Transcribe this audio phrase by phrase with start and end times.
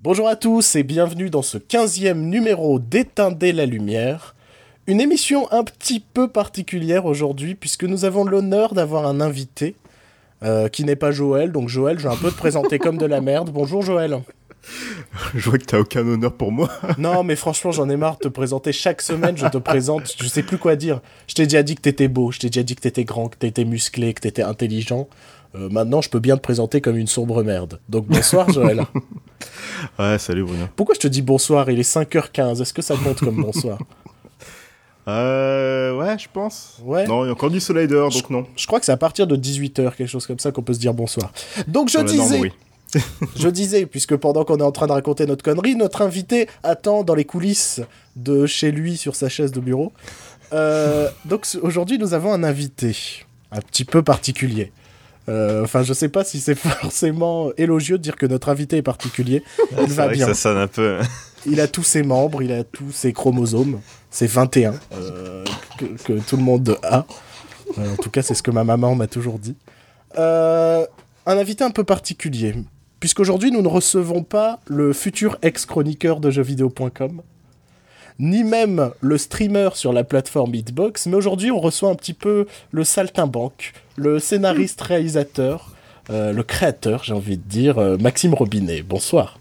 [0.00, 4.36] Bonjour à tous et bienvenue dans ce 15e numéro d'Éteindre la lumière.
[4.86, 9.74] Une émission un petit peu particulière aujourd'hui puisque nous avons l'honneur d'avoir un invité
[10.44, 11.50] euh, qui n'est pas Joël.
[11.50, 13.50] Donc Joël, je vais un peu te présenter comme de la merde.
[13.50, 14.22] Bonjour Joël.
[15.34, 16.70] Je vois que t'as aucun honneur pour moi.
[16.98, 19.36] non, mais franchement, j'en ai marre de te présenter chaque semaine.
[19.36, 21.00] Je te présente, je sais plus quoi dire.
[21.26, 23.36] Je t'ai déjà dit que t'étais beau, je t'ai déjà dit que t'étais grand, que
[23.36, 25.08] t'étais musclé, que t'étais intelligent.
[25.54, 27.80] Euh, maintenant, je peux bien te présenter comme une sombre merde.
[27.88, 28.84] Donc bonsoir, Joël.
[29.98, 30.66] ouais, salut Bruno.
[30.76, 31.70] Pourquoi je te dis bonsoir?
[31.70, 32.60] Il est 5h15.
[32.60, 33.78] Est-ce que ça compte comme bonsoir?
[35.08, 36.76] Euh, ouais, je pense.
[36.84, 37.06] Ouais.
[37.06, 38.46] Non, il y a encore du soleil dehors, donc non.
[38.56, 40.78] Je crois que c'est à partir de 18h, quelque chose comme ça, qu'on peut se
[40.78, 41.32] dire bonsoir.
[41.66, 42.52] Donc je disais,
[43.36, 47.04] je disais, puisque pendant qu'on est en train de raconter notre connerie, notre invité attend
[47.04, 47.80] dans les coulisses
[48.16, 49.92] de chez lui sur sa chaise de bureau.
[50.52, 54.72] Euh, donc aujourd'hui, nous avons un invité un petit peu particulier.
[55.28, 58.82] Euh, enfin, je sais pas si c'est forcément élogieux de dire que notre invité est
[58.82, 59.42] particulier.
[59.78, 60.26] Il va bien.
[60.26, 60.98] ça sonne un peu.
[61.46, 63.80] il a tous ses membres, il a tous ses chromosomes.
[64.10, 65.44] C'est 21 euh,
[65.78, 67.06] que, tout le monde a.
[67.78, 69.54] Euh, en tout cas, c'est ce que ma maman m'a toujours dit.
[70.16, 70.86] un
[71.26, 72.54] invité un peu particulier.
[73.00, 77.22] Puisqu'aujourd'hui, nous ne recevons pas le futur ex-chroniqueur de jeuxvideo.com,
[78.18, 82.46] ni même le streamer sur la plateforme Hitbox, mais aujourd'hui on reçoit un petit peu
[82.72, 85.72] le saltimbanque, le scénariste réalisateur,
[86.10, 88.82] euh, le créateur, j'ai envie de dire, euh, Maxime Robinet.
[88.82, 89.38] Bonsoir.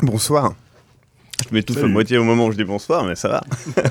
[0.00, 0.54] Bonsoir.
[1.48, 3.44] Je m'étouffe à moitié au moment où je dis bonsoir, mais ça va.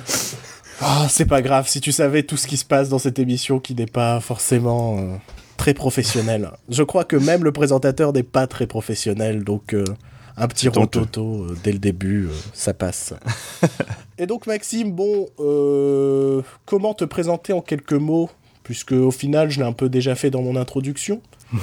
[0.84, 3.60] Ah, c'est pas grave, si tu savais tout ce qui se passe dans cette émission
[3.60, 5.16] qui n'est pas forcément euh,
[5.56, 6.50] très professionnel.
[6.70, 9.76] Je crois que même le présentateur n'est pas très professionnel, donc
[10.38, 13.14] un petit rototo euh, dès le début, euh, ça passe.
[14.18, 18.30] Et donc Maxime, bon, euh, comment te présenter en quelques mots?
[18.64, 21.22] Puisque au final, je l'ai un peu déjà fait dans mon introduction.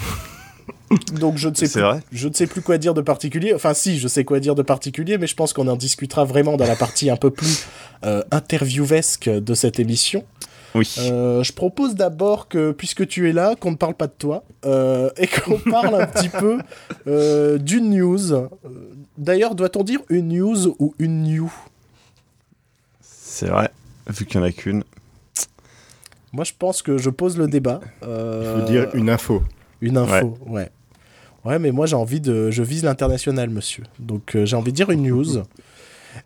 [1.20, 3.52] Donc je ne sais plus, vrai je ne sais plus quoi dire de particulier.
[3.54, 6.56] Enfin si, je sais quoi dire de particulier, mais je pense qu'on en discutera vraiment
[6.56, 7.66] dans la partie un peu plus
[8.30, 10.24] interviewesque de cette émission.
[10.74, 10.94] Oui.
[10.98, 14.44] Euh, je propose d'abord que, puisque tu es là, qu'on ne parle pas de toi
[14.64, 16.58] euh, et qu'on parle un petit peu
[17.06, 18.48] euh, d'une news.
[19.16, 21.52] D'ailleurs, doit-on dire une news ou une new?
[23.00, 23.70] C'est vrai,
[24.08, 24.84] vu qu'il n'y en a qu'une.
[26.32, 27.80] Moi, je pense que je pose le débat.
[28.02, 29.42] Il faut dire une info.
[29.80, 30.68] Une info, ouais.
[31.44, 31.58] ouais.
[31.58, 32.50] mais moi, j'ai envie de.
[32.50, 33.84] Je vise l'international, monsieur.
[33.98, 35.42] Donc, j'ai envie de dire une news.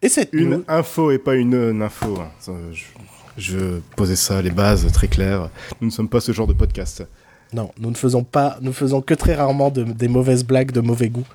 [0.01, 2.19] Et cette une info et pas une, info.
[2.19, 2.31] Hein.
[2.73, 2.85] Je
[3.97, 5.49] posais ça, les bases très claires.
[5.81, 7.05] Nous ne sommes pas ce genre de podcast.
[7.53, 11.09] Non, nous ne faisons pas, nous faisons que très rarement des mauvaises blagues de mauvais
[11.09, 11.27] goût.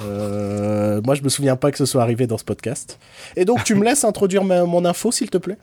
[0.00, 2.98] Euh, moi, je me souviens pas que ce soit arrivé dans ce podcast.
[3.34, 5.58] Et donc, tu me laisses introduire mon info, s'il te plaît?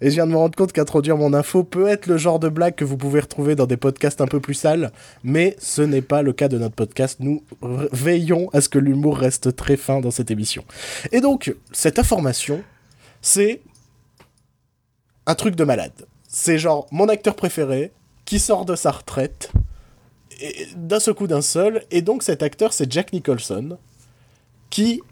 [0.00, 2.48] Et je viens de me rendre compte qu'introduire mon info peut être le genre de
[2.48, 4.92] blague que vous pouvez retrouver dans des podcasts un peu plus sales,
[5.22, 7.18] mais ce n'est pas le cas de notre podcast.
[7.20, 10.64] Nous veillons à ce que l'humour reste très fin dans cette émission.
[11.12, 12.62] Et donc, cette information,
[13.22, 13.60] c'est
[15.26, 16.06] un truc de malade.
[16.28, 17.92] C'est genre mon acteur préféré
[18.24, 19.52] qui sort de sa retraite
[20.76, 21.82] d'un seul coup d'un seul.
[21.90, 23.78] Et donc cet acteur, c'est Jack Nicholson,
[24.70, 25.02] qui,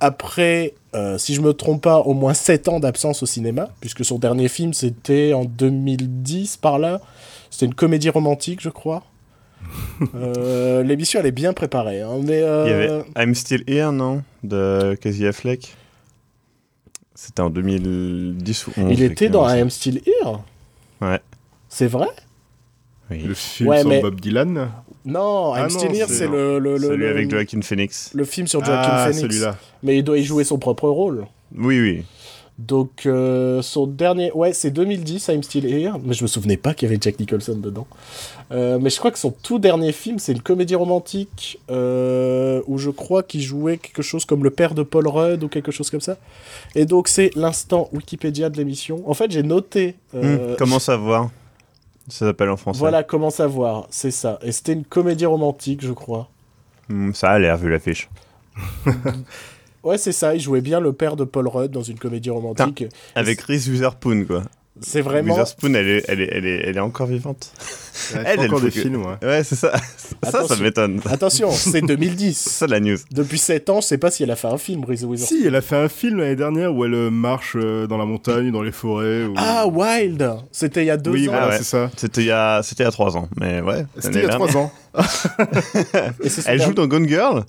[0.00, 4.04] après, euh, si je me trompe pas, au moins 7 ans d'absence au cinéma, puisque
[4.04, 7.00] son dernier film c'était en 2010 par là,
[7.50, 9.04] c'était une comédie romantique, je crois.
[10.16, 12.00] euh, L'émission elle est bien préparée.
[12.00, 14.22] Hein, mais, euh, Il y avait I'm Still Here, non?
[14.42, 15.76] De Casey Affleck
[17.24, 18.86] c'était en 2010 ou 11.
[18.90, 20.40] Il était dans I Am Still Here
[21.00, 21.20] Ouais.
[21.68, 22.08] C'est vrai?
[23.10, 23.22] Oui.
[23.22, 24.70] Le film sur Bob Dylan?
[25.04, 28.10] Non, I Am ah Still Here, c'est le, le, le, Celui avec Joaquin Phoenix.
[28.12, 29.20] Le film sur Joaquin ah, Phoenix.
[29.20, 29.56] celui-là.
[29.84, 31.26] Mais il doit y jouer son propre rôle.
[31.56, 32.04] Oui, oui.
[32.66, 34.30] Donc, euh, son dernier.
[34.32, 35.94] Ouais, c'est 2010, I'm Still Here.
[36.02, 37.86] Mais je me souvenais pas qu'il y avait Jack Nicholson dedans.
[38.52, 42.78] Euh, mais je crois que son tout dernier film, c'est une comédie romantique euh, où
[42.78, 45.90] je crois qu'il jouait quelque chose comme le père de Paul Rudd ou quelque chose
[45.90, 46.18] comme ça.
[46.76, 49.02] Et donc, c'est l'instant Wikipédia de l'émission.
[49.10, 49.96] En fait, j'ai noté.
[50.12, 51.30] Hmm, comment savoir?
[52.08, 52.78] Ça s'appelle en français.
[52.78, 54.38] Voilà, comment savoir, c'est ça.
[54.42, 56.28] Et c'était une comédie romantique, je crois.
[56.88, 58.08] Hmm, ça a l'air, vu l'affiche.
[59.84, 60.34] Ouais, c'est ça.
[60.34, 62.84] Il jouait bien le père de Paul Rudd dans une comédie romantique.
[63.14, 64.42] avec Reese Witherspoon, quoi.
[64.80, 65.34] C'est vraiment.
[65.34, 67.52] Witherspoon, elle est, elle est, elle est, elle est encore vivante.
[68.14, 69.16] Elle, elle, encore des films, ouais.
[69.22, 69.72] Ouais, c'est ça.
[70.22, 71.00] ça, ça m'étonne.
[71.04, 72.32] Attention, c'est 2010.
[72.38, 72.96] c'est ça la news.
[73.10, 75.38] Depuis 7 ans, je sais pas si elle a fait un film, Reese Witherspoon.
[75.38, 78.06] Si, elle a fait un film l'année dernière où elle euh, marche euh, dans la
[78.06, 79.26] montagne, dans les forêts.
[79.36, 81.32] Ah, Wild C'était il y a 2 oui, ans.
[81.32, 81.90] Voilà, c'est ça.
[81.96, 83.84] C'était il y a, c'était il y a 3 ans, mais ouais.
[83.98, 84.72] C'était il y a 3 ans.
[86.46, 87.44] elle joue dans Gone Girl?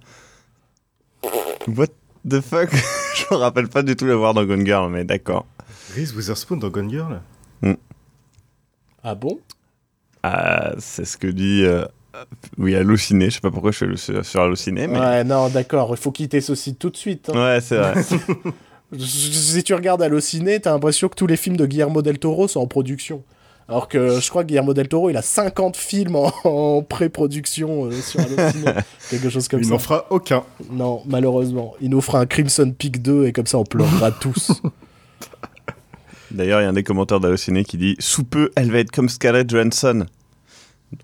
[1.67, 1.87] What
[2.27, 2.69] the fuck?
[3.15, 5.45] Je me rappelle pas du tout la voir dans Gone Girl, mais d'accord.
[5.95, 7.21] Reese Witherspoon dans Gone Girl
[7.61, 7.73] mm.
[9.03, 9.39] Ah bon?
[10.23, 11.85] Ah, C'est ce que dit euh,
[12.57, 13.29] Oui, Allociné.
[13.29, 14.87] Je sais pas pourquoi je suis sur Allociné.
[14.87, 14.99] Mais...
[14.99, 15.89] Ouais, non, d'accord.
[15.91, 17.29] Il faut quitter ce site tout de suite.
[17.29, 17.33] Hein.
[17.33, 18.01] Ouais, c'est vrai.
[18.97, 22.61] si tu regardes Allociné, t'as l'impression que tous les films de Guillermo del Toro sont
[22.61, 23.23] en production.
[23.69, 27.91] Alors que je crois que Guillermo del Toro, il a 50 films en, pré-production euh,
[27.91, 28.71] sur Allociné.
[29.09, 29.67] quelque chose comme ça.
[29.67, 30.43] Il n'en fera aucun.
[30.71, 31.73] Non, malheureusement.
[31.81, 34.51] Il nous fera un Crimson Peak 2 et comme ça on pleurera tous.
[36.31, 38.91] D'ailleurs, il y a un des commentaires d'Allociné qui dit Sous peu, elle va être
[38.91, 40.05] comme Scarlett Johansson.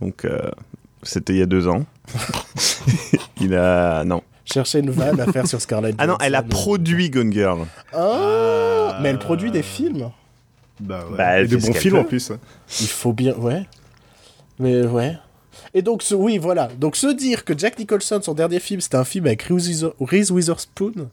[0.02, 0.50] Donc, euh,
[1.04, 1.86] c'était il y a deux ans.
[3.40, 4.04] il a.
[4.04, 4.24] Non.
[4.46, 6.04] Chercher une vanne à faire sur Scarlett Johansson.
[6.04, 7.68] Ah non, elle a produit Gone Girl.
[7.94, 10.10] Ah, Mais elle produit des films
[10.80, 11.18] Bah ouais.
[11.18, 12.32] Bah, et de bons films en plus.
[12.80, 13.36] Il faut bien.
[13.36, 13.64] Ouais.
[14.60, 15.18] Mais ouais.
[15.74, 16.16] Et donc, ce...
[16.16, 16.70] oui, voilà.
[16.80, 21.10] Donc, se dire que Jack Nicholson, son dernier film, c'était un film avec Reese Witherspoon,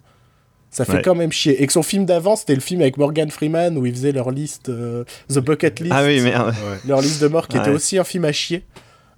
[0.71, 1.63] ça fait quand même chier.
[1.63, 4.31] Et que son film d'avant, c'était le film avec Morgan Freeman où ils faisaient leur
[4.31, 5.93] liste, euh, The Bucket List.
[5.95, 6.55] Ah oui, merde.
[6.87, 8.65] Leur liste de morts qui était aussi un film à chier.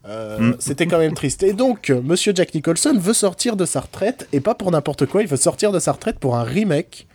[0.06, 0.56] Euh, mm.
[0.58, 1.42] C'était quand même triste.
[1.42, 5.22] Et donc, Monsieur Jack Nicholson veut sortir de sa retraite, et pas pour n'importe quoi,
[5.22, 7.06] il veut sortir de sa retraite pour un remake.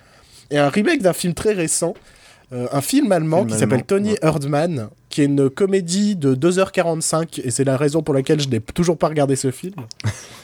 [0.52, 1.94] Et un remake d'un film très récent,
[2.54, 7.52] euh, un film allemand qui s'appelle Tony Erdmann, qui est une comédie de 2h45, et
[7.52, 9.76] c'est la raison pour laquelle je n'ai toujours pas regardé ce film.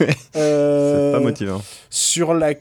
[0.01, 0.07] euh,
[1.11, 1.61] c'est pas motivant.
[1.89, 2.53] Sur la.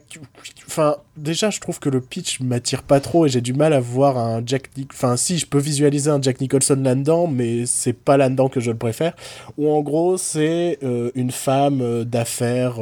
[0.67, 3.79] Enfin, déjà, je trouve que le pitch m'attire pas trop, et j'ai du mal à
[3.79, 4.69] voir un Jack.
[4.91, 8.69] Enfin, si, je peux visualiser un Jack Nicholson là-dedans, mais c'est pas là-dedans que je
[8.69, 9.13] le préfère.
[9.57, 12.79] Ou en gros, c'est euh, une femme euh, d'affaires.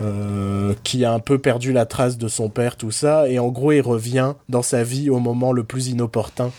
[0.00, 3.48] Euh, qui a un peu perdu la trace de son père, tout ça, et en
[3.48, 6.52] gros il revient dans sa vie au moment le plus inopportun,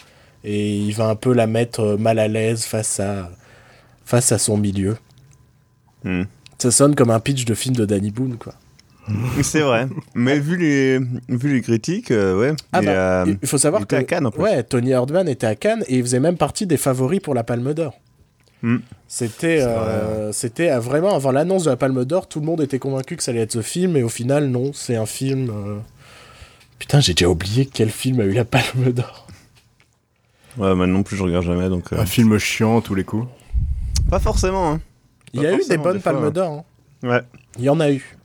[0.44, 3.32] et il va un peu la mettre euh, mal à l'aise face à,
[4.04, 4.98] face à son milieu.
[6.04, 6.24] Hmm.
[6.58, 8.56] Ça sonne comme un pitch de film de Danny Boone, quoi.
[9.42, 11.00] C'est vrai, mais vu les,
[11.30, 12.54] vu les critiques, euh, ouais.
[12.74, 16.20] Ah bah, il faut savoir que ouais, Tony Hardman était à Cannes et il faisait
[16.20, 17.98] même partie des favoris pour la Palme d'Or.
[18.62, 18.78] Hmm.
[19.08, 23.16] C'était euh, c'était vraiment avant l'annonce de la Palme d'Or, tout le monde était convaincu
[23.16, 25.50] que ça allait être ce film, et au final, non, c'est un film.
[25.50, 25.78] Euh,
[26.78, 29.28] putain, j'ai déjà oublié quel film a eu la Palme d'Or.
[30.58, 31.70] Ouais, maintenant non plus, je regarde jamais.
[31.70, 31.94] donc...
[31.94, 32.00] Euh.
[32.00, 33.28] Un film chiant tous les coups
[34.10, 34.74] Pas forcément.
[34.74, 34.82] Hein.
[35.34, 36.66] Il y a eu des bonnes Palmes d'Or.
[37.04, 37.08] Hein.
[37.08, 37.22] Ouais.
[37.58, 38.18] Il y en a eu.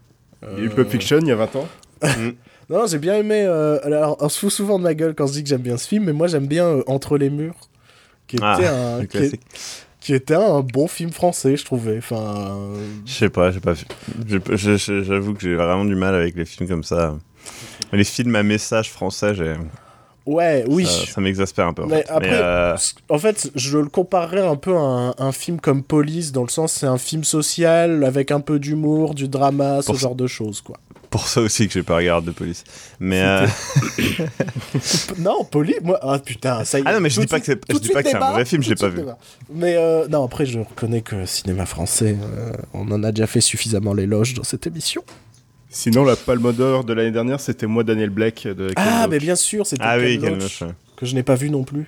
[0.43, 1.69] Il y a eu Pulp Fiction il y a 20 ans.
[2.71, 3.43] Non, j'ai bien aimé.
[3.43, 5.87] alors, on se fout souvent de ma gueule quand je dis que j'aime bien ce
[5.87, 7.69] film, mais moi j'aime bien Entre les murs,
[8.27, 9.05] qui était ah, un.
[9.05, 9.39] Qui,
[10.05, 11.97] qui était un bon film français, je trouvais.
[11.97, 12.59] Enfin,
[13.07, 13.73] je sais pas, j'ai pas.
[13.75, 17.17] J'avoue que j'ai vraiment du mal avec les films comme ça.
[17.91, 19.55] Les films à message français, j'ai.
[20.27, 20.87] Ouais, oui.
[20.87, 21.87] Ça, m'exaspère un peu.
[21.87, 22.77] Mais après, euh,
[23.09, 26.73] en fait, je le comparerais un peu à un, film comme Police, dans le sens
[26.73, 30.77] c'est un film social avec un peu d'humour, du drama, ce genre de choses, quoi
[31.15, 32.65] pour ça aussi que j'ai pas regardé de police.
[32.99, 33.47] Mais euh,
[35.21, 36.85] non, police, moi, ah putain, ça y est.
[36.89, 38.45] Ah non, mais je dis pas que c'est, je dis pas que c'est un mauvais
[38.45, 39.03] film, je l'ai pas vu.
[39.49, 43.41] Mais euh, non, après, je reconnais que cinéma français, euh, on en a déjà fait
[43.41, 45.05] suffisamment l'éloge dans cette émission.
[45.71, 48.73] Sinon, la Palme d'Or de l'année dernière, c'était moi, Daniel Blake de.
[48.75, 49.85] Ah, mais bien sûr, c'était.
[49.87, 50.19] Ah oui,
[50.97, 51.87] que je n'ai pas vu non plus.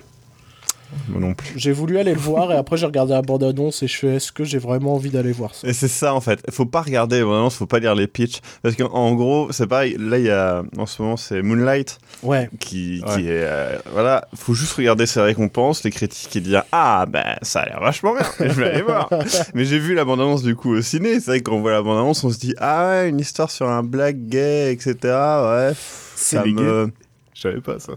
[1.09, 1.53] Moi non plus.
[1.56, 4.33] J'ai voulu aller le voir et après j'ai regardé la bande-annonce et je fais est-ce
[4.33, 5.67] que j'ai vraiment envie d'aller voir ça?
[5.69, 6.41] Et c'est ça en fait.
[6.50, 9.97] Faut pas regarder vraiment, faut pas lire les pitchs parce qu'en gros, c'est pareil.
[9.99, 11.99] Là, il y a en ce moment c'est Moonlight.
[12.23, 12.49] Ouais.
[12.61, 17.06] Qui, qui est euh, voilà, faut juste regarder ses récompenses, les critiques et dire ah
[17.09, 18.27] ben ça a l'air vachement bien.
[18.49, 19.09] je vais aller voir.
[19.55, 21.21] Mais j'ai vu la bande-annonce du coup au ciné.
[21.21, 23.83] C'est vrai qu'on voit la bande-annonce, on se dit ah ouais une histoire sur un
[23.83, 24.94] black gay etc.
[25.03, 25.73] Ouais.
[26.14, 26.90] Ça me
[27.37, 27.93] je savais pas ça.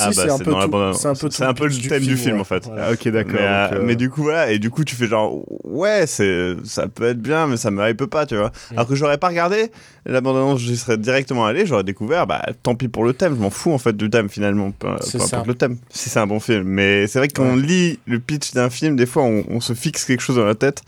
[0.00, 0.38] ah bah c'est un,
[1.14, 2.68] peu c'est un peu le thème du film, en fait.
[2.76, 3.32] Ah, ok d'accord.
[3.32, 6.56] Mais, euh, euh, mais, du coup voilà et du coup tu fais genre ouais c'est
[6.64, 8.48] ça peut être bien mais ça me hype pas tu vois.
[8.48, 8.74] Mm.
[8.74, 9.72] Alors que j'aurais pas regardé
[10.04, 13.40] la bande j'y serais directement allé j'aurais découvert bah tant pis pour le thème je
[13.40, 16.40] m'en fous en fait du thème finalement peu, importe le thème si c'est un bon
[16.40, 16.64] film.
[16.64, 20.20] Mais c'est vrai qu'on lit le pitch d'un film des fois on, se fixe quelque
[20.20, 20.82] chose dans la tête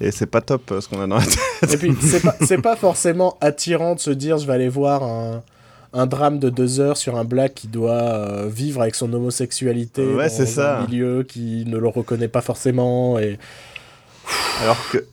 [0.00, 1.72] et c'est pas top euh, ce qu'on a dans la tête.
[1.72, 5.02] Et puis c'est pas c'est pas forcément attirant de se dire je vais aller voir
[5.02, 5.42] un
[5.92, 10.04] un drame de deux heures sur un black qui doit euh, vivre avec son homosexualité
[10.04, 10.78] ouais, dans ça.
[10.80, 13.38] un milieu qui ne le reconnaît pas forcément et
[14.60, 15.04] alors que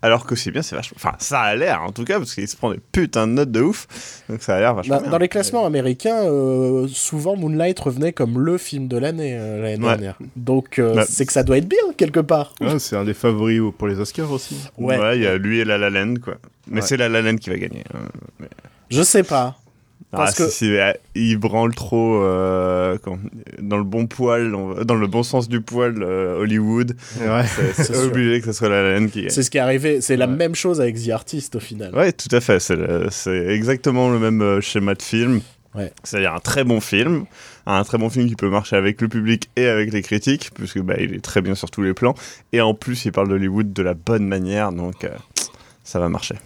[0.00, 2.48] alors que c'est bien c'est vachement enfin ça a l'air en tout cas parce qu'il
[2.48, 4.22] se prend des putains de notes de ouf.
[4.30, 5.10] Donc ça a l'air vachement bah, bien.
[5.10, 9.76] dans les classements américains euh, souvent Moonlight revenait comme le film de l'année euh, l'année
[9.76, 10.16] dernière.
[10.36, 12.54] Donc bah, c'est que ça doit être bien quelque part.
[12.78, 14.56] C'est un des favoris pour les Oscars aussi.
[14.78, 15.18] Ouais.
[15.18, 16.36] Il y a lui et La La Land quoi.
[16.68, 18.46] Mais c'est La La Land qui va gagner hein.
[18.88, 19.58] je sais pas
[20.12, 20.48] ah, que...
[20.48, 20.72] si,
[21.14, 22.96] il branle trop euh,
[23.60, 24.52] dans le bon poil,
[24.84, 26.96] dans le bon sens du poil, euh, Hollywood.
[27.20, 27.44] Ouais.
[27.74, 29.26] C'est obligé que ce soit la laine qui.
[29.28, 30.00] C'est ce qui est arrivé.
[30.00, 31.94] C'est la même chose avec The Artist au final.
[31.94, 32.58] Ouais, tout à fait.
[32.60, 35.40] C'est exactement le même euh, schéma de film.
[35.74, 35.92] Ouais.
[36.02, 37.26] C'est-à-dire un très bon film,
[37.66, 40.80] un très bon film qui peut marcher avec le public et avec les critiques, puisque
[40.80, 42.14] bah, il est très bien sur tous les plans.
[42.52, 45.10] Et en plus, il parle d'Hollywood de la bonne manière, donc euh,
[45.84, 46.36] ça va marcher.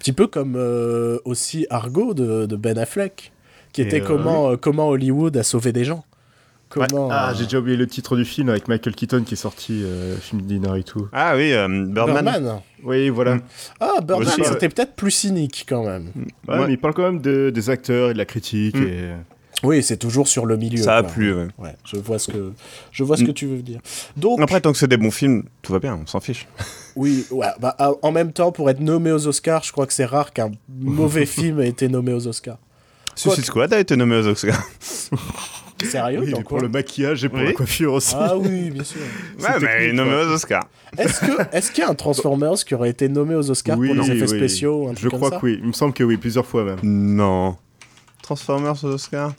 [0.00, 3.32] Un petit peu comme euh, aussi Argo de, de Ben Affleck,
[3.74, 6.06] qui Et, était euh, comment, euh, comment Hollywood a sauvé des gens.
[6.70, 9.36] Comment, Ah, euh, j'ai déjà oublié le titre du film avec Michael Keaton qui est
[9.36, 11.06] sorti, euh, film Dinner et tout.
[11.12, 12.24] Ah oui, euh, Birdman.
[12.24, 12.60] Birdman.
[12.82, 13.34] Oui, voilà.
[13.34, 13.42] Mm.
[13.80, 16.10] Ah, Birdman, c'était peut-être plus cynique quand même.
[16.48, 16.66] Ouais, Ouais.
[16.66, 18.76] mais il parle quand même de- des acteurs et de la critique.
[18.76, 18.82] Mm.
[18.88, 19.10] Et...
[19.62, 20.82] Oui, c'est toujours sur le milieu.
[20.82, 21.12] Ça a quoi.
[21.12, 21.48] plu, ouais.
[21.58, 22.52] Ouais, je vois ce que,
[22.92, 23.80] je vois ce que tu veux dire.
[24.16, 26.46] Donc, Après, tant que c'est des bons films, tout va bien, on s'en fiche.
[26.96, 29.92] oui, ouais, bah, ah, en même temps, pour être nommé aux Oscars, je crois que
[29.92, 32.58] c'est rare qu'un mauvais film ait été nommé aux Oscars.
[33.14, 34.62] Suicide Squad a été nommé aux Oscars.
[35.84, 37.46] Sérieux Oui, dans mais quoi pour le maquillage et pour Oui.
[37.46, 38.14] la coiffure aussi.
[38.18, 39.00] Ah oui, bien sûr.
[39.40, 40.66] Ouais, mais il est nommé aux Oscars.
[40.98, 43.88] Est-ce que, est-ce qu'il y a un Transformers qui aurait été nommé aux Oscars oui,
[43.94, 44.38] pour les effets oui.
[44.38, 45.58] spéciaux, un Je comme crois ça que oui.
[45.62, 46.78] Il me semble que oui, plusieurs fois même.
[46.82, 47.56] Non.
[48.22, 49.32] Transformers aux Oscars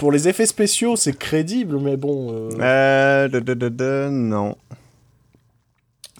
[0.00, 2.50] Pour les effets spéciaux, c'est crédible, mais bon.
[2.58, 4.56] euh, da, da, da, non.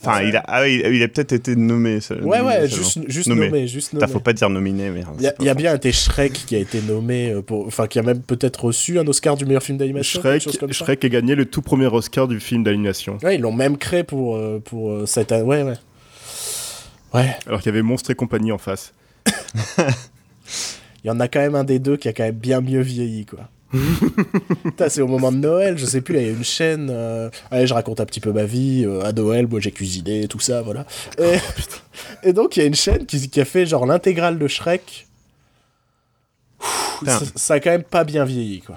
[0.02, 2.00] Enfin, il a, ah oui, il a peut-être été nommé.
[2.00, 3.46] ça- Ouais, nominé ouais, juste, juste Nommé.
[3.46, 3.66] nommé.
[3.66, 4.06] juste nommé.
[4.06, 5.02] faut pas dire nominé, mais.
[5.18, 7.66] Il y a, il y a bien été Shrek qui a été nommé, euh, pour,
[7.66, 10.84] enfin qui a même peut-être reçu un Oscar du meilleur film d'animation, Shrek, comme ça.
[10.84, 13.16] Shrek a gagné le tout premier Oscar du film d'animation.
[13.22, 15.42] Ouais, ils l'ont même créé pour, euh, pour euh, cette année.
[15.44, 15.76] Ouais, ouais.
[17.14, 18.92] Ouais, Alors qu'il y avait Monstre et compagnie en face.
[19.78, 19.84] il
[21.04, 23.26] y en a quand même un des deux qui a quand même bien mieux vieilli,
[23.26, 23.48] quoi.
[24.88, 26.88] C'est au moment de Noël, je sais plus, là, il y a une chaîne.
[26.90, 28.84] euh, Allez, je raconte un petit peu ma vie.
[28.86, 30.84] euh, à Noël, moi j'ai cuisiné, tout ça, voilà.
[31.18, 31.38] Et,
[32.28, 35.06] et donc, il y a une chaîne qui, qui a fait genre l'intégrale de Shrek.
[37.04, 38.76] Ça, ça a quand même pas bien vieilli, quoi.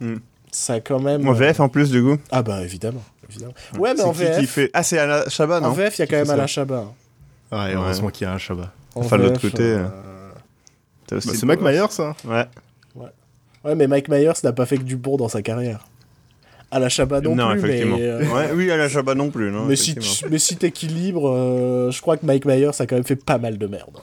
[0.00, 0.16] Hmm.
[0.50, 1.26] Ça a quand même.
[1.28, 2.16] En euh, VF en plus, du coup.
[2.30, 3.02] Ah bah évidemment.
[3.28, 3.52] évidemment.
[3.78, 4.70] Ouais, mais C'est en qui VF, qui fait.
[4.72, 6.86] Ah, c'est Alain Chabat, non en VF, il y a quand même Alain Chabat.
[7.52, 7.72] Ouais, Ouais.
[7.74, 8.72] heureusement qu'il y a un Chabat.
[8.94, 9.84] En Enfin, de l'autre côté, euh,
[11.10, 11.60] Bah, c'est Mike.
[11.60, 12.46] Myers, ça Ouais.
[13.68, 15.86] Ouais, mais Mike Myers n'a pas fait que du bon dans sa carrière.
[16.70, 17.68] Alain Chabat non, plus, mais...
[17.68, 17.96] effectivement.
[18.00, 19.50] euh, Ouais, oui, Alain Chabat non plus.
[19.50, 19.94] Non, mais si,
[20.30, 23.56] mais si t'équilibres, euh, je crois que Mike Myers a quand même fait pas mal
[23.58, 23.98] de merde.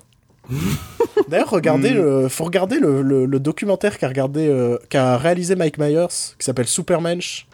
[1.30, 1.98] D'ailleurs, regardez Hmm.
[1.98, 6.08] le, faut regarder le, le- le documentaire qu'a regardé, euh, qu'a réalisé Mike Myers,
[6.40, 7.48] qui s'appelle Supermensch,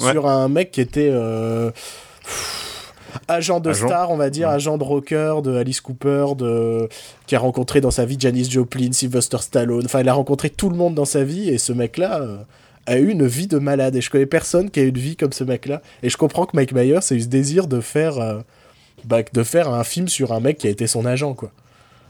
[0.00, 0.10] Ouais.
[0.10, 1.70] sur un mec qui était euh,
[3.28, 3.86] agent de Agent.
[3.88, 4.54] star, on va dire, Ouais.
[4.54, 6.88] agent de rocker, de Alice Cooper, de
[7.26, 9.84] qui a rencontré dans sa vie Janis Joplin, Sylvester Stallone.
[9.84, 12.20] Enfin, il a rencontré tout le monde dans sa vie, et ce mec-là.
[12.20, 12.36] euh,
[12.86, 15.16] a eu une vie de malade et je connais personne qui a eu une vie
[15.16, 18.18] comme ce mec-là et je comprends que Mike Myers a eu ce désir de faire
[18.18, 18.40] euh,
[19.06, 21.50] bah, de faire un film sur un mec qui a été son agent quoi.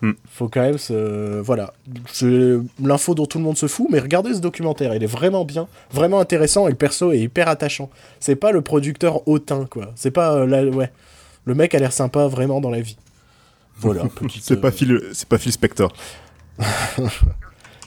[0.06, 0.12] Hmm.
[0.30, 1.72] Faut quand même se voilà,
[2.12, 5.44] c'est l'info dont tout le monde se fout mais regardez ce documentaire, il est vraiment
[5.46, 7.88] bien, vraiment intéressant et le perso est hyper attachant.
[8.20, 9.92] C'est pas le producteur hautain quoi.
[9.94, 10.90] C'est pas euh, la- ouais.
[11.46, 12.96] Le mec a l'air sympa vraiment dans la vie.
[13.78, 14.02] Voilà,
[14.40, 15.90] C'est euh, pas Phil, c'est pas Phil Spector.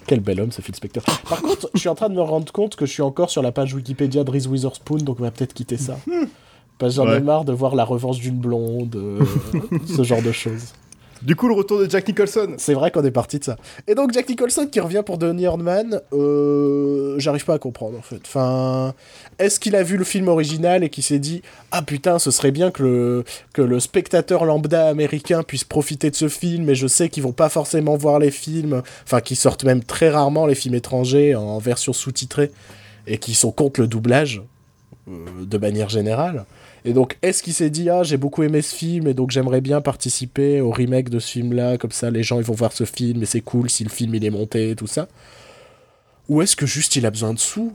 [0.07, 1.03] Quel bel homme, ce Phil Spector.
[1.29, 3.41] Par contre, je suis en train de me rendre compte que je suis encore sur
[3.41, 5.97] la page Wikipédia de Reese Witherspoon, donc on va peut-être quitter ça.
[6.77, 7.19] Parce que j'en ai Ouais.
[7.19, 9.19] marre de voir la revanche d'une blonde, euh,
[9.85, 10.73] ce genre de choses.
[11.27, 12.53] Du coup, le retour de Jack Nicholson.
[12.57, 13.57] C'est vrai qu'on est parti de ça.
[13.85, 18.01] Et donc Jack Nicholson qui revient pour Donnie Hardman, euh, j'arrive pas à comprendre en
[18.01, 18.21] fait.
[18.25, 18.93] Enfin,
[19.37, 21.41] est-ce qu'il a vu le film original et qu'il s'est dit
[21.73, 26.15] ah putain ce serait bien que le que le spectateur lambda américain puisse profiter de
[26.15, 29.65] ce film et je sais qu'ils vont pas forcément voir les films, enfin qui sortent
[29.65, 32.51] même très rarement les films étrangers en version sous-titrée
[33.05, 34.41] et qui sont contre le doublage
[35.09, 36.45] euh, de manière générale.
[36.87, 39.59] Et donc, est-ce qu'il s'est dit, ah, j'ai beaucoup aimé ce film, et donc j'aimerais
[39.59, 42.85] bien participer au remake de ce film-là, comme ça les gens ils vont voir ce
[42.85, 45.09] film, et c'est cool si le film il est monté, et tout ça
[46.29, 47.73] Ou est-ce que juste il a besoin de sous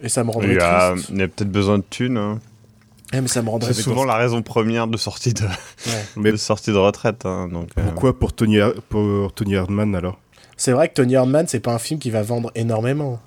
[0.00, 1.10] Et ça me rendrait Il a, triste.
[1.12, 2.16] il a peut-être besoin de thunes.
[2.16, 2.38] hein.
[3.12, 5.50] Eh, mais ça me rendrait C'est souvent la raison première de sortie de, Ouais.
[6.16, 7.26] Mais de, sortie de retraite.
[7.26, 10.18] hein, donc, euh, pourquoi pour Tony, pour Tony Hardman alors?
[10.56, 13.18] C'est vrai que Tony Hardman, c'est pas un film qui va vendre énormément.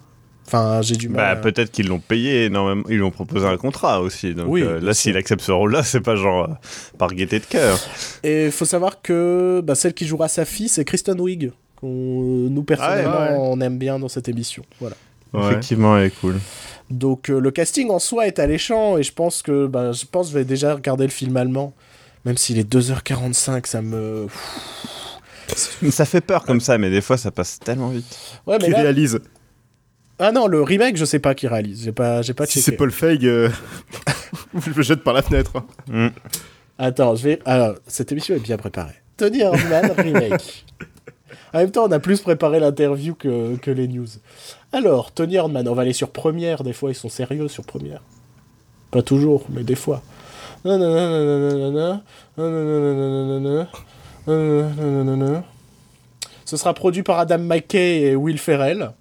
[0.45, 1.17] Enfin, j'ai du mal.
[1.17, 2.83] Bah, à- peut-être qu'ils l'ont payé énormément.
[2.89, 4.33] Ils lui ont proposé un contrat aussi.
[4.35, 6.53] Donc Oui, euh, là, s'il accepte ce rôle-là, c'est pas genre euh,
[6.97, 7.79] par gaieté de cœur.
[8.23, 11.51] Et il faut savoir que bah, celle qui jouera sa fille, c'est Kristen Wiig.
[11.79, 11.87] qu'on-
[12.49, 13.37] nous, personnellement, Ah ouais, ouais.
[13.39, 14.63] on aime bien dans cette émission.
[14.79, 14.95] Voilà.
[15.33, 15.47] Ouais.
[15.47, 16.35] Effectivement, elle est cool.
[16.89, 20.27] Donc euh, le casting en soi est alléchant et je pense que bah, je pense
[20.27, 21.73] que je vais déjà regarder le film allemand.
[22.25, 24.27] Même s'il est 2h45, ça me.
[25.89, 28.05] Ça fait peur comme ça, mais des fois, ça passe tellement vite.
[28.47, 28.81] Ouais, mais Qui là...
[28.81, 29.19] réalise
[30.25, 31.83] Ah non, le remake, je sais pas qui réalise.
[31.83, 32.71] J'ai pas, j'ai pas Si checké.
[32.71, 33.49] c'est Paul Feig, euh,
[34.57, 35.51] je le jette par la fenêtre.
[35.91, 36.07] Mm.
[36.77, 37.39] Attends, je vais.
[37.43, 38.95] Alors, cette émission est bien préparée.
[39.17, 40.65] Tony Hardman remake.
[41.53, 44.07] En même temps, on a plus préparé l'interview que, que les news.
[44.71, 46.63] Alors, Tony Hardman, on va aller sur Première.
[46.63, 48.01] Des fois, ils sont sérieux sur Première.
[48.91, 50.01] Pas toujours, mais des fois.
[56.45, 58.93] Ce sera produit par Adam McKay et Will Ferrell.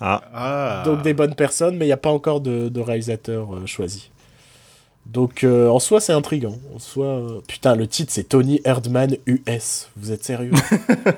[0.00, 0.22] Ah.
[0.32, 0.82] Ah.
[0.84, 4.10] Donc des bonnes personnes, mais il n'y a pas encore de, de réalisateur euh, choisi.
[5.06, 6.56] Donc euh, en soi, c'est intriguant.
[6.74, 9.88] En soi, euh, putain, le titre c'est Tony Erdman US.
[9.96, 10.52] Vous êtes sérieux?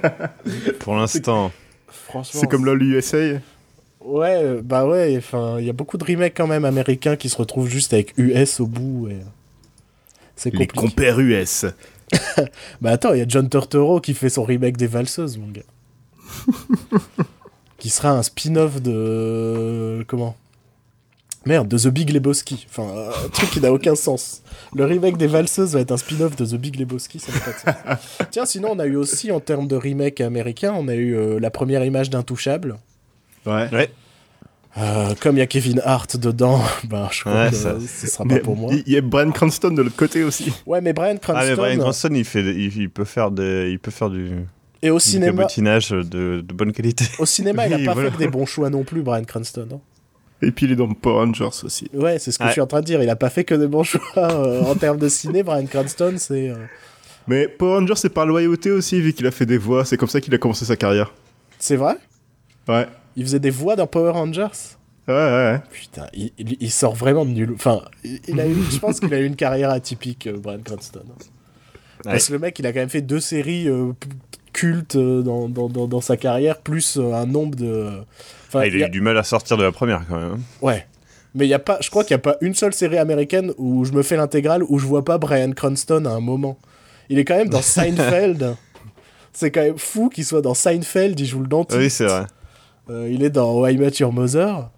[0.81, 1.51] Pour l'instant.
[1.89, 2.41] Franchement.
[2.41, 3.39] C'est comme LOL USA.
[4.01, 7.37] Ouais, bah ouais, enfin, il y a beaucoup de remakes quand même américains qui se
[7.37, 9.09] retrouvent juste avec US au bout.
[9.11, 9.19] Et...
[10.37, 10.87] C'est Les compliqué.
[10.87, 11.67] compères US.
[12.81, 15.63] Bah attends, il y a John Turturro qui fait son remake des Valseuses, mon gars.
[17.81, 20.05] qui sera un spin-off de.
[20.07, 20.37] Comment?
[21.47, 22.67] Merde, de The Big Lebowski.
[22.69, 22.87] Enfin,
[23.25, 24.43] un truc qui n'a aucun sens.
[24.77, 27.53] Le remake des Valseuses va être un spin-off de The Big Lebowski, ça n'a pas
[27.53, 27.57] de
[27.97, 28.27] sens.
[28.31, 31.41] Tiens, sinon, on a eu aussi, en termes de remake américain, on a eu euh,
[31.41, 32.77] la première image d'Intouchable.
[33.47, 33.69] Ouais.
[33.73, 33.91] Ouais.
[34.79, 38.07] Euh, comme il y a Kevin Hart dedans, ben, je crois Ouais, que ça- ce
[38.07, 38.73] sera Mais pas pour moi.
[38.87, 40.53] Il y a Brian Cranston de l'autre côté aussi.
[40.67, 43.71] Ouais, mais Brian Cranston, Ah, mais Brian Cranston, il, fait, il, il peut faire des,
[43.71, 44.31] il peut faire du,
[44.83, 47.05] et au cinéma, cabotinage de, de bonne qualité.
[47.19, 48.11] au cinéma, il a pas voilà.
[48.11, 49.69] fait que des bons choix non plus, Brian Cranston.
[49.75, 49.81] hein.
[50.43, 51.91] Et puis il est dans Power Rangers aussi.
[51.93, 52.49] Ouais, c'est ce que Ouais.
[52.49, 53.03] je suis en train de dire.
[53.03, 55.43] Il a pas fait que des bons choix euh, en termes de ciné.
[55.43, 56.49] Brian Cranston, c'est.
[56.49, 56.55] euh,
[57.29, 59.85] Mais Power Rangers, c'est par loyauté aussi, vu qu'il a fait des voix.
[59.85, 61.13] C'est comme ça qu'il a commencé sa carrière.
[61.59, 61.97] C'est vrai?
[62.69, 62.87] Ouais.
[63.17, 64.47] Il faisait des voix dans Power Rangers?
[65.09, 65.21] Ouais, ouais,
[65.53, 65.61] ouais.
[65.73, 67.53] Putain, il, il- il sort vraiment de nul.
[67.55, 70.61] Enfin, il, il a eu, je pense qu'il a eu une carrière atypique, euh, Brian
[70.65, 71.03] Cranston.
[72.03, 73.69] Parce que le mec, il a quand même fait deux séries
[74.53, 77.91] cultes euh, dans, dans, dans, dans sa carrière, plus euh, un nombre de.
[78.49, 80.33] Enfin, Ah, il a eu du mal à sortir de la première quand même.
[80.35, 80.39] hein.
[80.63, 80.87] Ouais.
[81.35, 83.85] Mais y a pas, je crois qu'il n'y a pas une seule série américaine où
[83.85, 86.59] je me fais l'intégrale où je vois pas Brian Cranston à un moment.
[87.09, 88.57] Il est quand même dans Seinfeld.
[89.33, 91.79] C'est quand même fou qu'il soit dans Seinfeld, il joue le dentiste.
[91.81, 92.25] Oui, c'est vrai.
[92.91, 94.71] Euh, il est dans Why Met Your Mother.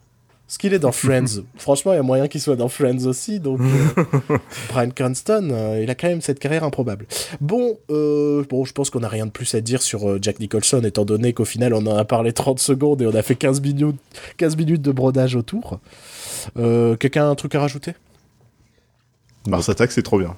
[0.52, 3.40] Est-ce qu'il est dans Friends Franchement, il y a moyen qu'il soit dans Friends aussi.
[3.40, 7.06] Donc, euh, Brian Cranston, euh, il a quand même cette carrière improbable.
[7.40, 10.82] Bon, euh, bon je pense qu'on n'a rien de plus à dire sur Jack Nicholson,
[10.84, 13.62] étant donné qu'au final, on en a parlé 30 secondes et on a fait 15
[13.62, 13.96] minutes,
[14.36, 15.80] 15 minutes de brodage autour.
[16.54, 17.94] Quelqu'un a un truc à rajouter?
[19.46, 20.36] Mars Attack, c'est trop bien.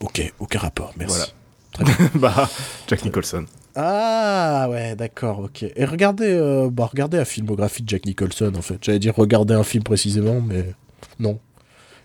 [0.00, 1.30] Ok, aucun rapport, merci.
[1.76, 1.92] Voilà.
[2.14, 2.48] bah,
[2.86, 3.44] Jack Nicholson.
[3.80, 5.62] Ah ouais, d'accord, ok.
[5.76, 8.78] Et regardez, euh, bah, regardez la filmographie de Jack Nicholson en fait.
[8.82, 10.74] J'allais dire regardez un film précisément, mais
[11.20, 11.38] non.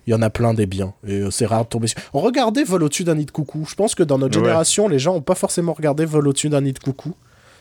[0.05, 0.93] Il y en a plein des biens.
[1.07, 1.97] Et euh, c'est rare de tomber sur.
[2.13, 3.65] Regardez Vol au-dessus d'un nid de coucou.
[3.67, 4.43] Je pense que dans notre Ouais.
[4.43, 7.15] génération, les gens ont pas forcément regardé Vol au-dessus d'un nid de coucou.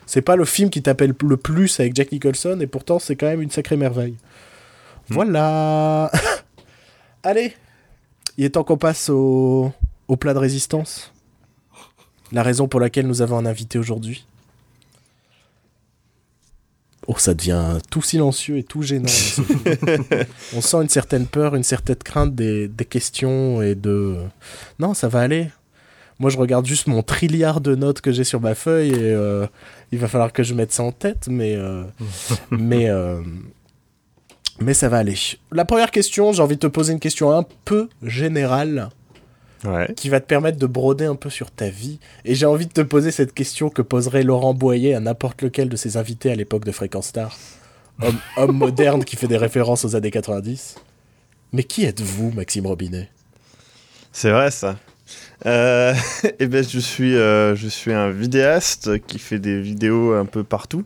[0.05, 3.25] C'est pas le film qui t'appelle le plus avec Jack Nicholson, et pourtant c'est quand
[3.27, 4.15] même une sacrée merveille.
[5.07, 6.11] Voilà.
[7.23, 7.53] Allez,
[8.37, 9.71] il est temps qu'on passe au,
[10.09, 11.12] au plat de résistance.
[12.33, 14.25] La raison pour laquelle nous avons un invité aujourd'hui.
[17.07, 19.05] Oh, ça devient tout silencieux et tout gênant.
[20.55, 24.17] On sent une certaine peur, une certaine crainte des, des questions et de...
[24.79, 25.49] Non, ça va aller.
[26.17, 29.45] Moi, je regarde juste mon trilliard de notes que j'ai sur ma feuille et euh,
[29.91, 31.55] il va falloir que je mette ça en tête, mais...
[31.55, 31.83] euh,
[32.49, 32.89] mais...
[32.89, 33.21] euh,
[34.59, 35.15] mais ça va aller.
[35.51, 38.89] La première question, j'ai envie de te poser une question un peu générale
[39.65, 39.93] Ouais.
[39.95, 41.99] qui va te permettre de broder un peu sur ta vie.
[42.25, 45.69] Et j'ai envie de te poser cette question que poserait Laurent Boyer à n'importe lequel
[45.69, 47.37] de ses invités à l'époque de Fréquence Star.
[48.01, 50.75] Homme, homme moderne qui fait des références aux années 90.
[51.53, 53.09] Mais qui êtes-vous, Maxime Robinet?
[54.11, 54.77] C'est vrai ça.
[55.45, 55.93] Euh,
[56.39, 60.43] eh ben, je suis, euh, je suis un vidéaste qui fait des vidéos un peu
[60.43, 60.83] partout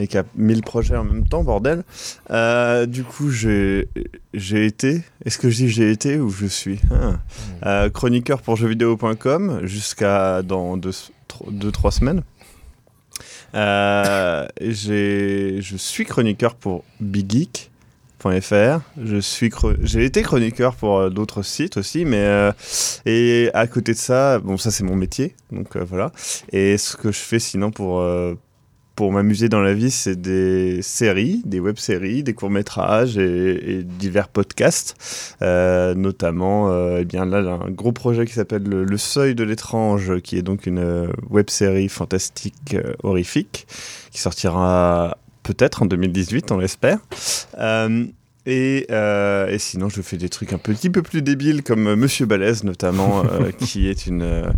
[0.00, 1.84] et qui a mille projets en même temps, bordel.
[2.30, 3.86] Euh, du coup, j'ai,
[4.34, 5.02] été.
[5.24, 6.80] Est-ce que je dis j'ai été ou je suis?
[6.90, 7.18] Ah.
[7.66, 12.22] Euh, Chroniqueur pour jeuxvideo.com jusqu'à dans 2-3 semaines.
[13.54, 17.66] Euh, je suis chroniqueur pour Big Geek.
[18.22, 18.80] .fr.
[19.02, 22.52] Je suis chro- j'ai été chroniqueur pour euh, d'autres sites aussi, mais euh,
[23.06, 26.12] et à côté de ça, bon ça c'est mon métier, donc euh, voilà.
[26.52, 27.98] Et ce que je fais sinon pour
[29.00, 34.28] pour m'amuser dans la vie, c'est des séries, des web-séries, des courts-métrages et, et divers
[34.28, 34.94] podcasts,
[35.40, 39.42] Euh, notamment euh, eh bien là un gros projet qui s'appelle le, Le Seuil de
[39.42, 43.66] l'étrange, qui est donc une euh, web-série fantastique euh, horrifique
[44.10, 46.98] qui sortira peut-être en 2018, on l'espère.
[48.50, 51.86] Euh, et, euh, et sinon, je fais des trucs un petit peu plus débiles comme
[51.86, 54.50] euh, Monsieur Balèze, notamment, euh, qui est une euh,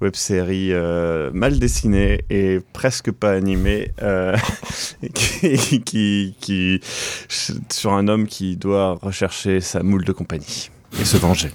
[0.00, 4.36] web série euh, mal dessinée et presque pas animée, euh,
[5.14, 6.80] qui, qui, qui-
[7.70, 11.50] sur un homme qui doit rechercher sa moule de compagnie et se venger.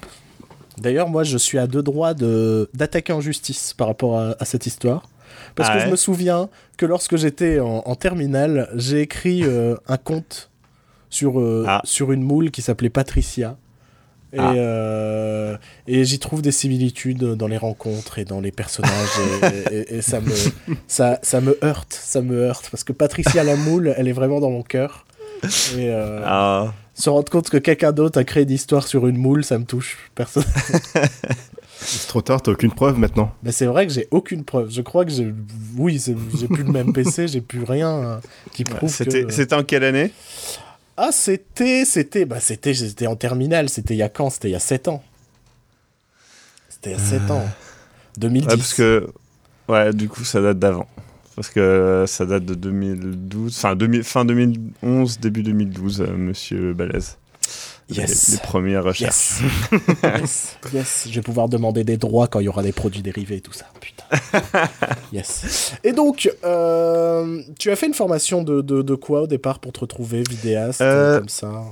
[0.77, 4.45] D'ailleurs, moi, je suis à deux droits de d'attaquer en justice par rapport à, à
[4.45, 5.08] cette histoire.
[5.56, 9.43] Parce Ah que ouais je me souviens que lorsque j'étais en, en terminale, j'ai écrit
[9.43, 10.49] euh, un conte
[11.12, 11.82] sur, euh, Ah.
[11.84, 13.58] sur une moule qui s'appelait Patricia.
[14.34, 18.91] Et, euh, et j'y trouve des similitudes dans les rencontres et dans les personnages.
[19.71, 20.32] et, et- et ça, me,
[20.88, 21.93] ça, ça me heurte.
[21.93, 22.69] Ça me heurte.
[22.71, 25.06] Parce que Patricia Lamoule, elle est vraiment dans mon cœur.
[25.43, 29.17] Et euh, Ah, se rendre compte que quelqu'un d'autre a créé une histoire sur une
[29.17, 29.97] moule, ça me touche.
[30.15, 30.45] Personne.
[31.84, 33.32] C'est trop tard, t'as aucune preuve maintenant.
[33.41, 34.69] Mais c'est vrai que j'ai aucune preuve.
[34.69, 35.34] Je crois que j'ai.
[35.78, 38.17] Oui, j'ai plus le même PC, j'ai plus rien euh,
[38.54, 39.34] qui prouve c'était que.
[39.34, 40.12] c'était en quelle année?
[41.03, 41.83] Ah, c'était.
[41.83, 42.25] C'était.
[42.25, 42.75] Bah, c'était.
[42.75, 43.69] J'étais en terminale.
[43.69, 44.29] C'était il y a quand?
[44.29, 45.03] C'était il y a 7 ans.
[46.69, 47.43] C'était il y a 7 ans.
[48.17, 48.47] 2010.
[48.47, 49.07] Ouais, parce que.
[49.67, 50.87] Ouais, du coup, ça date d'avant.
[51.35, 57.17] Parce que ça date de 2012, enfin 2000 fin 2011, début 2012, euh, monsieur Balèze.
[57.91, 58.30] Les- Yes.
[58.34, 59.41] Les, premières recherches.
[59.41, 59.91] Yes.
[60.04, 60.58] yes.
[60.73, 61.08] Yes.
[61.10, 63.54] Je vais pouvoir demander des droits quand il y aura des produits dérivés et tout
[63.54, 63.65] ça.
[63.80, 64.06] Putain.
[65.13, 65.73] yes.
[65.84, 69.71] Et donc, euh, tu as fait une formation de, de, de quoi au départ pour
[69.73, 71.63] te retrouver vidéaste Euh, comme ça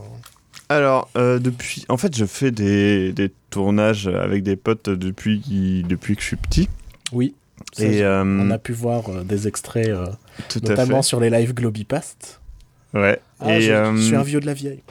[0.67, 1.85] Alors, euh, depuis.
[1.89, 6.35] En fait, je fais des, des tournages avec des potes depuis, depuis que je suis
[6.37, 6.69] petit.
[7.11, 7.33] Oui.
[7.73, 8.03] Ça, Et.
[8.03, 10.05] euh, On a pu voir euh, des extraits, euh,
[10.63, 12.39] notamment sur les lives Globipast.
[12.93, 13.19] Ouais.
[13.39, 14.81] Ah, et, je, euh, je suis un vieux de la vieille.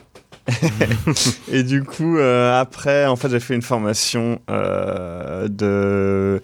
[1.53, 6.41] Et du coup, euh, après, en fait, j'ai fait une formation euh, de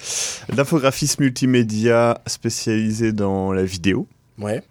[0.55, 4.07] d'infographiste multimédia spécialisée dans la vidéo.
[4.39, 4.63] Ouais.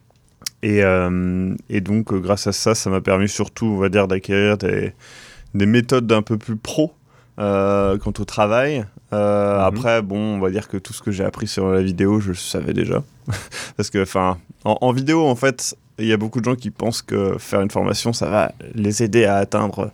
[0.61, 4.07] Et, euh, et donc, euh, grâce à ça, ça m'a permis surtout, on va dire,
[4.07, 4.93] d'acquérir des,
[5.53, 6.93] des méthodes un peu plus pro
[7.39, 8.85] euh, quant au travail.
[9.13, 9.65] Euh, Mhm.
[9.65, 12.29] Après, bon, on va dire que tout ce que j'ai appris sur la vidéo, je
[12.29, 13.03] le savais déjà.
[13.77, 16.71] Parce que, enfin, en, en vidéo, en fait, il y a beaucoup de gens qui
[16.71, 19.91] pensent que faire une formation, ça va les aider à atteindre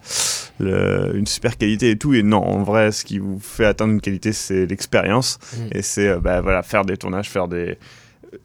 [0.60, 2.13] le- une super qualité et tout.
[2.13, 5.38] Et non, en vrai, ce qui vous fait atteindre une qualité, c'est l'expérience.
[5.58, 5.62] Mm.
[5.73, 7.78] Et c'est, euh, bah, voilà, faire des tournages, faire des.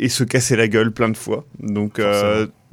[0.01, 1.45] et se casser la gueule plein de fois.
[1.61, 2.01] Donc,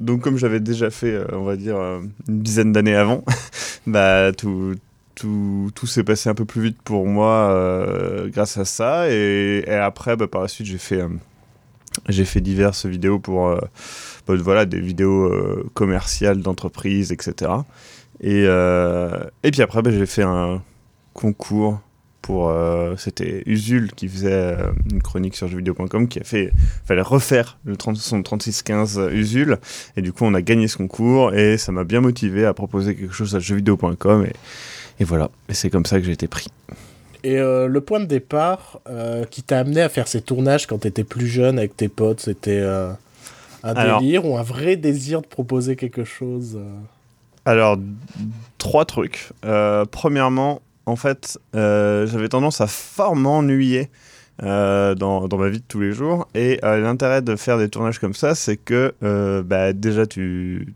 [0.00, 2.10] donc comme j'avais déjà fait, on va dire, une
[2.42, 3.22] dizaine d'années avant,
[3.86, 4.74] bah, tout,
[5.14, 9.10] tout, tout s'est passé un peu plus vite pour moi euh, grâce à ça.
[9.10, 13.60] Et, après, bah, par la suite, j'ai fait, euh, fait diverses vidéos pour euh,
[14.26, 15.30] bah, voilà, des vidéos
[15.74, 17.50] commerciales d'entreprise, etc.
[18.20, 20.62] Et, et puis après, bah, j'ai fait un
[21.12, 21.80] concours
[22.20, 22.54] pour.
[22.98, 24.56] C'était Usul qui faisait
[24.92, 26.52] une chronique sur jeuxvideo.com qui a fait.
[26.84, 29.58] fallait refaire le 30, son 3615 Usul.
[29.96, 32.94] Et du coup, on a gagné ce concours et ça m'a bien motivé à proposer
[32.94, 34.24] quelque chose à jeuxvideo.com.
[34.24, 34.34] Et,
[35.00, 35.30] et voilà.
[35.48, 36.48] Et c'est comme ça que j'ai été pris.
[37.24, 40.78] Et euh, le point de départ euh, qui t'a amené à faire ces tournages quand
[40.78, 42.90] t'étais plus jeune avec tes potes, c'était euh,
[43.62, 46.68] un Alors- délire ou un vrai désir de proposer quelque chose euh?
[47.44, 47.76] Alors,
[48.58, 49.30] trois trucs.
[49.44, 53.88] Euh, premièrement, en fait, euh, j'avais tendance à fort m'ennuyer
[54.44, 56.28] euh, dans, dans ma vie de tous les jours.
[56.34, 60.74] Et euh, l'intérêt de faire des tournages comme ça, c'est que euh, bah, déjà, tu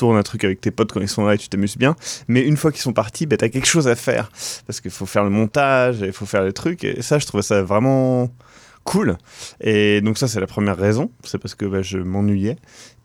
[0.00, 1.94] tournes un truc avec tes potes quand ils sont là et tu t'amuses bien.
[2.26, 4.30] Mais une fois qu'ils sont partis, bah, tu as quelque chose à faire.
[4.66, 6.84] Parce qu'il faut faire le montage, il faut faire les trucs.
[6.84, 8.30] Et ça, je trouvais ça vraiment
[8.84, 9.18] cool.
[9.60, 11.10] Et donc ça, c'est la première raison.
[11.22, 12.56] C'est parce que bah, je m'ennuyais.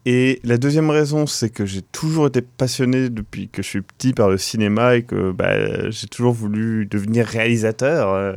[0.08, 4.14] Et la deuxième raison, c'est que j'ai toujours été passionné depuis que je suis petit
[4.14, 8.14] par le cinéma et que bah, j'ai toujours voulu devenir réalisateur.
[8.14, 8.34] euh,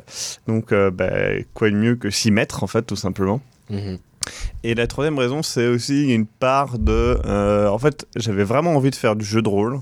[0.49, 1.11] donc, euh, bah,
[1.55, 3.41] quoi de mieux que s'y mettre, en fait, tout simplement.
[4.65, 7.19] Et la troisième raison, c'est aussi une part de...
[7.25, 9.81] euh, en fait, j'avais vraiment envie de faire du jeu de rôle,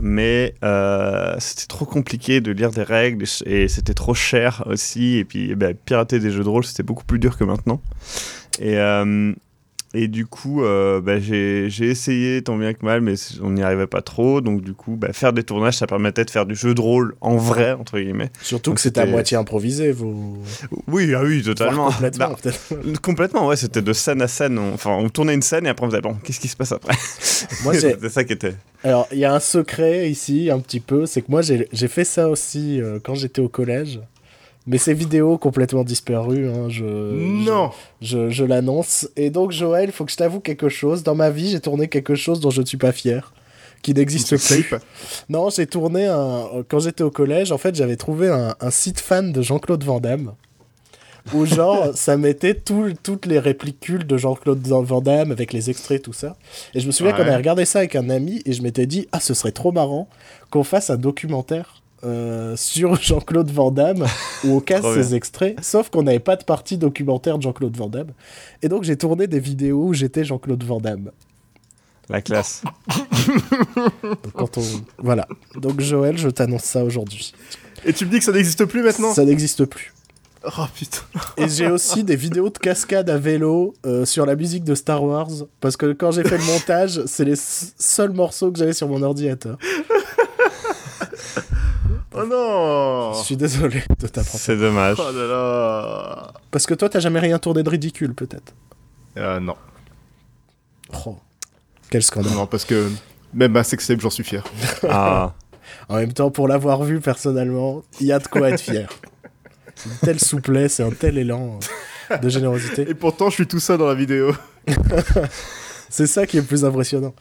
[0.00, 5.16] mais euh, c'était trop compliqué de lire des règles et c'était trop cher aussi.
[5.16, 7.80] Et puis, bah, pirater des jeux de rôle, c'était beaucoup plus dur que maintenant.
[8.60, 9.32] Et, euh,
[9.94, 13.86] et du coup, euh, bah, j'ai essayé tant bien que mal, mais on n'y arrivait
[13.86, 14.40] pas trop.
[14.40, 17.14] Donc, du coup, bah, faire des tournages, ça permettait de faire du jeu de rôle
[17.20, 18.30] en vrai, entre guillemets.
[18.42, 20.36] Surtout Donc que c'était à moitié improvisé, vous.
[20.86, 21.90] Oui, ah oui, totalement.
[21.90, 22.50] Complètement, Bah.
[23.02, 24.58] Complètement, ouais, c'était de scène à scène.
[24.58, 26.72] On- Enfin, on tournait une scène et après on faisait bon, qu'est-ce qui se passe
[26.72, 26.94] après?
[27.64, 28.54] Moi, C'était ça qui était.
[28.84, 31.88] Alors, il y a un secret ici, un petit peu, c'est que moi, j'ai j'ai
[31.88, 34.00] fait ça aussi euh, quand j'étais au collège.
[34.70, 37.70] Mais ces vidéos complètement disparues, hein, je, Non
[38.02, 39.08] je, je l'annonce.
[39.16, 41.02] Et donc, Joël, il faut que je t'avoue quelque chose.
[41.02, 43.32] Dans ma vie, j'ai tourné quelque chose dont je ne suis pas fier,
[43.82, 44.70] qui n'existe plus.
[45.30, 46.44] Non, j'ai tourné un...
[46.68, 50.00] Quand j'étais au collège, en fait, j'avais trouvé un, un site fan de Jean-Claude Van
[50.00, 50.34] Damme.
[51.34, 55.70] Où, genre, ça mettait tout- toutes les répliques cultes de Jean-Claude Van Damme avec les
[55.70, 56.36] extraits, tout ça.
[56.74, 57.18] Et je me souviens Ouais.
[57.18, 59.72] qu'on avait regardé ça avec un ami et je m'étais dit, ah, ce serait trop
[59.72, 60.08] marrant
[60.50, 64.06] qu'on fasse un documentaire euh, sur Jean-Claude Van Damme
[64.44, 65.56] où on casse ses extraits.
[65.62, 68.12] Sauf qu'on n'avait pas de partie documentaire de Jean-Claude Van Damme.
[68.62, 71.10] Et donc, j'ai tourné des vidéos où j'étais Jean-Claude Van Damme.
[72.08, 72.62] La classe.
[74.02, 74.62] Donc, quand on...
[74.98, 75.28] Voilà.
[75.56, 77.34] Donc, Joël, je t'annonce ça aujourd'hui.
[77.84, 79.12] Et tu me dis que ça n'existe plus maintenant?
[79.12, 79.92] Ça n'existe plus.
[80.44, 81.00] Oh putain.
[81.36, 85.02] Et j'ai aussi des vidéos de cascade à vélo euh, sur la musique de Star
[85.02, 85.30] Wars.
[85.60, 89.02] Parce que quand j'ai fait le montage, c'est les seuls morceaux que j'avais sur mon
[89.02, 89.58] ordinateur.
[92.14, 94.38] Oh non Je suis désolé de t'apprendre.
[94.38, 94.96] C'est dommage.
[94.98, 98.54] Oh là là Parce que toi, t'as jamais rien tourné de ridicule, peut-être
[99.16, 99.56] euh, Non.
[101.06, 101.18] Oh,
[101.90, 102.32] quel scandale.
[102.32, 102.90] Non, parce que
[103.34, 104.44] même à Sextape, j'en suis fier.
[104.88, 105.34] Ah.
[105.90, 108.88] En même temps, pour l'avoir vu personnellement, il y a de quoi être fier.
[109.84, 111.58] Une telle souplesse et un tel élan
[112.22, 112.88] de générosité.
[112.88, 114.34] Et pourtant, je suis tout seul dans la vidéo.
[115.90, 117.14] C'est ça qui est le plus impressionnant.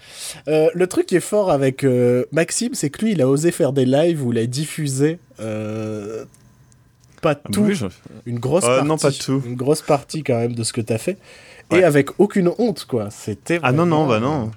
[0.47, 3.51] Euh, le truc qui est fort avec euh, Maxime, c'est que lui, il a osé
[3.51, 6.25] faire des lives où il a diffusé euh,
[7.21, 7.86] pas Ah bah tout, oui, je-
[8.25, 9.41] une grosse partie, non, pas tout.
[9.45, 11.17] une grosse partie quand même de ce que t'as fait,
[11.71, 11.80] Ouais.
[11.80, 13.10] et avec aucune honte, quoi.
[13.10, 14.51] C'était Ah non, non, bah non.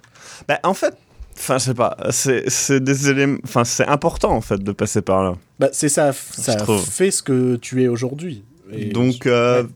[0.47, 0.95] Bah, en fait,
[1.37, 3.39] enfin, je sais pas, c'est c'est des éléments.
[3.45, 5.35] Enfin, c'est important, en fait, de passer par là.
[5.59, 6.57] Bah, c'est ça, ça
[6.91, 8.45] fait ce que tu es aujourd'hui.
[8.93, 9.69] Donc, euh, ouais.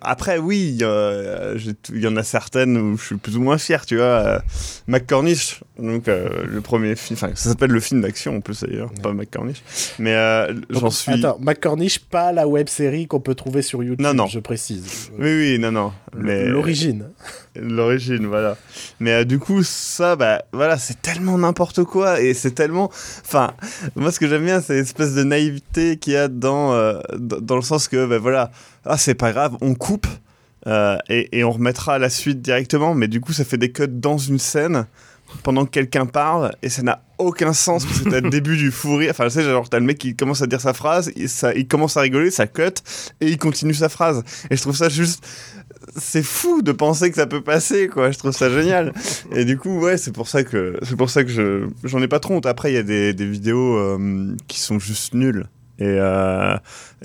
[0.00, 1.58] Après, oui, euh,
[1.90, 4.04] il y en a certaines où je suis plus ou moins fier, tu vois.
[4.04, 4.38] Euh,
[4.86, 8.90] McCornish, donc euh, le premier film, enfin, ça s'appelle le film d'action en plus d'ailleurs,
[9.02, 9.62] pas McCornish.
[9.98, 11.12] Mais euh, j'en suis.
[11.12, 14.26] Attends, McCornish, pas la web série qu'on peut trouver sur YouTube, Non, non.
[14.26, 15.10] je précise.
[15.18, 15.92] Oui, oui, non, non.
[16.16, 17.10] Mais L'origine.
[17.56, 18.56] L'origine, voilà.
[19.00, 22.90] Mais euh, du coup, ça, bah, voilà, c'est tellement n'importe quoi et c'est tellement.
[23.24, 23.52] Enfin,
[23.96, 26.72] moi, ce que j'aime bien, c'est l'espèce de naïveté qu'il y a dans,
[27.18, 28.50] dans, le sens que, bah, voilà,
[28.86, 30.06] ah, c'est pas grave, on coupe
[30.66, 34.18] et, et on remettra la suite directement, mais du coup, ça fait des cuts dans
[34.18, 34.86] une scène
[35.42, 38.70] pendant que quelqu'un parle et ça n'a aucun sens parce que t'as le début du
[38.70, 39.10] fou rire.
[39.10, 41.54] Enfin, tu sais, genre, t'as le mec qui commence à dire sa phrase, il, ça,
[41.54, 42.62] il commence à rigoler, ça cut
[43.20, 44.22] et il continue sa phrase.
[44.50, 45.26] Et je trouve ça juste
[45.96, 48.92] c'est fou de penser que ça peut passer quoi je trouve ça génial
[49.34, 52.08] et du coup ouais c'est pour ça que c'est pour ça que je j'en ai
[52.08, 55.46] pas trop honte après il y a des, des vidéos euh, qui sont juste nulles
[55.78, 56.56] et, euh,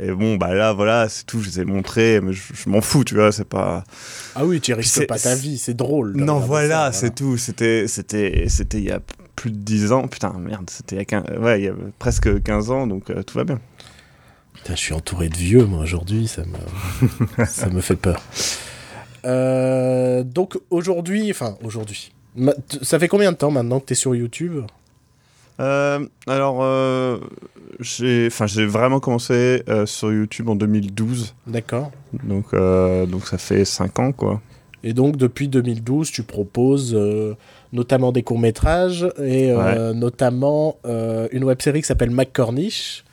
[0.02, 2.80] et bon bah là voilà c'est tout je les ai montrées mais je, je m'en
[2.82, 3.84] fous tu vois c'est pas
[4.36, 6.14] Ah oui, tu risques pas ta vie, c'est drôle.
[6.16, 9.00] non voilà c'est tout c'était c'était c'était il y a
[9.36, 11.74] plus de 10 ans putain merde c'était il y a 15, ouais il y a
[12.00, 13.60] presque 15 ans donc euh, tout va bien
[14.54, 18.22] Putain, je suis entouré de vieux, moi, aujourd'hui, ça me, ça me fait peur.
[19.26, 22.12] Euh, donc, aujourd'hui, enfin, aujourd'hui,
[22.82, 24.60] ça fait combien de temps maintenant que t'es sur YouTube?
[25.62, 27.20] Euh, alors, euh,
[27.80, 31.92] j'ai, enfin, j'ai vraiment commencé euh, sur YouTube en 2012, D'accord.
[32.24, 32.56] donc,
[33.08, 34.42] donc ça fait 5 ans, quoi.
[34.84, 36.98] Et donc, depuis 2012, tu proposes
[37.72, 39.52] notamment des courts-métrages et
[39.94, 40.78] notamment
[41.32, 43.04] une web-série qui s'appelle McCornish,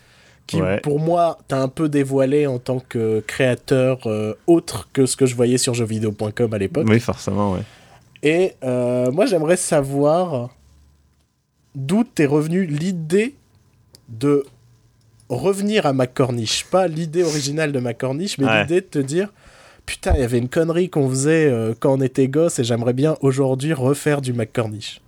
[0.47, 0.81] qui, Ouais.
[0.81, 3.99] pour moi, t'a un peu dévoilé en tant que créateur
[4.47, 6.87] autre que ce que je voyais sur jeuxvideo.com à l'époque.
[6.89, 7.63] Oui, forcément, ouais.
[8.23, 10.49] Et moi, j'aimerais savoir
[11.79, 13.35] d'où t'es revenu l'idée
[14.09, 14.45] de
[15.29, 16.65] revenir à McCornish.
[16.65, 18.61] Pas l'idée originale de McCornish, mais Ouais.
[18.63, 19.33] l'idée de te dire
[19.87, 22.93] Putain, il y avait une connerie qu'on faisait euh, quand on était gosse et j'aimerais
[22.93, 25.01] bien aujourd'hui refaire du McCornish.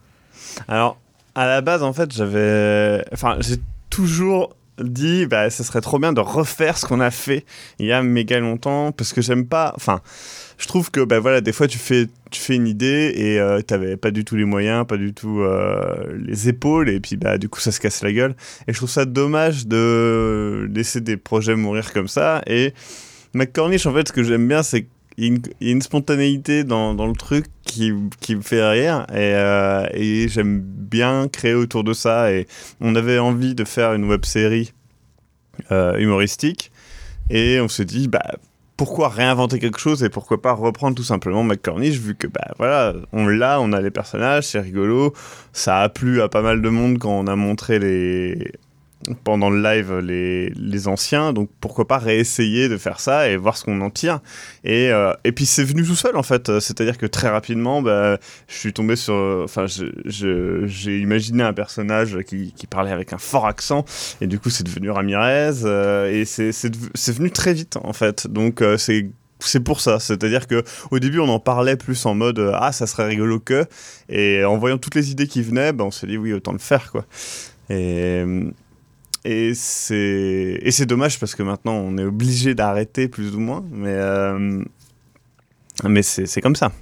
[0.69, 0.99] Alors,
[1.35, 3.57] à la base, en fait, j'avais, enfin, j'ai
[3.91, 7.45] toujours dit, bah, ce serait trop bien de refaire ce qu'on a fait
[7.79, 10.01] il y a méga longtemps, parce que j'aime pas, enfin,
[10.61, 13.63] je trouve que, bah, voilà, des fois, tu fais, tu fais une idée et euh,
[13.63, 17.39] t'avais pas du tout les moyens, pas du tout euh, les épaules, et puis, bah,
[17.39, 18.37] du coup, ça se casse la gueule.
[18.69, 22.43] Et je trouve ça dommage de laisser des projets mourir comme ça.
[22.47, 22.75] Et
[23.33, 27.07] McCornish, en fait, ce que j'aime bien, c'est il y a une spontanéité dans, dans
[27.07, 29.07] le truc qui, qui me fait rire.
[29.11, 32.33] Et, euh, et j'aime bien créer autour de ça.
[32.33, 32.47] Et
[32.81, 34.73] on avait envie de faire une web série
[35.71, 36.71] euh, humoristique.
[37.29, 38.37] Et on s'est dit, bah,
[38.81, 42.95] pourquoi réinventer quelque chose et pourquoi pas reprendre tout simplement McCornish vu que bah voilà
[43.13, 45.13] on l'a on a les personnages c'est rigolo.
[45.53, 48.53] Ça a plu à pas mal de monde quand on a montré les
[49.25, 51.33] pendant le live les, anciens.
[51.33, 54.21] Donc pourquoi pas réessayer de faire ça et voir ce qu'on en tire.
[54.65, 56.59] Et, euh, et puis c'est venu tout seul en fait.
[56.61, 61.53] C'est à dire que très rapidement bah, je suis tombé sur enfin j'ai imaginé un
[61.53, 63.85] personnage qui, parlait avec un fort accent.
[64.21, 68.27] Et du coup c'est devenu Ramirez euh, et c'est venu très vite en fait.
[68.27, 69.11] Donc euh, c'est
[69.43, 72.87] c'est pour ça, c'est-à-dire que au début on en parlait plus en mode ah ça
[72.87, 73.65] serait rigolo que
[74.11, 76.59] et en voyant toutes les idées qui venaient, ben, on s'est dit oui autant le
[76.59, 77.07] faire quoi.
[79.25, 83.65] Et c'est et c'est dommage parce que maintenant on est obligé d'arrêter plus ou moins,
[83.71, 84.63] mais euh,
[85.85, 86.73] mais c'est c'est comme ça.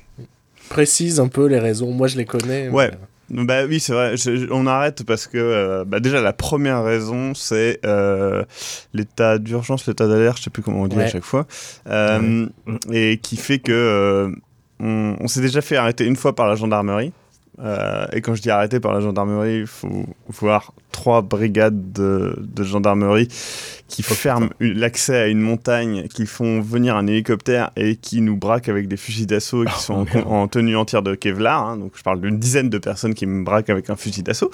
[0.68, 1.92] Précise un peu les raisons.
[1.92, 2.68] Moi, je les connais.
[2.68, 2.90] Ouais.
[3.30, 4.16] mais- Bah oui, c'est vrai.
[4.16, 8.44] Je- je- on arrête parce que euh, bah déjà la première raison c'est euh,
[8.94, 11.46] l'état d'urgence, l'état d'alerte, je sais plus comment on dit à chaque fois,
[11.88, 12.46] euh,
[12.92, 14.30] et qui fait que euh,
[14.80, 17.12] on, on s'est déjà fait arrêter une fois par la gendarmerie
[17.60, 22.36] Euh, et quand je dis arrêté par la gendarmerie, il faut voir trois brigades de,
[22.38, 23.28] de gendarmerie
[23.88, 28.68] qui ferment l'accès à une montagne, qui font venir un hélicoptère et qui nous braquent
[28.68, 31.66] avec des fusils d'assaut qui sont en, tenue entière de Kevlar.
[31.66, 31.76] hein.
[31.78, 34.50] donc je parle d'une dizaine de personnes qui me braquent avec un fusil d'assaut.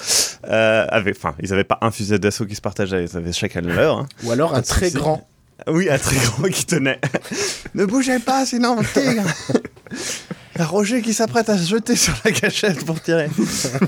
[0.49, 3.61] Euh, avec- Enfin, ils n'avaient pas un fusil d'assaut qui se partageait, ils avaient chacun
[3.61, 3.99] le leur.
[3.99, 4.07] hein.
[4.25, 5.27] Ou alors un très grand.
[5.69, 7.01] Oui, un très grand qui tenait.
[7.75, 9.23] ne bougez pas, sinon on tigre.
[10.61, 13.29] Roger qui s'apprête à se jeter sur la gâchette pour tirer.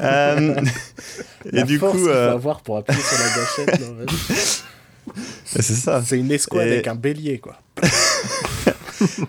[0.03, 0.55] Euh,
[1.53, 4.63] et du force coup, faut euh, avoir pour appuyer sur la gâchette.
[5.47, 6.03] c'est ça.
[6.05, 7.57] C'est une escouade Et- avec un bélier, quoi.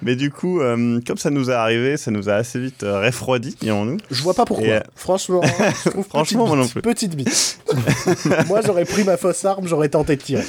[0.01, 3.01] Mais du coup, euh, comme ça nous est arrivé, ça nous a assez vite euh,
[3.01, 3.97] refroidi, dirons-nous.
[4.09, 4.65] Je vois pas pourquoi.
[4.67, 6.81] Euh, Franchement, je trouve Franchement, petite moi non bite, plus.
[6.81, 7.59] Petite bite.
[8.47, 10.45] moi, j'aurais pris ma fausse arme, j'aurais tenté de tirer.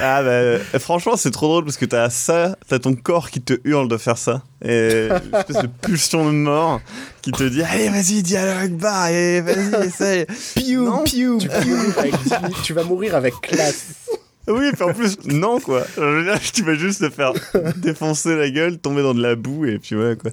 [0.00, 3.54] Ah bah, franchement, c'est trop drôle parce que t'as ça, t'as ton corps qui te
[3.64, 4.42] hurle de faire ça.
[4.64, 6.80] Et une espèce de pulsion de mort
[7.20, 10.26] qui te dit Allez, vas-y, dialogue, bah, et vas-y, essaye.
[10.54, 11.04] Piou, Non.
[11.04, 13.86] piou, tu, vas mourir avec dix- tu vas mourir avec classe.
[14.48, 15.84] Oui, puis en plus, non, quoi.
[15.96, 17.32] Je veux dire, tu vas juste te faire
[17.76, 20.32] défoncer la gueule, tomber dans de la boue, et puis voilà, quoi.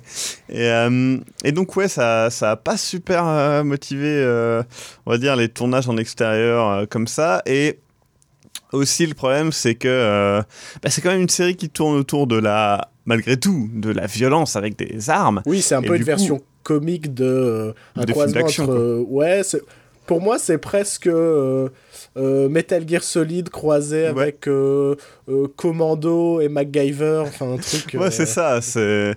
[0.49, 4.63] Et, euh, et donc, ouais, ça, ça a pas super euh, motivé, euh,
[5.05, 7.43] on va dire, les tournages en extérieur euh, comme ça.
[7.45, 7.77] Et
[8.71, 10.41] aussi, le problème, c'est que euh,
[10.83, 14.05] bah, c'est quand même une série qui tourne autour de la, malgré tout, de la
[14.05, 15.41] violence avec des armes.
[15.45, 18.69] Oui, c'est un Et peu une coup- version comique de euh, un De croisement entre.
[18.71, 19.41] euh, ouais,
[20.05, 21.07] pour moi, c'est presque
[22.15, 24.21] Metal Gear Solid croisé Ouais.
[24.21, 24.47] avec
[25.55, 27.93] Commando et MacGyver, enfin un truc.
[27.99, 28.61] Ouais, c'est ça.
[28.61, 29.15] C'est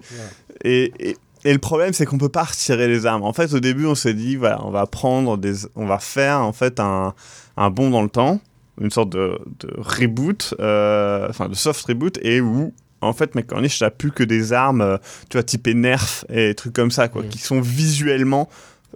[0.65, 3.23] et, et, et le problème, c'est qu'on peut pas retirer les armes.
[3.23, 6.41] En fait, au début, on s'est dit, voilà, on va prendre des, on va faire
[6.41, 7.15] en fait un,
[7.57, 8.41] un bond dans le temps,
[8.81, 13.81] une sorte de, de reboot, euh, enfin de soft reboot, et où en fait, McCormick
[13.81, 14.97] n'a plus que des armes, euh,
[15.29, 18.49] tu vois, typées Nerf et trucs comme ça, quoi, qui sont visuellement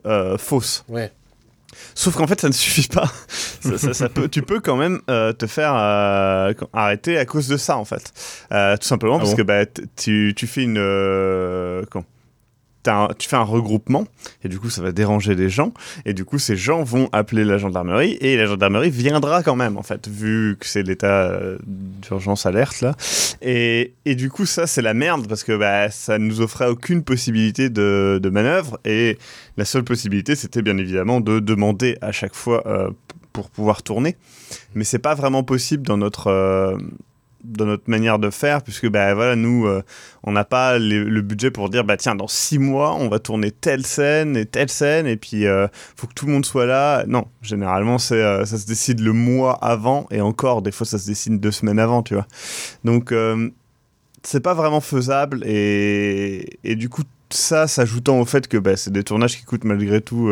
[0.06, 0.84] euh, fausses.
[0.88, 1.10] Ouais.
[1.94, 3.10] Sauf qu'en fait, ça ne suffit pas.
[3.60, 7.48] ça, ça- ça peut, tu peux quand même euh, te faire euh, arrêter à cause
[7.48, 8.12] de ça, en fait.
[8.52, 10.76] Euh, tout simplement Ah parce bon que bah, tu, tu fais une.
[11.90, 12.04] comment?
[13.18, 14.04] Tu fais un regroupement
[14.44, 15.72] et du coup ça va déranger des gens
[16.04, 19.76] et du coup ces gens vont appeler la gendarmerie et la gendarmerie viendra quand même
[19.76, 22.94] en fait vu que c'est l'état euh, d'urgence alerte là.
[23.42, 27.02] Et, et du coup ça c'est la merde parce que bah, ça nous offrait aucune
[27.02, 29.18] possibilité de, manœuvre et
[29.56, 32.90] la seule possibilité c'était bien évidemment de demander à chaque fois euh,
[33.32, 34.16] pour pouvoir tourner.
[34.74, 36.78] Mais c'est pas vraiment possible dans notre euh,
[37.46, 39.82] dans notre manière de faire puisque bah voilà nous euh,
[40.24, 43.50] on n'a pas le budget pour dire bah tiens dans six mois on va tourner
[43.50, 47.04] telle scène et telle scène et puis euh, faut que tout le monde soit là.
[47.06, 51.06] Non généralement euh, ça se décide le mois avant et encore des fois ça se
[51.06, 52.26] décide deux semaines avant tu vois.
[52.84, 53.14] Donc
[54.22, 58.92] c'est pas vraiment faisable et, et du coup ça s'ajoutant au fait que bah, c'est
[58.92, 60.30] des tournages qui coûtent malgré tout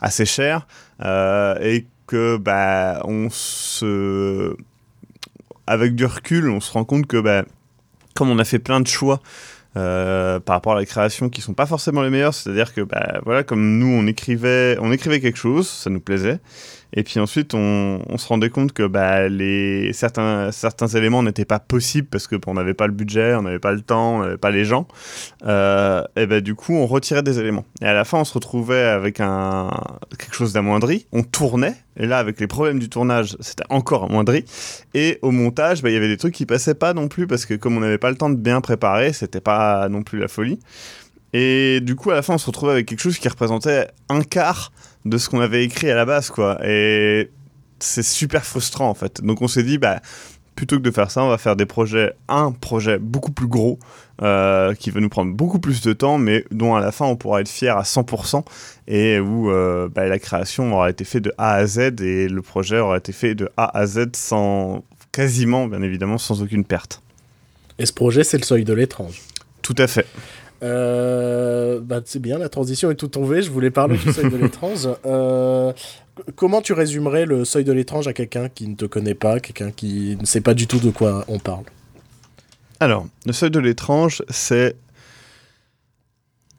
[0.00, 0.66] assez cher
[1.00, 4.56] et que bah on se
[5.66, 7.44] avec du recul on se rend compte que bah,
[8.14, 9.20] comme on a fait plein de choix
[9.76, 13.20] euh, par rapport à la création qui sont pas forcément les meilleurs c'est-à-dire que bah,
[13.24, 16.40] voilà comme nous on écrivait on écrivait quelque chose ça nous plaisait
[16.98, 21.58] et puis ensuite, on, se rendait compte que bah, les, certains, certains éléments n'étaient pas
[21.58, 24.38] possibles parce que bah, n'avait pas le budget, on n'avait pas le temps, on n'avait
[24.38, 24.88] pas les gens.
[25.44, 27.66] Euh, et bah, du coup, on retirait des éléments.
[27.82, 29.70] Et à la fin, on se retrouvait avec un,
[30.18, 31.06] quelque chose d'amoindri.
[31.12, 31.74] On tournait.
[31.98, 34.46] Et là, avec les problèmes du tournage, c'était encore amoindri.
[34.94, 37.44] Et au montage, bah, il y avait des trucs qui passaient pas non plus parce
[37.44, 40.28] que comme on n'avait pas le temps de bien préparer, c'était pas non plus la
[40.28, 40.58] folie.
[41.34, 44.22] Et du coup, à la fin, on se retrouvait avec quelque chose qui représentait un
[44.22, 44.72] quart
[45.06, 46.58] de ce qu'on avait écrit à la base, quoi.
[46.66, 47.30] Et
[47.78, 49.22] c'est super frustrant, en fait.
[49.22, 50.00] Donc, on s'est dit, bah,
[50.54, 53.78] plutôt que de faire ça, on va faire des projets, un projet beaucoup plus gros,
[54.22, 57.16] euh, qui va nous prendre beaucoup plus de temps, mais dont à la fin, on
[57.16, 58.42] pourra être fier à 100%,
[58.88, 62.42] et où euh, bah, la création aura été faite de A à Z, et le
[62.42, 67.02] projet aura été fait de A à Z sans, quasiment, bien évidemment, sans aucune perte.
[67.78, 69.20] Et ce projet, c'est le seuil de l'étrange.
[69.60, 70.06] Tout à fait.
[70.62, 73.42] Euh, bah, c'est bien, la transition est tout tombée.
[73.42, 74.88] Je voulais parler du seuil de l'étrange.
[75.06, 75.72] Euh,
[76.34, 79.70] comment tu résumerais le seuil de l'étrange à quelqu'un qui ne te connaît pas, quelqu'un
[79.70, 81.64] qui ne sait pas du tout de quoi on parle?
[82.80, 84.76] Alors, Le Seuil de l'étrange, c'est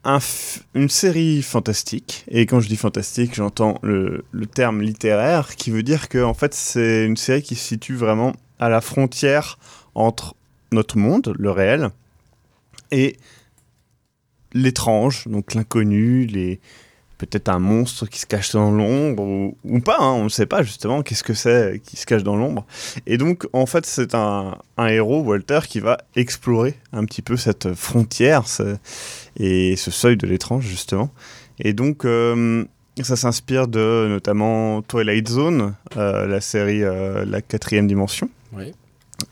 [0.04, 0.20] un
[0.74, 2.24] une série fantastique.
[2.30, 6.34] Et quand je dis fantastique, j'entends le, le terme littéraire qui veut dire que en
[6.34, 9.60] fait, c'est une série qui se situe vraiment à la frontière
[9.96, 10.36] entre
[10.72, 11.90] notre monde, le réel,
[12.92, 13.18] et
[14.62, 16.60] l'étrange, donc l'inconnu, les
[17.17, 20.46] peut-être un monstre qui se cache dans l'ombre ou, ou pas, hein, on ne sait
[20.46, 22.65] pas justement qu'est-ce que c'est qui se cache dans l'ombre.
[23.08, 27.36] Et donc, en fait, c'est un, un héros, Walter, qui va explorer un petit peu
[27.36, 28.78] cette frontière ce-
[29.39, 31.10] et ce seuil de l'étrange, justement.
[31.58, 32.64] Et donc, euh,
[33.01, 38.30] ça s'inspire de notamment Twilight Zone, la série La quatrième dimension.
[38.53, 38.74] Oui.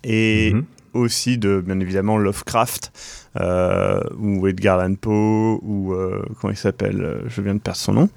[0.03, 0.65] Et mhm.
[0.93, 2.91] aussi de, bien évidemment, Lovecraft,
[3.39, 5.95] ou Edgar Allan Poe, ou
[6.39, 8.09] comment il s'appelle Je viens de perdre son nom.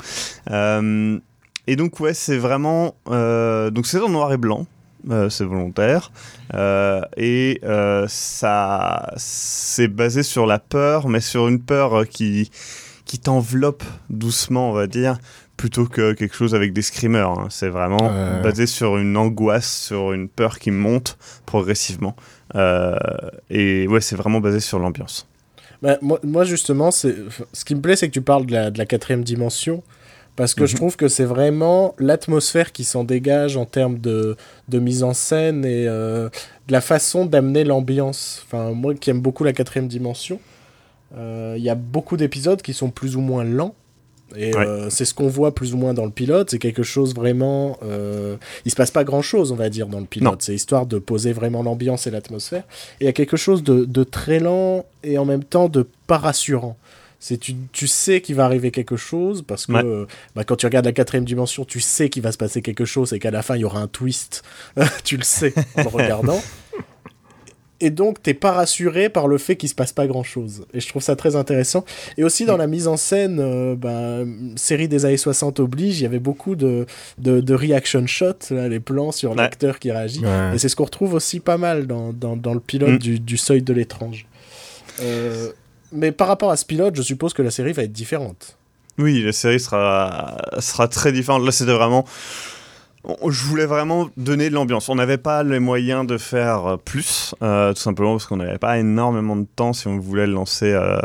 [1.67, 2.95] et donc, ouais, c'est vraiment.
[3.07, 4.67] donc, c'est en noir et blanc.
[5.11, 6.11] Euh, c'est volontaire.
[6.55, 12.51] Euh, et euh, ça, c'est basé sur la peur, mais sur une peur qui,
[13.05, 15.19] qui t'enveloppe doucement, on va dire,
[15.57, 17.31] plutôt que quelque chose avec des screamers.
[17.31, 17.47] Hein.
[17.49, 18.11] C'est vraiment
[18.43, 21.17] basé sur une angoisse, sur une peur qui monte
[21.47, 22.17] progressivement.
[22.55, 25.27] Et ouais, c'est vraiment basé sur l'ambiance.
[25.83, 28.79] Bah, moi, moi, justement, ce qui me plaît, c'est que tu parles de la, de
[28.79, 29.83] la quatrième dimension
[30.39, 30.77] parce que je mhm.
[30.77, 34.37] trouve que c'est vraiment l'atmosphère qui s'en dégage en termes de,
[34.69, 36.29] de, mise en scène et euh,
[36.69, 38.45] de la façon d'amener l'ambiance.
[38.47, 40.39] Enfin, moi qui aime beaucoup la quatrième dimension,
[41.17, 43.75] euh, il y a beaucoup d'épisodes qui sont plus ou moins lents.
[44.37, 46.51] Et euh, c'est ce qu'on voit plus ou moins dans le pilote.
[46.51, 47.79] C'est quelque chose vraiment.
[48.65, 50.43] il se passe pas grand chose, on va dire, dans le pilote.
[50.43, 52.65] C'est histoire de poser vraiment l'ambiance et l'atmosphère.
[53.01, 55.87] Et il y a quelque chose de, de, très lent et en même temps de
[56.07, 56.77] pas rassurant
[57.21, 60.07] c'est tu, tu sais qu'il va arriver quelque chose parce que
[60.37, 63.13] bah, quand tu regardes la quatrième dimension, tu sais qu'il va se passer quelque chose
[63.13, 64.45] et qu'à la fin il y aura un twist.
[65.05, 66.41] tu le sais en le regardant.
[67.81, 70.67] Et donc, t'es pas rassuré par le fait qu'il se passe pas grand chose.
[70.75, 71.85] Et je trouve ça très intéressant.
[72.17, 74.25] Et aussi, dans la mise en scène, euh, bah,
[74.57, 76.87] série des années 60 oblige, il y avait beaucoup de,
[77.19, 80.23] de, reaction shots, les plans sur l'acteur qui réagit.
[80.55, 82.99] Et c'est ce qu'on retrouve aussi pas mal dans, dans, dans le pilote mm.
[82.99, 84.27] du, du, Seuil de l'étrange.
[85.01, 85.51] Euh,
[85.93, 88.57] mais par rapport à ce pilote, je suppose que la série va être différente.
[88.99, 91.45] Oui, la série sera, sera très différente.
[91.45, 92.05] Là, c'était vraiment.
[93.05, 94.89] Je voulais vraiment donner de l'ambiance.
[94.89, 98.79] On n'avait pas les moyens de faire plus, euh, tout simplement parce qu'on n'avait pas
[98.79, 100.73] énormément de temps si on voulait lancer.
[100.73, 100.99] Euh,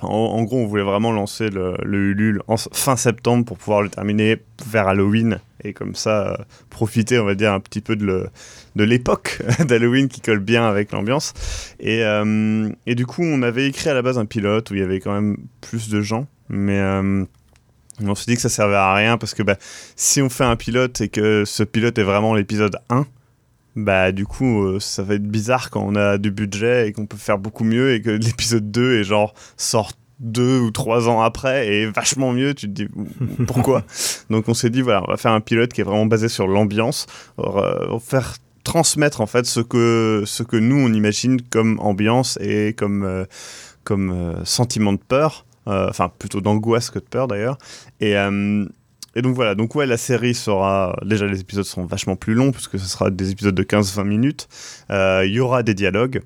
[0.00, 2.42] en, gros, on voulait vraiment lancer le, le Ulule
[2.72, 6.36] fin septembre pour pouvoir le terminer vers Halloween et comme ça euh,
[6.68, 8.30] profiter, on va dire, un petit peu de
[8.76, 11.32] l'époque d'Halloween qui colle bien avec l'ambiance.
[11.78, 14.80] Et, euh, et, du coup, on avait écrit à la base un pilote où il
[14.80, 17.24] y avait quand même plus de gens, mais euh,
[18.06, 19.56] on s'est dit que ça servait à rien parce que bah,
[19.96, 23.06] si on fait un pilote et que ce pilote est vraiment l'épisode 1,
[23.76, 27.16] bah du coup ça va être bizarre quand on a du budget et qu'on peut
[27.16, 31.66] faire beaucoup mieux et que l'épisode 2 est genre sort deux ou trois ans après
[31.68, 32.54] et vachement mieux.
[32.54, 32.88] Tu te dis
[33.46, 33.84] pourquoi
[34.30, 36.46] Donc on s'est dit voilà, on va faire un pilote qui est vraiment basé sur
[36.46, 37.06] l'ambiance,
[37.38, 42.74] euh, faire transmettre en fait ce que ce que nous on imagine comme ambiance et
[42.74, 43.24] comme euh,
[43.82, 47.58] comme euh, sentiment de peur, enfin plutôt d'angoisse que de peur d'ailleurs.
[48.00, 48.14] Et
[49.16, 50.96] et donc voilà, donc ouais, la série sera.
[51.04, 54.48] Déjà, les épisodes seront vachement plus longs, puisque ce sera des épisodes de 15-20 minutes.
[54.90, 56.22] Il y aura des dialogues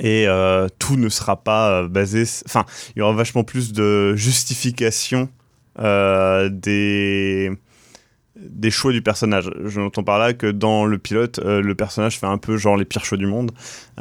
[0.00, 2.24] et euh, tout ne sera pas euh, basé.
[2.46, 5.28] Enfin, il y aura vachement plus de justification
[5.78, 7.52] euh, des
[8.48, 9.50] des choix du personnage.
[9.64, 12.76] Je n'entends par là que dans le pilote, euh, le personnage fait un peu genre
[12.76, 13.52] les pires choix du monde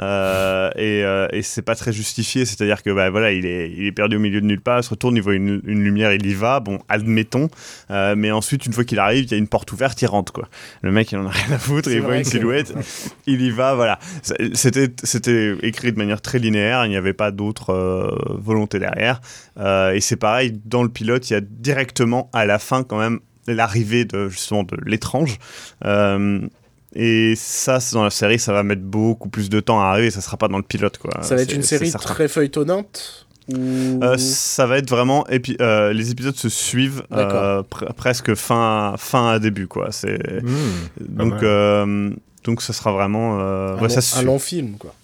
[0.01, 2.45] euh, et, euh, et c'est pas très justifié.
[2.45, 4.83] C'est-à-dire que bah, voilà, il est, il est perdu au milieu de nulle part, il
[4.83, 6.59] se retourne, il voit une, une lumière, il y va.
[6.59, 7.49] Bon, admettons.
[7.89, 10.47] mais ensuite, une fois qu'il arrive, il y a une porte ouverte, il rentre quoi.
[10.81, 12.73] Le mec, il en a rien à foutre, il voit une silhouette,
[13.27, 13.75] il y va.
[13.75, 13.99] Voilà.
[14.53, 16.85] C'était c'était écrit de manière très linéaire.
[16.85, 17.73] Il n'y avait pas d'autre
[18.39, 19.21] volonté derrière.
[19.59, 23.19] et c'est pareil dans le pilote, il y a directement à la fin quand même
[23.47, 25.37] l'arrivée de justement de l'étrange.
[25.85, 26.39] Euh,
[26.95, 30.11] et ça, dans la série, ça va mettre beaucoup plus de temps à arriver.
[30.11, 31.23] Ça sera pas dans le pilote, quoi.
[31.23, 33.27] Ça va être une série très feuilletonnante.
[33.51, 37.03] Euh, ça va être vraiment euh, les épisodes se suivent
[37.97, 40.47] presque fin fin à début quoi c'est mmh,
[41.01, 41.33] donc
[42.45, 44.95] donc ça sera vraiment un, long, un long film quoi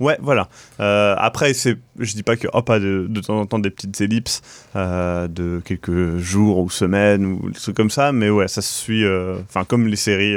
[0.00, 0.48] Ouais, voilà.
[0.80, 3.70] Euh, après, c'est, je dis pas que, hop, pas de, de temps en temps des
[3.70, 4.42] petites ellipses
[4.74, 8.72] euh, de quelques jours ou semaines ou des trucs comme ça, mais ouais, ça se
[8.72, 10.34] suit, euh, enfin, comme les séries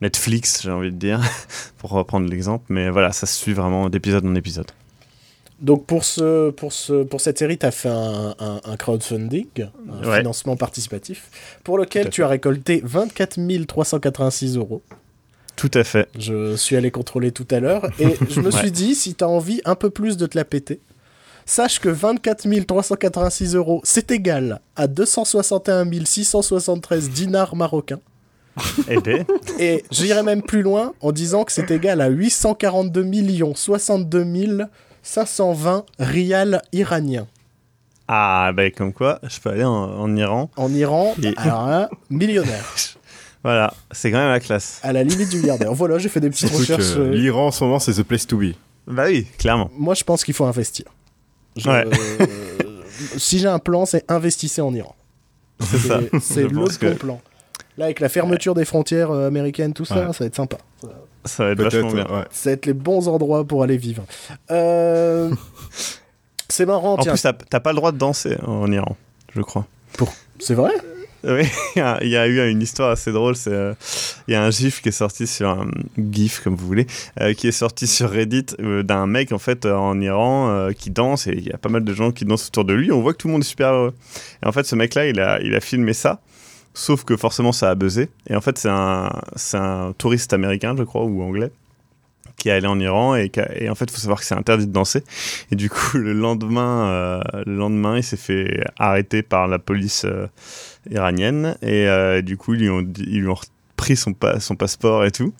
[0.00, 1.20] Netflix, j'ai envie de dire,
[1.78, 4.70] pour reprendre l'exemple, mais voilà, ça se suit vraiment d'épisode en épisode.
[5.60, 10.18] Donc pour, ce, pour, ce, pour cette série, tu as fait un, un, crowdfunding, un
[10.18, 11.30] financement participatif,
[11.64, 14.82] pour lequel tu as récolté 24 386 euros.
[15.58, 16.08] Tout à fait.
[16.16, 19.28] Je suis allé contrôler tout à l'heure et je me suis dit, si tu as
[19.28, 20.80] envie un peu plus de te la péter,
[21.46, 27.98] sache que 24 386 euros, c'est égal à 261 673 dinars marocains.
[28.88, 29.24] Eh ben.
[29.58, 33.04] Et j'irai même plus loin en disant que c'est égal à 842
[33.56, 34.64] 62
[35.02, 37.26] 520 rials iraniens.
[38.06, 40.50] Ah, ben comme quoi, je peux aller en, Iran.
[40.56, 42.64] En Iran, alors millionnaire.
[43.48, 44.78] Voilà, c'est quand même la classe.
[44.82, 45.72] À la limite du milliardaire.
[45.72, 46.96] voilà, j'ai fait des petites recherches.
[46.98, 48.52] Euh, L'Iran en ce moment, c'est the place to be.
[48.86, 49.70] Bah oui, clairement.
[49.78, 50.84] Moi, je pense qu'il faut investir.
[51.64, 51.86] Ouais.
[53.16, 54.94] si j'ai un plan, c'est investissez en Iran.
[55.60, 56.00] C'est ça.
[56.20, 57.20] C'est le pense que bon plan.
[57.78, 60.12] Là, avec la fermeture des frontières euh, américaines, tout ça, Ouais.
[60.12, 60.58] ça va être sympa.
[61.24, 62.04] Ça va être vachement bien.
[62.06, 62.24] ouais.
[62.30, 64.04] Ça va être les bons endroits pour aller vivre.
[64.50, 65.30] Euh,
[66.50, 67.12] C'est marrant, En tiens.
[67.12, 68.94] plus, t'as t'as pas le droit de danser en Iran,
[69.34, 69.66] je crois.
[70.38, 70.72] C'est vrai?
[71.76, 73.34] Il y a- eu une histoire assez drôle.
[73.36, 73.74] C'est euh,
[74.28, 76.86] il y a un gif qui est sorti sur un gif comme vous voulez,
[77.20, 81.26] euh, qui est sorti sur Reddit euh, d'un mec en fait en Iran qui danse
[81.26, 82.92] et il y a pas mal de gens qui dansent autour de lui.
[82.92, 83.94] On voit que tout le monde est super heureux.
[84.42, 86.20] Et en fait, ce mec-là, il a il a filmé ça.
[86.74, 88.08] Sauf que forcément ça a buzzé.
[88.28, 89.10] Et en fait, c'est un,
[89.54, 91.50] un touriste américain, je crois, ou anglais,
[92.36, 93.16] qui est allé en Iran.
[93.16, 93.32] Et,
[93.68, 95.02] en fait, il faut savoir que c'est interdit de danser.
[95.50, 100.06] Et du coup, le lendemain, le lendemain il s'est fait arrêter par la police
[100.90, 101.56] iranienne.
[101.62, 103.36] Et euh, du coup, ils lui ont, dit- ils lui ont
[103.76, 105.32] pris son, pa- son passeport et tout.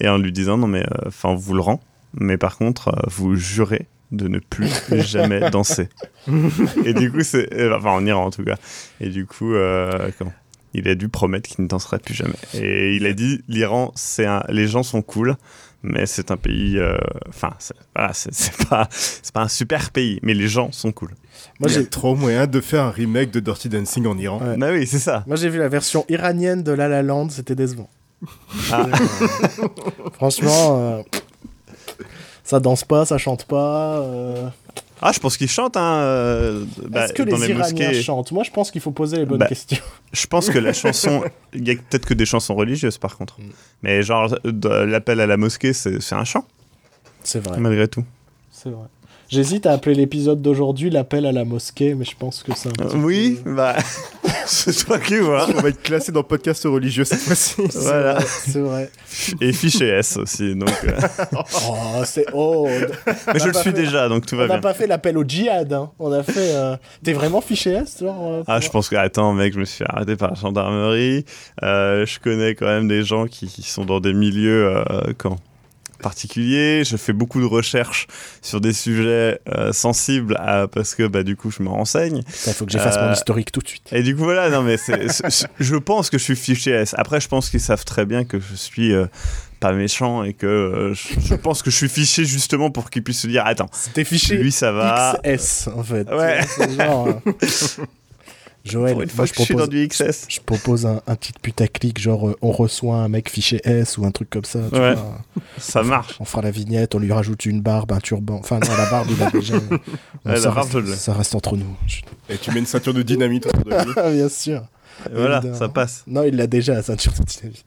[0.00, 1.80] Et en lui disant, non mais, euh, enfin, on vous le rend.
[2.14, 5.88] Mais par contre, euh, vous jurez de ne plus jamais danser.
[6.84, 7.48] et du coup, c'est...
[7.72, 8.56] Enfin, en Iran, en tout cas.
[9.00, 9.52] Et du coup,
[10.18, 10.32] comment?
[10.74, 12.34] Il a dû promettre qu'il ne danserait plus jamais.
[12.52, 14.42] Et il a dit l'Iran, c'est un...
[14.50, 15.36] les gens sont cool,
[15.82, 16.78] mais c'est un pays.
[16.78, 16.96] euh,
[17.28, 18.12] Enfin, c'est voilà,
[18.70, 21.10] pas, c'est pas un super pays, mais les gens sont cool.
[21.60, 24.18] Moi, Il y a j'ai trop moyen de faire un remake de Dirty Dancing en
[24.18, 24.40] Iran.
[24.40, 24.56] Ouais.
[24.56, 25.24] Bah oui, c'est ça.
[25.26, 27.88] moi, j'ai vu la version iranienne de La La Land, c'était décevant.
[28.72, 28.86] Ah.
[28.86, 29.68] Euh,
[30.14, 31.02] Franchement, euh,
[32.42, 34.00] ça danse pas, ça chante pas.
[34.00, 34.48] euh.
[35.00, 38.02] Ah, je pense qu'il chante hein, euh, bah, Est-ce que dans les, les Iraniens mosquées.
[38.02, 39.78] chantent Moi, je pense qu'il faut poser les bonnes Bah, questions.
[40.12, 41.22] Je pense que la chanson,
[41.54, 43.40] il y a peut-être que des chansons religieuses par contre.
[43.40, 43.50] Mm.
[43.82, 46.44] Mais genre l'appel à la mosquée, c'est un chant
[47.22, 47.58] C'est vrai.
[47.58, 48.04] malgré tout.
[48.50, 48.86] C'est vrai.
[49.30, 52.72] J'hésite à appeler l'épisode d'aujourd'hui l'appel à la mosquée, mais je pense que c'est un
[52.72, 53.76] petit oui, peu- bah
[54.46, 55.46] c'est toi qui vois.
[55.54, 57.56] On va être classé dans podcast religieux cette fois-ci.
[57.70, 58.14] C'est Voilà.
[58.14, 58.90] vrai, C'est vrai.
[59.42, 60.70] Et fiché S aussi, donc.
[60.84, 60.98] euh,
[61.68, 62.24] Oh, c'est.
[62.32, 62.66] Oh,
[63.32, 64.60] Mais je le suis fait- déjà, donc tout on va n'a bien.
[64.62, 65.70] pas fait l'appel au djihad.
[65.74, 65.90] hein.
[65.98, 66.54] On a fait.
[66.54, 69.64] euh, T'es vraiment fiché S, genre euh, Ah, je pense que, attends, mec, je me
[69.66, 71.26] suis fait arrêter par la gendarmerie.
[71.62, 75.36] Euh, je connais quand même des gens qui, qui sont dans des milieux euh, quand
[75.98, 76.82] particuliers.
[76.84, 78.06] Je fais beaucoup de recherches
[78.42, 82.22] sur des sujets euh, sensibles à- parce que bah, du coup, je me renseigne.
[82.46, 83.88] Il faut que j'efface mon Euh, historique tout de suite.
[83.92, 84.76] Et du coup, voilà, non, mais
[85.60, 86.94] je pense que je suis fiché S.
[86.98, 89.06] Après, je pense qu'ils savent très bien que je suis euh,
[89.60, 93.20] pas méchant et que je, je pense que je suis fiché justement pour qu'ils puissent
[93.22, 95.18] se dire Attends, C'était fiché lui ça va.
[95.24, 96.08] XS, en fait.
[96.12, 96.40] Ouais.
[96.76, 97.20] Genre,
[98.64, 100.26] Joël, Pour une moi, fois je je suis propose, dans du XS.
[100.28, 104.04] je propose un, un petit putaclic, genre euh, on reçoit un mec fiché S ou
[104.04, 104.58] un truc comme ça.
[104.72, 104.94] tu Ouais.
[104.94, 105.18] vois.
[105.58, 106.16] Ça marche.
[106.20, 108.36] On fera la vignette, on lui rajoute une barbe, un turban.
[108.38, 109.54] Enfin, non, la barbe, il a déjà.
[110.26, 111.76] Ouais, ça, reste, ça entre nous.
[111.86, 113.92] Je- Et tu mets une ceinture de dynamite autour de lui.
[113.96, 114.62] Ah, Bien sûr.
[115.06, 115.58] Et voilà, Évidemment.
[115.58, 116.02] ça passe.
[116.08, 117.64] Non, il l'a déjà, la ceinture de dynamite.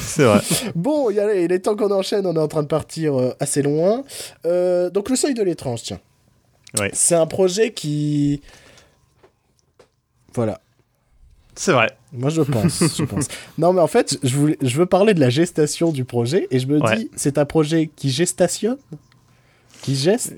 [0.00, 0.40] C'est vrai.
[0.74, 3.20] Bon, il y a- il est temps qu'on enchaîne, on est en train de partir
[3.20, 4.02] euh, assez loin.
[4.46, 6.00] Euh, donc, le seuil de l'étrange, tiens.
[6.78, 6.90] Ouais.
[6.94, 8.40] C'est un projet qui.
[10.34, 10.60] Voilà.
[11.54, 11.90] C'est vrai.
[12.12, 13.26] Moi, je pense, je pense.
[13.58, 16.58] Non, mais en fait, je, voulais, je veux parler de la gestation du projet et
[16.58, 16.96] je me Ouais.
[16.96, 18.78] dis, c'est un projet qui gestationne
[19.82, 20.32] Qui geste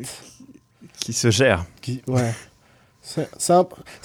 [0.98, 1.64] Qui se gère.
[1.80, 2.02] qui...
[2.06, 2.32] Ouais.
[3.04, 3.52] C'est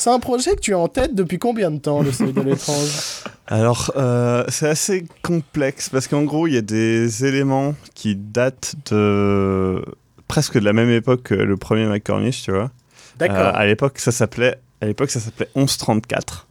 [0.09, 3.23] un, projet que tu as en tête depuis combien de temps, le seuil de l'étrange?
[3.45, 8.73] Alors, euh, c'est assez complexe parce qu'en gros, il y a des éléments qui datent
[8.91, 9.85] de
[10.27, 12.71] presque de la même époque que le premier McCormick, tu vois.
[13.19, 13.38] D'accord.
[13.38, 16.47] Euh, à l'époque, ça s'appelait à l'époque ça s'appelait 1134.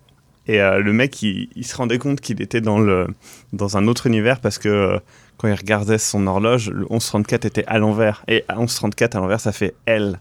[0.48, 3.08] Et euh, le mec, il, il se rendait compte qu'il était dans le
[3.52, 4.98] dans un autre univers parce que euh,
[5.38, 8.24] quand il regardait son horloge, le 1134 était à l'envers.
[8.28, 10.20] Et à 1134 à l'envers, ça fait L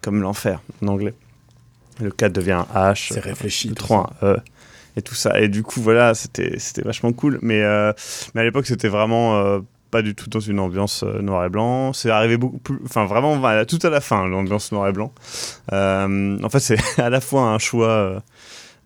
[0.00, 1.14] comme l'enfer en anglais.
[2.00, 3.12] Le 4 devient un H.
[3.12, 3.68] c'est réfléchi.
[3.68, 4.36] le tout 3 un E
[4.96, 7.92] et tout ça et du coup voilà c'était c'était vachement cool mais euh,
[8.34, 9.60] mais à l'époque c'était vraiment
[9.90, 13.06] pas du tout dans une ambiance euh, noir et blanc c'est arrivé beaucoup plus enfin
[13.06, 15.12] vraiment tout à la fin l'ambiance noir et blanc
[15.72, 18.20] Euh, en fait c'est à la fois un choix euh,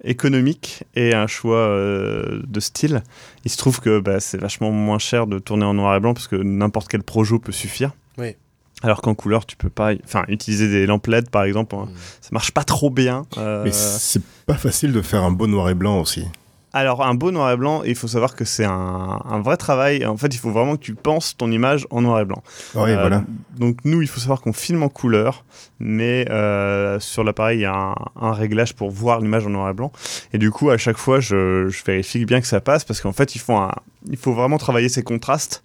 [0.05, 3.03] économique et un choix euh, de style
[3.45, 6.15] il se trouve que bah, c'est vachement moins cher de tourner en noir et blanc
[6.15, 8.35] parce que n'importe quel projo peut suffire Oui.
[8.83, 11.97] alors qu'en couleur tu peux pas enfin utiliser des lampes LED par exemple hein, Mm.
[12.21, 15.69] ça marche pas trop bien euh, Mais c'est pas facile de faire un beau noir
[15.71, 16.25] et blanc aussi.
[16.73, 20.07] Alors, un beau noir et blanc, il faut savoir que c'est un, un vrai travail.
[20.07, 22.43] En fait, il faut vraiment que tu penses ton image en noir et blanc.
[22.75, 23.25] Oui, Euh, voilà.
[23.59, 25.45] Donc, nous, il faut savoir qu'on filme en couleur,
[25.79, 29.69] mais euh, sur l'appareil, il y a un, un réglage pour voir l'image en noir
[29.71, 29.93] et blanc.
[30.33, 33.13] Et du coup, à chaque fois, je, je vérifie bien que ça passe, parce qu'en
[33.13, 33.73] fait, il faut, un-
[34.11, 35.63] il faut vraiment travailler ces contrastes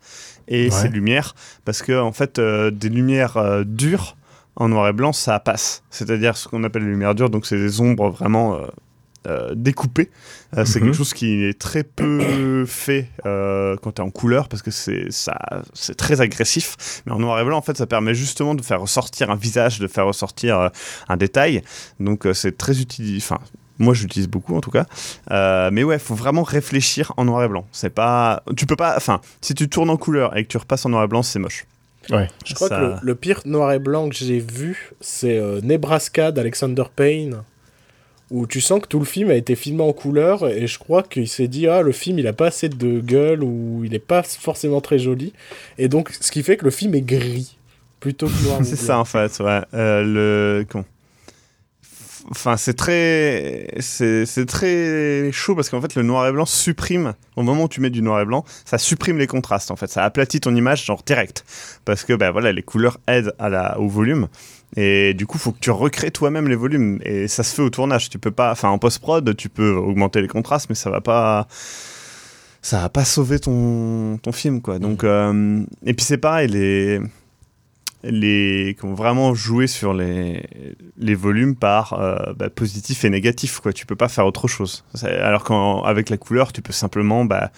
[0.49, 0.69] et Ouais.
[0.71, 1.35] ces lumières,
[1.65, 4.15] parce que en fait, euh, des lumières euh, dures
[4.55, 5.83] en noir et blanc, ça passe.
[5.89, 8.55] C'est-à-dire ce qu'on appelle les lumières dures, donc c'est des ombres vraiment
[9.27, 10.09] euh, découpées.
[10.55, 10.85] Euh, c'est Mhm.
[10.87, 14.71] quelque chose qui est très peu fait euh, quand tu es en couleur, parce que
[14.71, 15.37] c'est ça,
[15.73, 17.01] c'est très agressif.
[17.05, 19.79] Mais en noir et blanc, en fait, ça permet justement de faire ressortir un visage,
[19.79, 20.69] de faire ressortir euh,
[21.09, 21.61] un détail.
[21.99, 23.17] Donc euh, c'est très utilisé.
[23.17, 23.39] Enfin,
[23.79, 24.85] Moi, j'utilise beaucoup en tout cas.
[25.29, 27.67] Euh, mais ouais, faut vraiment réfléchir en noir et blanc.
[27.71, 28.95] C'est pas, tu peux pas.
[28.97, 31.37] Enfin, si tu tournes en couleur et que tu repasses en noir et blanc, c'est
[31.37, 31.65] moche.
[32.09, 32.27] Ouais.
[32.45, 35.59] Je crois Ça- que le, le pire noir et blanc que j'ai vu, c'est euh,
[35.61, 37.43] Nebraska d'Alexander Payne,
[38.29, 41.03] où tu sens que tout le film a été filmé en couleur, et je crois
[41.03, 43.99] qu'il s'est dit, ah, le film, il a pas assez de gueule, ou il est
[43.99, 45.33] pas forcément très joli,
[45.77, 47.57] et donc, ce qui fait que le film est gris,
[47.99, 48.59] plutôt que noir.
[48.63, 49.61] C'est ça en fait, ouais.
[49.73, 50.85] Euh, le comment
[52.29, 57.13] Enfin, c'est très, c'est c'est très chaud parce qu'en fait, le noir et blanc supprime.
[57.37, 59.71] Au moment où tu mets du noir et blanc, ça supprime les contrastes.
[59.71, 61.45] En fait, ça aplatit ton image genre direct
[61.85, 64.27] parce que ben voilà, les couleurs aident à la au volume.
[64.75, 66.99] Et du coup, faut que tu recrées toi-même les volumes.
[67.03, 68.09] Et ça se fait au tournage.
[68.09, 71.47] Tu peux pas, enfin, en post-prod, tu peux augmenter les contrastes, mais ça va pas,
[72.61, 74.79] ça va pas sauver ton, ton film, quoi.
[74.79, 76.99] Donc, euh, et puis c'est pareil, les,
[78.03, 80.43] les, qui ont vraiment joué sur les,
[80.97, 83.71] les volumes par euh, bah, positif et négatif, quoi.
[83.71, 84.83] Tu peux pas faire autre chose.
[85.03, 87.51] Alors qu'avec la couleur, tu peux simplement, bah,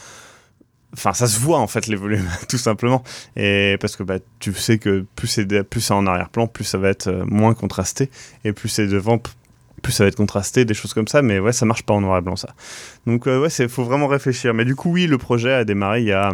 [0.93, 3.03] Enfin, ça se voit en fait les volumes, tout simplement.
[3.35, 6.89] Et parce que bah, tu sais que plus c'est plus en arrière-plan, plus ça va
[6.89, 8.09] être euh, moins contrasté,
[8.43, 9.19] et plus c'est devant,
[9.81, 11.21] plus ça va être contrasté, des choses comme ça.
[11.21, 12.49] Mais ouais, ça marche pas en noir et blanc ça.
[13.05, 14.53] Donc euh, ouais, c'est faut vraiment réfléchir.
[14.53, 16.31] Mais du coup, oui, le projet a démarré il y a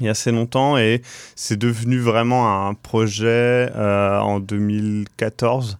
[0.00, 1.02] il y a assez longtemps et
[1.36, 5.78] c'est devenu vraiment un projet euh, en 2014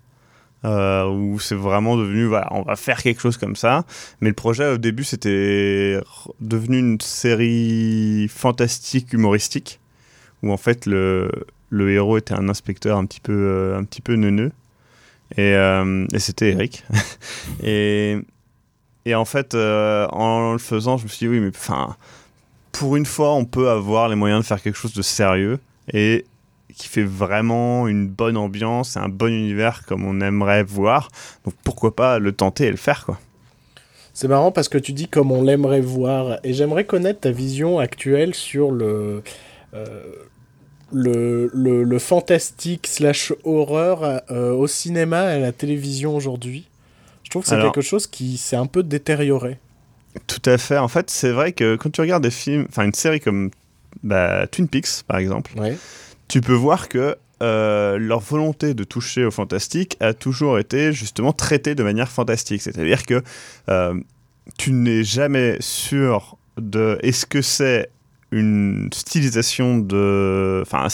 [0.65, 3.85] euh, où c'est vraiment devenu voilà on va faire quelque chose comme ça.
[4.21, 5.99] Mais le projet au début c'était
[6.41, 9.81] devenu une série fantastique humoristique
[10.43, 11.31] où en fait le,
[11.71, 14.53] le héros était un inspecteur un petit peu euh, un petit peu neuneux
[15.37, 16.85] et, euh, et c'était Eric.
[17.63, 18.19] Et
[19.07, 21.97] et en fait en le faisant je me suis dit oui mais enfin
[22.73, 25.59] pour une fois on peut avoir les moyens de faire quelque chose de sérieux.
[25.93, 26.27] Et
[26.77, 31.09] qui fait vraiment une bonne ambiance un bon univers comme on aimerait voir.
[31.45, 33.19] Donc pourquoi pas le tenter et le faire quoi.
[34.13, 37.79] C'est marrant parce que tu dis comme on l'aimerait voir, et j'aimerais connaître ta vision
[37.79, 39.23] actuelle sur le,
[39.73, 40.03] euh,
[40.93, 46.67] le, le, le fantastique slash horreur euh, au cinéma et à la télévision aujourd'hui.
[47.23, 49.59] Je trouve que c'est Alors- quelque chose qui s'est un peu détérioré.
[50.27, 50.77] Tout à fait.
[50.77, 53.51] En fait, c'est vrai que quand tu regardes des films, enfin une série comme
[54.03, 55.77] bah, Twin Peaks par exemple, Ouais.
[56.31, 61.33] Tu peux voir que euh, leur volonté de toucher au fantastique a toujours été justement
[61.33, 62.63] traitée de manière fantastique.
[62.63, 63.23] C'est-à-dire que
[63.69, 64.01] euh,
[64.57, 67.91] tu n'es jamais sûr de est-ce que c'est
[68.31, 70.87] une stylisation de, enfin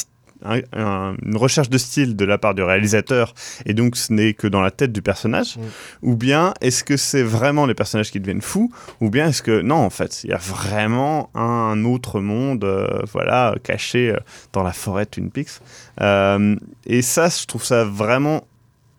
[0.48, 3.34] un- un- une recherche de style de la part du réalisateur
[3.64, 5.56] et donc ce n'est que dans la tête du personnage.
[5.56, 5.60] Mm.
[6.02, 8.70] ou bien est-ce que c'est vraiment les personnages qui deviennent fous?
[9.00, 13.00] Ou bien est-ce que non en fait il y a vraiment un autre monde euh,
[13.12, 14.16] voilà caché euh,
[14.52, 15.60] dans la forêt Twin Peaks.
[16.00, 18.44] Euh, et ça je trouve ça vraiment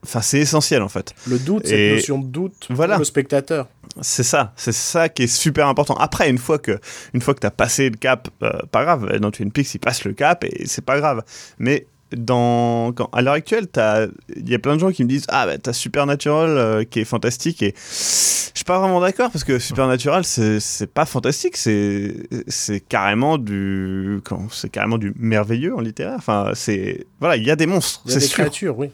[0.03, 2.95] enfin c'est essentiel en fait Le doute, cette Et notion de doute voilà.
[2.95, 3.67] pour le spectateur.
[4.01, 5.95] c'est ça, c'est ça qui est super important.
[5.95, 6.79] Après, une fois que,
[7.13, 9.17] une fois que t'as passé le cap, euh, pas grave.
[9.19, 11.23] Dans Twin Peaks, il passe le cap et c'est pas grave.
[11.57, 15.09] Mais dans, quand, à l'heure actuelle, t'as- il y a plein de gens qui me
[15.09, 19.29] disent ah bah t'as Supernatural euh, qui est fantastique et je suis pas vraiment d'accord
[19.29, 22.15] parce que Supernatural c'est pas fantastique, c'est
[22.47, 24.21] c'est carrément du,
[24.51, 26.15] c'est carrément du merveilleux en littéraire.
[26.17, 28.35] Enfin c'est voilà, il y a des monstres, c'est des sûr.
[28.37, 28.89] créatures, oui.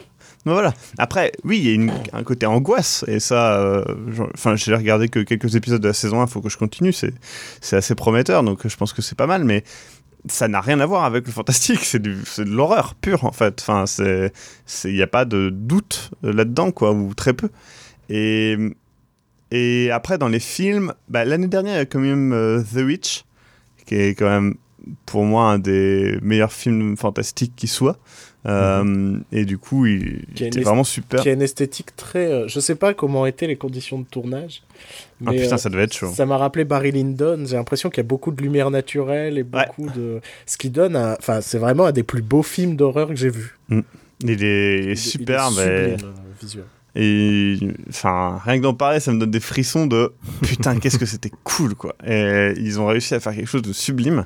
[0.46, 0.74] Mais voilà.
[0.98, 3.84] Après, oui, il y a un côté angoisse, et ça, euh,
[4.34, 6.94] enfin, j'ai regardé que quelques épisodes de la saison 1, il faut que je continue,
[6.94, 7.14] c'est,
[7.72, 9.64] assez prometteur, donc je pense que c'est pas mal, mais
[10.28, 13.66] ça n'a rien à voir avec le fantastique, c'est, de l'horreur pure, en fait.
[14.86, 17.50] Il n'y a pas de doute là-dedans, quoi, ou très peu.
[18.10, 18.58] Et,
[19.52, 22.78] et après, dans les films, bah, l'année dernière, il y a quand même euh, The
[22.78, 23.24] Witch,
[23.86, 24.56] qui est quand même,
[25.06, 27.98] pour moi, un des meilleurs films fantastiques qui soit.
[28.46, 31.22] Euh, Et du coup, il était vraiment super.
[31.22, 32.32] Qui a une esthétique très.
[32.32, 34.64] euh, je sais pas comment étaient les conditions de tournage.
[35.26, 36.12] Ah putain, euh, ça devait être chaud.
[36.14, 37.46] Ça m'a rappelé Barry Lyndon.
[37.46, 39.66] J'ai l'impression qu'il y a beaucoup de lumière naturelle et Ouais.
[39.68, 40.20] beaucoup de.
[40.46, 40.98] Ce qui donne.
[40.98, 43.58] Enfin, c'est vraiment un des plus beaux films d'horreur que j'ai vu.
[43.70, 43.78] Il
[44.44, 45.90] est Il est- super, il est mais.
[45.92, 46.64] sublime, euh, visuel.
[46.96, 47.58] Et
[47.90, 50.14] enfin, rien que d'en parler, ça me donne des frissons de
[50.44, 51.96] putain, qu'est-ce que c'était cool, quoi.
[52.06, 54.26] Et ils ont réussi à faire quelque chose de sublime.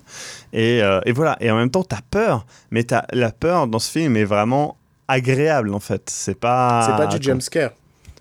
[0.52, 1.38] Et, euh, et voilà.
[1.40, 4.78] Et en même temps, t'as peur, mais t'as la peur dans ce film est vraiment
[5.08, 6.10] agréable, en fait.
[6.10, 6.84] C'est pas.
[6.86, 7.72] c'est pas du jumpscare.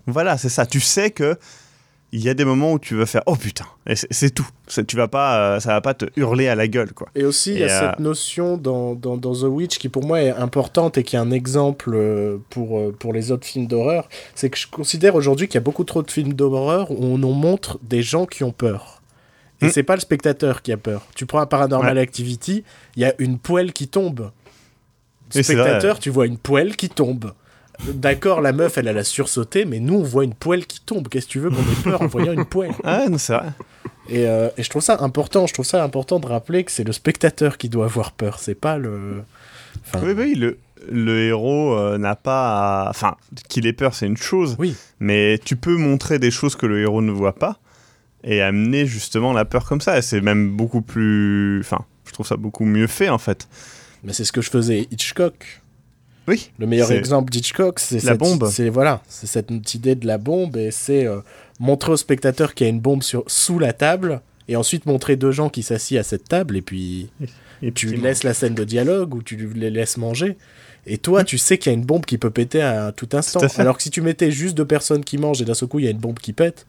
[0.05, 0.65] Voilà, c'est ça.
[0.65, 1.37] Tu sais que
[2.17, 4.47] il y a des moments où tu vas faire oh putain, et c'est tout.
[4.67, 7.07] C'est- Tu vas pas, euh, ça va pas te hurler à la gueule, quoi.
[7.15, 10.05] Et aussi, il y a euh, cette notion dans, dans, dans The Witch qui, pour
[10.05, 14.09] moi, est importante et qui est un exemple euh, pour, pour les autres films d'horreur.
[14.35, 17.17] C'est que je considère aujourd'hui qu'il y a beaucoup trop de films d'horreur où on
[17.17, 19.01] nous montre des gens qui ont peur.
[19.61, 19.69] Et Mm.
[19.71, 21.07] c'est pas le spectateur qui a peur.
[21.15, 22.63] Tu prends un Paranormal Activity,
[22.95, 24.31] il y a une poêle qui tombe.
[25.31, 25.43] Vrai.
[25.43, 27.31] Spectateur, tu vois une poêle qui tombe.
[27.85, 31.07] D'accord, la meuf, elle, a la sursauté, mais nous, on voit une poêle qui tombe.
[31.07, 33.49] Qu'est-ce que tu veux qu'on ait peur en voyant une poêle Ah, non, c'est vrai.
[34.09, 35.47] Et, euh, et, je trouve ça important.
[35.47, 38.39] Je trouve ça important de rappeler que c'est le spectateur qui doit avoir peur.
[38.39, 39.23] C'est pas le.
[39.85, 40.05] Enfin...
[40.05, 40.57] Oui, oui, le,
[40.89, 42.85] le héros euh, n'a pas.
[42.85, 42.89] À...
[42.89, 43.15] Enfin,
[43.49, 44.55] qu'il ait peur, c'est une chose.
[44.59, 44.75] Oui.
[44.99, 47.59] Mais tu peux montrer des choses que le héros ne voit pas
[48.23, 49.97] et amener justement la peur comme ça.
[49.97, 51.59] Et c'est même beaucoup plus.
[51.59, 53.47] Enfin, je trouve ça beaucoup mieux fait en fait.
[54.03, 55.61] Mais c'est ce que je faisais Hitchcock.
[56.27, 56.51] Oui.
[56.59, 58.49] Le meilleur exemple d'Hitchcock, c'est la bombe.
[58.51, 61.21] C'est voilà, c'est cette idée de la bombe et c'est euh,
[61.59, 65.15] montrer au spectateur qu'il y a une bombe sur, sous la table et ensuite montrer
[65.15, 67.09] deux gens qui s'assient à cette table et puis
[67.61, 70.37] et, tu laisses la scène de dialogue ou tu les laisses manger.
[70.85, 73.41] Et toi, tu sais qu'il y a une bombe qui peut péter à tout instant.
[73.57, 75.85] Alors que si tu mettais juste deux personnes qui mangent et d'un seul coup il
[75.85, 76.65] y a une bombe qui pète,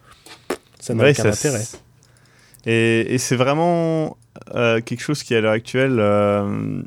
[0.80, 1.64] ça n'a aucun intérêt.
[2.66, 4.16] Et, et c'est vraiment
[4.54, 6.82] euh, quelque chose qui à l'heure actuelle euh,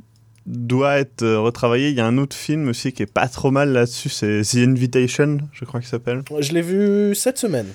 [0.46, 1.90] doit être euh, retravaillé.
[1.90, 4.58] Il y a un autre film aussi qui est pas trop mal là-dessus, c'est The
[4.68, 6.24] Invitation, je crois qu'il s'appelle.
[6.40, 7.68] Je l'ai vu cette semaine.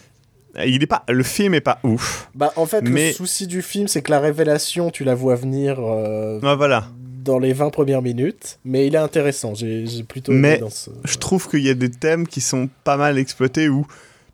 [0.64, 2.30] Il est pas, le film est pas ouf.
[2.34, 5.78] Bah en fait, le souci du film, c'est que la révélation, tu la vois venir.
[5.80, 6.88] Euh, ah, voilà.
[7.24, 9.54] Dans les 20 premières minutes, mais il est intéressant.
[9.54, 10.32] J'ai plutôt.
[10.32, 10.60] Mais
[11.04, 13.86] je trouve qu'il y a des thèmes qui sont pas mal exploités où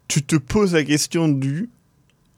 [0.07, 1.70] tu te poses la question du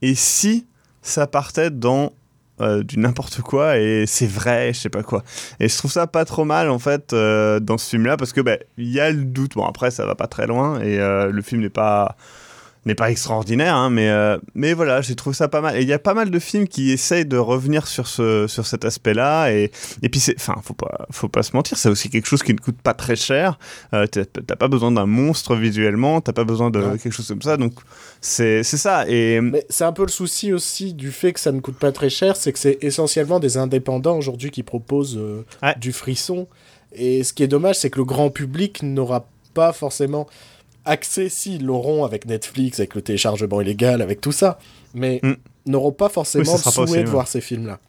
[0.01, 0.65] et si
[1.01, 2.13] ça partait dans
[2.61, 5.23] euh, du n'importe quoi et c'est vrai, je sais pas quoi.
[5.59, 8.39] Et je trouve ça pas trop mal en fait euh, dans ce film-là parce que
[8.39, 9.55] ben il y a le doute.
[9.55, 12.15] Bon après ça va pas très loin et euh, le film n'est pas
[12.85, 15.75] n'est pas extraordinaire, hein, mais, euh, mais voilà, j'ai trouvé ça pas mal.
[15.77, 18.67] Et il y a pas mal de films qui essayent de revenir sur, ce, sur
[18.67, 19.51] cet aspect-là.
[19.51, 19.71] Et,
[20.03, 22.59] et puis, enfin, faut pas, faut pas se mentir, c'est aussi quelque chose qui ne
[22.59, 23.57] coûte pas très cher.
[23.93, 27.57] Euh, t'as pas besoin d'un monstre visuellement, t'as pas besoin de quelque chose comme ça.
[27.57, 27.73] Donc,
[28.21, 29.07] c'est ça.
[29.07, 29.41] Et...
[29.41, 32.09] Mais c'est un peu le souci aussi du fait que ça ne coûte pas très
[32.09, 35.43] cher, c'est que c'est essentiellement des indépendants aujourd'hui qui proposent euh,
[35.77, 36.47] du frisson.
[36.93, 40.27] Et ce qui est dommage, c'est que le grand public n'aura pas forcément
[40.85, 44.59] accès, s'ils l'auront avec Netflix, avec le téléchargement illégal, avec tout ça,
[44.93, 45.33] mais mm.
[45.67, 47.79] n'auront pas forcément le souhait de voir ces films-là.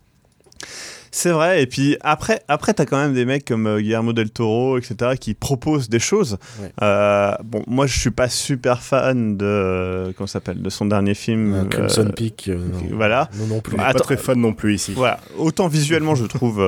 [1.17, 4.13] C'est vrai, et puis après, après tu as quand même des mecs comme euh, Guillermo
[4.13, 6.37] del Toro, etc., qui proposent des choses.
[6.83, 9.47] Euh, bon, moi, je suis pas super fan de.
[9.47, 11.69] Euh, comment s'appelle De son dernier film.
[11.71, 12.51] Crimson Peak.
[12.93, 13.31] voilà.
[13.39, 13.79] Non, non plus.
[13.79, 14.93] pas très fan non plus ici.
[14.95, 15.21] Voilà.
[15.39, 16.63] Autant visuellement, je trouve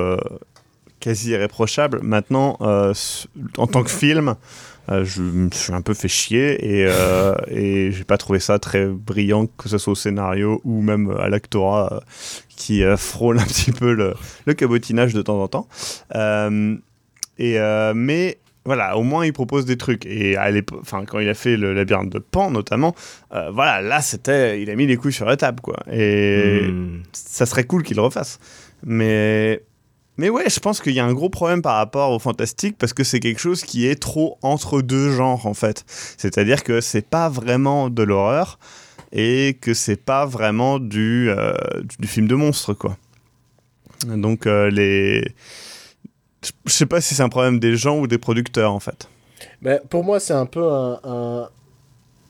[0.98, 2.00] quasi irréprochable.
[2.02, 4.34] Maintenant, en tant que film.
[4.90, 8.58] Euh, je me suis un peu fait chier et, euh, et j'ai pas trouvé ça
[8.58, 12.00] très brillant, que ce soit au scénario ou même à l'actorat euh,
[12.48, 14.14] qui frôle un petit peu le,
[14.46, 15.68] le, cabotinage de temps en temps.
[17.38, 17.58] et,
[17.94, 20.04] mais voilà, au moins il propose des trucs.
[20.06, 22.94] Et à enfin, quand il a fait le labyrinthe de Pan, notamment,
[23.30, 25.76] voilà, là c'était, il a mis les couilles sur la table, quoi.
[25.90, 27.02] Et hmm.
[27.12, 28.38] ça serait cool qu'il le refasse.
[28.84, 29.62] Mais
[30.18, 32.92] mais ouais, je pense qu'il y a un gros problème par rapport au fantastique parce
[32.92, 35.84] que c'est quelque chose qui est trop entre deux genres en fait.
[36.18, 38.58] C'est-à-dire que c'est pas vraiment de l'horreur
[39.12, 41.54] et que c'est pas vraiment du, euh,
[42.04, 42.96] film de monstre quoi.
[44.06, 45.24] Donc euh, les
[46.66, 49.08] je sais pas si c'est un problème des gens ou des producteurs en fait.
[49.62, 51.48] Mais pour moi, c'est un peu un,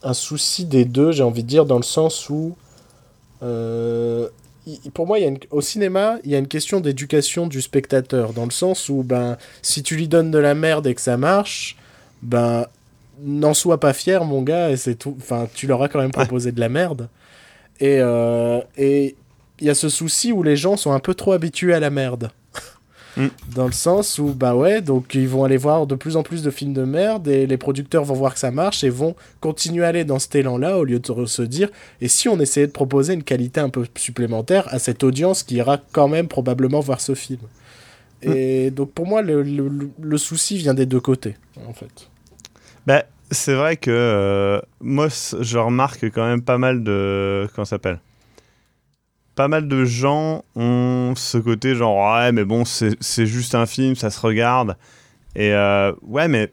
[0.03, 2.57] un, souci des deux, j'ai envie de dire, dans le sens où
[3.43, 4.28] euh,
[4.95, 8.33] pour moi, il y a au cinéma, il y a une question d'éducation du spectateur,
[8.33, 11.16] dans le sens où, ben, si tu lui donnes de la merde et que ça
[11.16, 11.77] marche,
[12.23, 12.66] ben,
[13.23, 15.16] n'en sois pas fier, mon gars, et c'est tout.
[15.19, 17.09] Enfin, tu leur as quand même proposé de la merde.
[17.81, 19.16] Et euh, et
[19.61, 21.91] il y a ce souci où les gens sont un peu trop habitués à la
[21.91, 22.31] merde.
[23.19, 23.27] Mm.
[23.55, 26.43] Dans le sens où, bah ouais, donc ils vont aller voir de plus en plus
[26.43, 29.85] de films de merde et les producteurs vont voir que ça marche et vont continuer
[29.85, 31.69] à aller dans cet élan-là au lieu de se dire
[32.01, 35.57] et si on essayait de proposer une qualité un peu supplémentaire à cette audience qui
[35.57, 37.41] ira quand même probablement voir ce film.
[38.25, 38.33] Mm.
[38.33, 41.37] Et donc pour moi, le, le, souci vient des deux côtés,
[41.69, 42.09] en fait.
[42.87, 43.03] Bah,
[43.33, 47.49] c'est vrai que euh, moi, je remarque quand même pas mal de.
[47.55, 47.99] Comment ça s'appelle?
[49.39, 53.95] Pas mal de gens ont ce côté genre ouais mais bon c'est juste un film
[53.95, 54.76] ça se regarde.
[55.36, 56.53] Et euh, ouais mais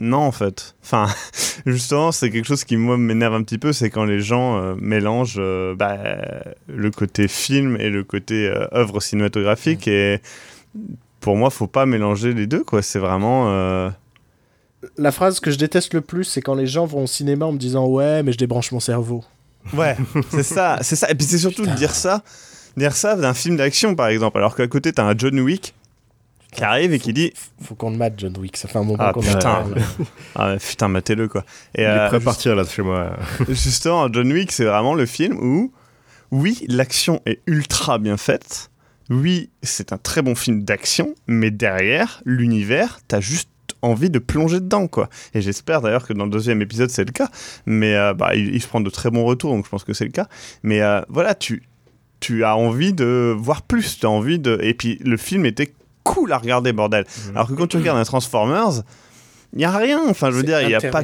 [0.00, 0.74] non en fait.
[0.82, 1.06] Enfin
[1.66, 4.74] justement c'est quelque chose qui moi m'énerve un petit peu c'est quand les gens euh,
[4.76, 5.98] mélangent euh, bah,
[6.66, 10.20] le côté film et le côté œuvre cinématographique et
[11.20, 12.82] pour moi faut pas mélanger les deux quoi.
[12.82, 13.92] C'est vraiment
[14.98, 17.52] la phrase que je déteste le plus c'est quand les gens vont au cinéma en
[17.52, 19.22] me disant ouais mais je débranche mon cerveau
[19.72, 19.96] Ouais,
[20.30, 21.10] c'est ça, c'est ça.
[21.10, 22.22] Et puis c'est surtout de dire ça,
[22.76, 25.74] dire ça d'un film d'action par exemple, alors qu'à côté t'as un John Wick
[26.52, 28.56] qui arrive et qui dit faut qu'on le mate John Wick.
[28.56, 29.64] Ça fait un moment ah, qu'on putain.
[30.34, 31.44] Ah putain matez-le quoi.
[31.74, 33.16] Et il est euh, prêt à partir là chez moi.
[33.48, 35.72] justement John Wick c'est vraiment le film où
[36.30, 38.70] oui l'action est ultra bien faite.
[39.10, 43.50] Oui c'est un très bon film d'action mais derrière l'univers t'as juste
[43.86, 45.08] envie de plonger dedans, quoi.
[45.34, 47.28] Et j'espère d'ailleurs que dans le deuxième épisode, c'est le cas.
[47.66, 50.04] Mais euh, bah, il, se prend de très bons retours, donc je pense que c'est
[50.04, 50.28] le cas.
[50.62, 51.62] Mais euh, voilà, tu,
[52.20, 54.58] tu as envie de voir plus, tu as envie de...
[54.62, 55.72] Et puis le film était
[56.02, 57.04] cool à regarder, bordel.
[57.04, 57.36] Mhm.
[57.36, 58.82] Alors que quand tu regardes un Transformers,
[59.52, 60.00] il n'y a rien.
[60.08, 61.02] Enfin, je veux dire, il n'y a pas...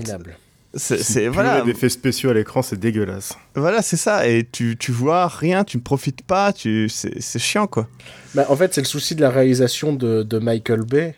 [0.74, 1.60] C'est voilà.
[1.60, 3.36] D'effets spéciaux à l'écran, c'est dégueulasse.
[3.54, 4.26] Voilà, c'est ça.
[4.26, 6.88] Et tu, tu vois rien, tu ne profites pas, tu...
[6.88, 7.88] c'est chiant quoi.
[8.34, 11.14] Bah, en fait, c'est le souci de la réalisation de, de Michael Bay.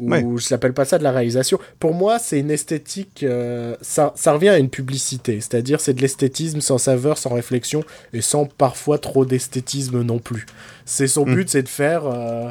[0.00, 1.58] Ou je s'appelle pas ça de la réalisation.
[1.78, 3.22] Pour moi, c'est une esthétique.
[3.22, 5.40] Euh, ça, ça revient à une publicité.
[5.40, 10.46] C'est-à-dire, c'est de l'esthétisme sans saveur, sans réflexion et sans parfois trop d'esthétisme non plus.
[10.84, 11.34] C'est son hmm.
[11.34, 12.06] but, c'est de faire.
[12.06, 12.50] Euh,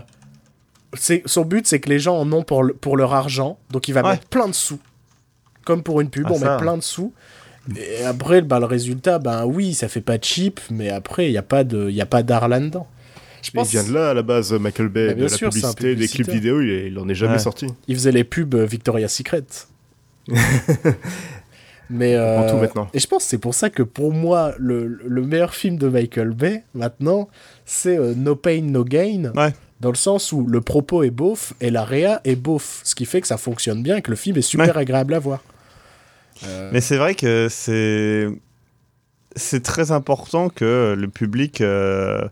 [1.25, 3.57] son but, c'est que les gens en ont pour, pour leur argent.
[3.71, 4.79] Donc, il va mettre plein de sous
[5.69, 7.13] comme pour une pub, ah, on met plein de sous.
[7.77, 11.37] Et après, bah, le résultat, ben oui, ça fait pas cheap, mais après, il n'y
[11.37, 11.63] a pas
[12.23, 12.87] d'art là-dedans.
[13.41, 13.71] Je pense...
[13.71, 16.29] Il vient de là à la base, Michael Bay, bah, de la publicité, des clips
[16.29, 17.67] vidéo, il, n'en en est jamais sorti.
[17.87, 19.43] Il faisait les pubs euh, Victoria's Secret.
[21.89, 22.15] mais
[22.49, 22.87] tout maintenant.
[22.93, 25.87] Et je pense que c'est pour ça que pour moi, le, le, meilleur film de
[25.87, 27.29] Michael Bay, maintenant,
[27.65, 29.31] c'est euh, No Pain, No Gain.
[29.35, 32.95] Ouais dans le sens où le propos est beauf et la réa est beauf, ce
[32.95, 35.41] qui fait que ça fonctionne bien et que le film est super agréable à voir.
[36.45, 38.27] Euh, Mais c'est vrai que c'est
[39.35, 42.27] c'est très important que le public euh,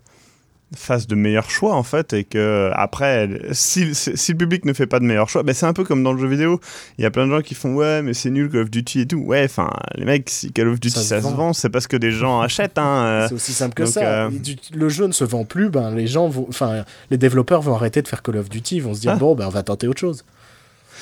[0.76, 4.86] fasse de meilleurs choix en fait et que après si, si, le public ne fait
[4.86, 6.60] pas de meilleurs choix ben c'est un peu comme dans le jeu vidéo
[6.98, 9.02] il y a plein de gens qui font ouais mais c'est nul Call of Duty
[9.02, 11.88] et tout ouais enfin les mecs si Call of Duty ça, se, vend, c'est parce
[11.88, 13.28] que des gens achètent hein, euh.
[13.30, 14.30] c'est aussi simple que ça euh,
[14.74, 18.02] le jeu ne se vend plus ben les gens vont enfin les développeurs vont arrêter
[18.02, 19.18] de faire Call of Duty ils vont se dire ah.
[19.18, 20.26] bon ben on va tenter autre chose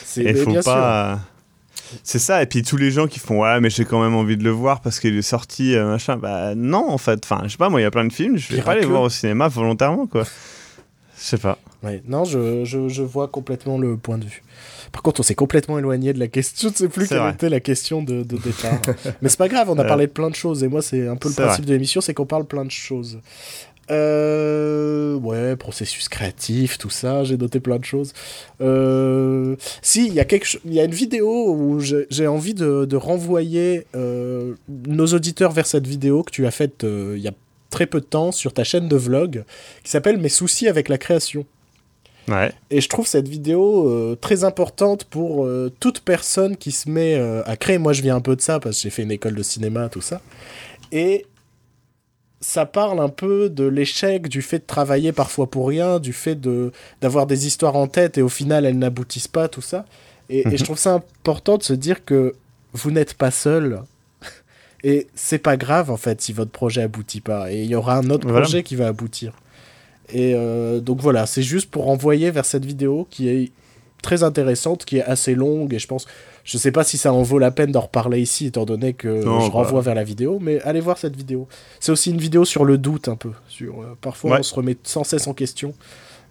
[0.03, 1.34] c'est bien pas sûr.
[2.03, 4.37] C'est ça, et puis tous les gens qui font ouais, mais j'ai quand même envie
[4.37, 6.17] de le voir parce qu'il est sorti, euh, machin.
[6.17, 7.21] Bah non, en fait.
[7.23, 8.85] Enfin, je sais pas, moi, il y a plein de films, je vais pas les
[8.85, 10.23] voir au cinéma volontairement, quoi.
[11.17, 11.57] Je sais pas.
[11.83, 14.43] Ouais, non, je, je, je, vois complètement le point de vue.
[14.91, 16.69] Par contre, on s'est complètement éloigné de la question.
[16.69, 18.81] Je ne sais plus quelle était la question de, de départ.
[19.21, 20.63] mais c'est pas grave, on a parlé de plein de choses.
[20.63, 23.19] Et moi, c'est un peu le principe de l'émission, c'est qu'on parle plein de choses.
[23.91, 28.13] Euh, ouais, processus créatif, tout ça, j'ai noté plein de choses.
[28.61, 32.95] Euh, si, il y, a quelque y a une vidéo où j'ai envie de, de
[32.95, 34.55] renvoyer euh,
[34.87, 37.33] nos auditeurs vers cette vidéo que tu as faite il y a
[37.69, 39.43] très peu de temps sur ta chaîne de vlog,
[39.83, 41.45] qui s'appelle Mes soucis avec la création.
[42.27, 42.51] Ouais.
[42.71, 45.47] Et je trouve cette vidéo euh, très importante pour
[45.79, 47.15] toute personne qui se met
[47.45, 47.77] à créer.
[47.77, 49.89] Moi, je viens un peu de ça parce que j'ai fait une école de cinéma,
[49.89, 50.21] tout ça.
[50.91, 51.27] Et
[52.41, 56.35] ça parle un peu de l'échec, du fait de travailler parfois pour rien, du fait
[56.35, 56.71] de
[57.01, 59.85] d'avoir des histoires en tête et au final elles n'aboutissent pas, tout ça.
[60.29, 60.57] Et, je mhm.
[60.57, 62.33] trouve ça important de se dire que
[62.73, 63.81] vous n'êtes pas seul.
[64.83, 67.51] Et c'est pas grave en fait si votre projet aboutit pas.
[67.51, 69.33] Et il y aura un autre projet qui va aboutir.
[70.13, 73.51] Et euh, donc voilà, c'est juste pour renvoyer vers cette vidéo qui est
[74.03, 76.05] très intéressante, qui est assez longue et je pense
[76.45, 79.21] je sais pas si ça en vaut la peine d'en reparler ici, étant donné que
[79.21, 79.49] je bah.
[79.51, 81.47] renvoie vers la vidéo, mais allez voir cette vidéo.
[81.79, 83.31] C'est aussi une vidéo sur le doute, un peu.
[83.47, 85.73] Sur, euh, parfois, on se remet sans cesse en question.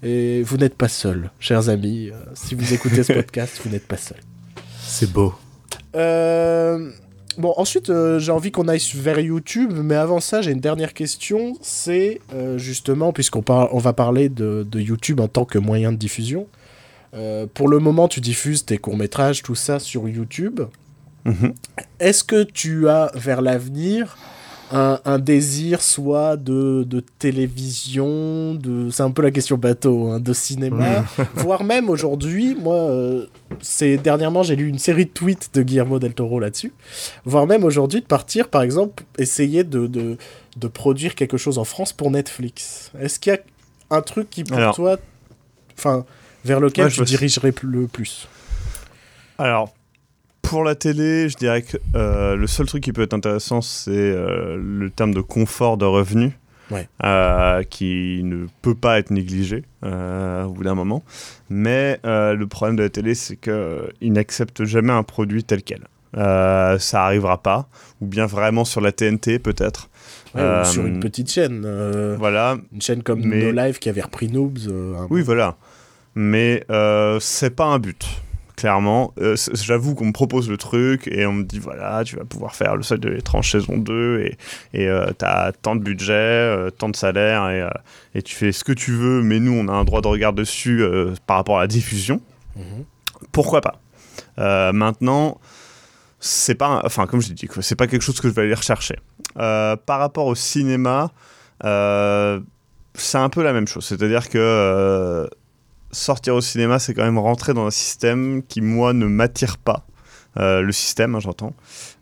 [0.04, 2.10] Et vous n'êtes pas seul, chers amis.
[2.10, 4.18] Euh, si vous écoutez ce podcast, vous n'êtes pas seul.
[4.78, 5.34] C'est beau.
[5.96, 6.92] Euh,
[7.36, 11.56] bon, ensuite, j'ai envie qu'on aille vers YouTube, mais avant ça, j'ai une dernière question.
[11.60, 12.20] C'est
[12.56, 16.46] justement, puisqu'on on va parler de, de, YouTube en tant que moyen de diffusion,
[17.14, 20.60] euh, pour le moment, tu diffuses tes courts-métrages, tout ça sur YouTube.
[21.24, 21.54] Mhm.
[22.00, 24.16] Est-ce que tu as, vers l'avenir,
[24.70, 31.04] un, désir soit de, télévision, de c'est un peu la question bateau, hein, de cinéma,
[31.34, 33.26] voire même aujourd'hui, moi, euh,
[33.60, 36.72] c'est dernièrement j'ai lu une série de tweets de Guillermo del Toro là-dessus,
[37.24, 40.16] voire même aujourd'hui de partir, par exemple, essayer de, de,
[40.68, 42.90] produire quelque chose en France pour Netflix.
[42.98, 43.40] Est-ce qu'il y a
[43.96, 44.96] un truc qui pour toi,
[45.78, 46.04] enfin,
[46.44, 48.28] vers lequel je dirigerais le plus
[49.38, 49.74] Alors,
[50.44, 53.90] pour la télé, je dirais que euh, le seul truc qui peut être intéressant, c'est
[53.90, 56.38] euh, le terme de confort de revenu.
[57.04, 61.04] Euh, qui ne peut pas être négligé au bout d'un moment.
[61.48, 65.82] Mais le problème de la télé, c'est qu'il n'accepte jamais un produit tel quel.
[66.14, 67.68] ça arrivera pas,
[68.00, 69.88] ou bien vraiment sur la TNT peut-être.
[70.34, 71.64] ou sur une petite chaîne.
[72.18, 72.56] voilà.
[72.72, 74.68] Une chaîne comme No Live qui avait repris Noobs.
[75.10, 75.56] oui, voilà
[76.14, 78.06] mais euh, c'est pas un but.
[78.56, 82.24] Clairement, euh, j'avoue qu'on me propose le truc et on me dit voilà, tu vas
[82.24, 84.38] pouvoir faire le seuil de l'étrange saison 2 et
[84.72, 87.68] et euh, t'as tant de budget, euh, tant de salaire et,
[88.14, 90.32] et tu fais ce que tu veux, mais nous on a un droit de regard
[90.32, 90.84] dessus
[91.26, 92.20] par rapport à la diffusion.
[92.54, 92.84] Mhm.
[93.32, 93.80] Pourquoi pas?
[94.72, 95.40] Maintenant,
[96.20, 98.54] c'est pas, enfin comme je l'ai dit, c'est pas quelque chose que je vais aller
[98.54, 98.96] rechercher.
[99.34, 101.10] par rapport au cinéma,
[101.60, 105.28] c'est un peu la même chose, c'est-à-dire que
[105.94, 109.86] sortir au cinéma, c'est quand même rentrer dans un système qui, moi, ne m'attire pas.
[110.36, 111.54] Euh, le système, hein, j'entends.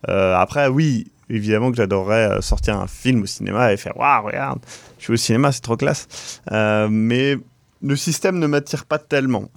[0.08, 4.26] Euh, après, oui, évidemment que j'adorerais euh, sortir un film au cinéma et faire Waouh,
[4.26, 4.60] regarde,
[4.98, 6.40] je suis au cinéma, c'est trop classe.
[6.50, 7.36] mais
[7.82, 9.50] le système ne m'attire pas tellement.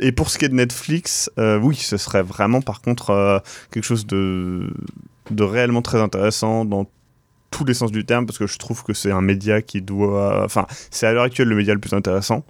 [0.00, 4.06] et pour ce qui est de Netflix, oui, ce serait vraiment par contre quelque chose
[4.06, 4.72] de,
[5.30, 6.86] de réellement très intéressant dans
[7.50, 10.44] tous les sens du terme parce que je trouve que c'est un média qui doit
[10.44, 12.44] enfin c'est à l'heure actuelle le média le plus intéressant.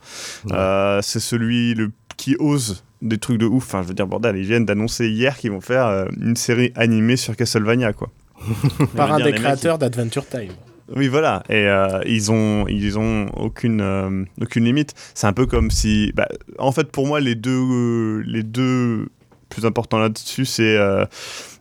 [0.51, 3.65] Euh, c'est celui le qui ose des trucs de ouf.
[3.65, 6.73] Enfin je veux dire bordel ils viennent d'annoncer hier qu'ils vont faire euh, une série
[6.75, 8.11] animée sur Castlevania quoi.
[8.97, 10.53] Par un des créateurs d'Adventure Time.
[10.97, 11.43] Oui, voilà.
[11.51, 14.95] Et euh, ils ont, ils ont aucune, aucune limite.
[15.13, 16.29] C'est un peu comme si, bah,
[16.59, 19.09] en fait, pour moi, les deux, les deux
[19.51, 20.79] plus importants là-dessus, c'est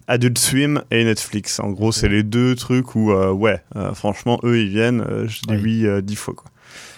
[0.07, 1.59] Adult Swim et Netflix.
[1.59, 5.27] En gros, c'est les deux trucs où, euh, ouais, euh, franchement, eux, ils viennent, euh,
[5.27, 6.33] je dis oui dix fois.
[6.33, 6.49] Quoi.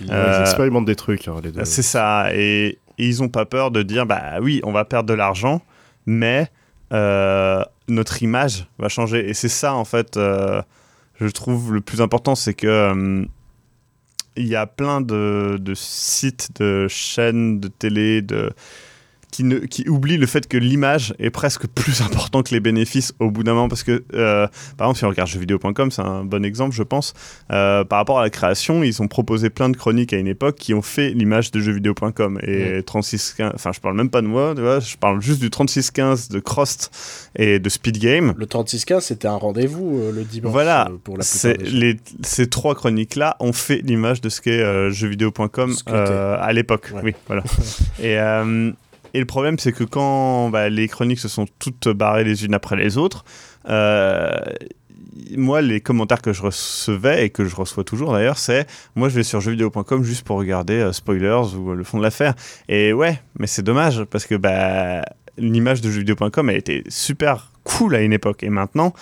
[0.02, 1.66] Ils, expérimentent des trucs, hein, les deux.
[1.66, 2.30] C'est ça.
[2.34, 5.62] Et, ils ont pas peur de dire, bah oui, on va perdre de l'argent,
[6.06, 6.52] mais
[6.92, 9.30] notre image va changer.
[9.30, 13.26] Et c'est ça, en fait, je trouve le plus important, c'est que
[14.36, 18.52] il y a plein de, de, sites, de chaînes de télé, de
[19.32, 23.14] qui, ne, qui oublie le fait que l'image est presque plus important que les bénéfices
[23.20, 26.24] au bout d'un moment parce que euh, par exemple si on regarde jeuxvideo.com c'est un
[26.24, 27.14] bon exemple je pense
[27.52, 30.56] euh, par rapport à la création ils ont proposé plein de chroniques à une époque
[30.56, 34.54] qui ont fait l'image de jeuxvideo.com et 3615 enfin je parle même pas de moi
[34.56, 36.92] tu vois, je parle juste du 3615 de Crost
[37.36, 38.34] et de Speed Game.
[38.38, 40.90] Le 3615 c'était un rendez-vous euh, le dimanche voilà.
[41.04, 41.24] pour la
[41.60, 46.92] les, ces trois chroniques là ont fait l'image de ce qu'est jeuxvideo.com à l'époque.
[47.04, 47.44] Oui voilà.
[48.02, 48.18] Et
[49.14, 52.54] et le problème, c'est que quand bah, les chroniques se sont toutes barrées les unes
[52.54, 53.24] après les autres,
[53.70, 54.30] euh,
[55.36, 59.16] moi, les commentaires que je recevais et que je reçois toujours d'ailleurs, c'est moi je
[59.16, 62.34] vais sur jeuxvideo.com juste pour regarder euh, spoilers ou le fond de l'affaire.
[62.68, 65.02] Et ouais, mais c'est dommage parce que bah,
[65.38, 68.94] l'image de jeuxvideo.com a été super cool à une époque et maintenant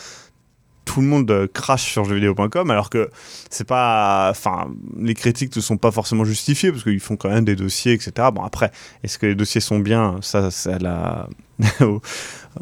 [0.88, 3.10] tout le monde euh, crache sur jeuxvideo.com alors que
[3.50, 7.44] c'est pas enfin les critiques ne sont pas forcément justifiées parce qu'ils font quand même
[7.44, 8.72] des dossiers etc bon après
[9.04, 10.16] est-ce que les dossiers sont bien?
[10.22, 10.78] Ça c'est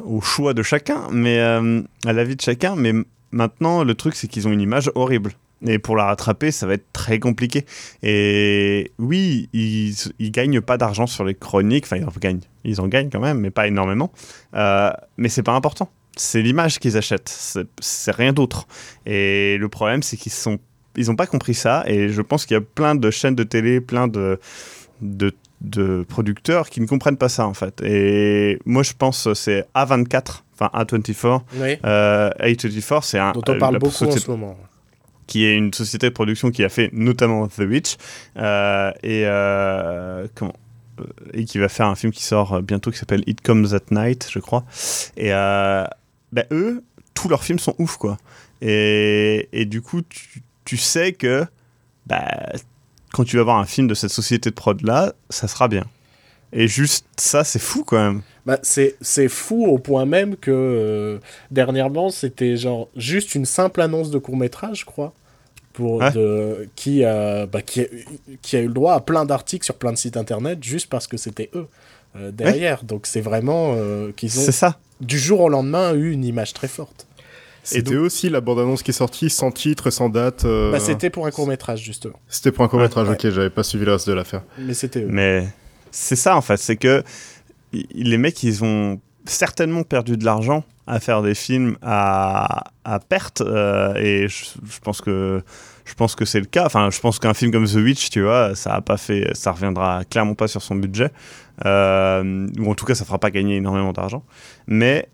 [0.04, 2.94] au, choix de chacun mais euh, à l'avis de chacun mais
[3.32, 5.34] maintenant le truc c'est qu'ils ont une image horrible
[5.68, 7.66] et pour la rattraper, ça va être très compliqué.
[8.04, 11.86] Et oui, ils, ils gagnent pas d'argent sur les chroniques.
[11.86, 12.42] Enfin, ils en gagnent.
[12.66, 14.12] Ils en gagnent quand même, mais pas énormément.
[14.54, 17.30] Euh, mais c'est pas important c'est l'image qu'ils achètent,
[17.80, 18.68] c'est rien d'autre.
[19.06, 20.60] Et le problème, c'est qu'ils sont,
[20.96, 21.84] ils n'ont pas compris ça.
[21.88, 24.40] Et je pense qu'il y a plein de chaînes de télé, plein de,
[25.02, 27.82] de, producteurs qui ne comprennent pas ça en fait.
[27.84, 31.42] Et moi, je pense c'est A24, enfin A24.
[31.56, 31.78] Oui.
[31.86, 33.32] Euh, A24, c'est un.
[33.34, 34.58] Dont on parle beaucoup en ce moment
[35.28, 37.96] qui est une société de production qui a fait notamment The Witch
[38.38, 40.54] euh, et euh, comment
[41.34, 44.30] et qui va faire un film qui sort bientôt qui s'appelle It Comes at Night,
[44.32, 44.64] je crois.
[45.18, 45.32] Et
[46.32, 48.18] bah, eux, tous leurs films sont ouf, quoi.
[48.62, 51.46] Et, et du coup, tu, tu, sais que
[52.06, 52.52] bah,
[53.14, 55.86] quand tu vas voir un film de cette société de prod-là, ça sera bien.
[56.54, 58.22] Et juste ça, c'est fou quand même.
[58.46, 58.96] Bah, c'est,
[59.28, 61.20] fou au point même que euh,
[61.52, 65.14] dernièrement, c'était genre juste une simple annonce de court-métrage, je crois.
[65.74, 67.86] Pour de, qui, a, bah, qui, a,
[68.42, 71.06] qui a eu le droit à plein d'articles sur plein de sites internet juste parce
[71.06, 71.68] que c'était eux
[72.16, 72.84] euh, derrière.
[72.84, 74.42] Donc c'est vraiment euh, qu'ils ont.
[74.42, 77.08] C'est ça du jour au lendemain eu une image très forte.
[77.64, 80.46] C'était aussi la bande-annonce qui est sortie sans titre, sans date.
[80.46, 82.20] Euh, bah, c'était pour un court-métrage, justement.
[82.28, 84.44] C'était pour un court-métrage, ok, j'avais pas suivi le reste de l'affaire.
[84.60, 85.48] Mais c'était Mais
[85.90, 87.04] c'est ça, en fait, c'est que
[87.74, 93.42] les mecs, ils ont certainement perdu de l'argent à faire des films à, à perte,
[93.42, 94.46] euh, et je,
[94.84, 95.42] pense que
[95.86, 96.66] je pense que c'est le cas.
[96.66, 99.52] Enfin, je pense qu'un film comme The Witch, tu vois, ça a pas fait, ça
[99.52, 101.12] reviendra clairement pas sur son budget.
[101.66, 104.24] Euh, ou en tout cas ça fera pas gagner énormément d'argent.
[104.68, 105.08] Mais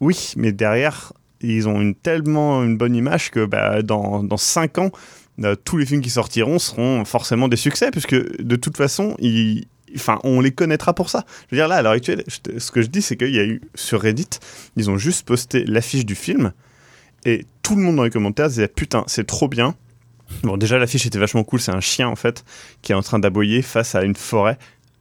[0.00, 4.78] oui, mais derrière, ils ont une, tellement une bonne image que bah, dans, dans 5
[4.78, 4.90] ans,
[5.44, 9.16] euh, tous les films qui sortiront seront forcément des succès, puisque de toute façon,
[9.94, 11.24] enfin, on les connaîtra pour ça.
[11.50, 13.44] Je veux dire, là, à l'heure actuelle, ce que je dis, c'est qu'il y a
[13.44, 14.30] eu sur Reddit,
[14.76, 16.52] ils ont juste posté l'affiche du film,
[17.24, 19.74] et tout le monde dans les commentaires disait Putain, c'est trop bien.
[20.42, 22.44] Bon, déjà, l'affiche était vachement cool, c'est un chien en fait,
[22.82, 24.58] qui est en train d'aboyer face à une forêt.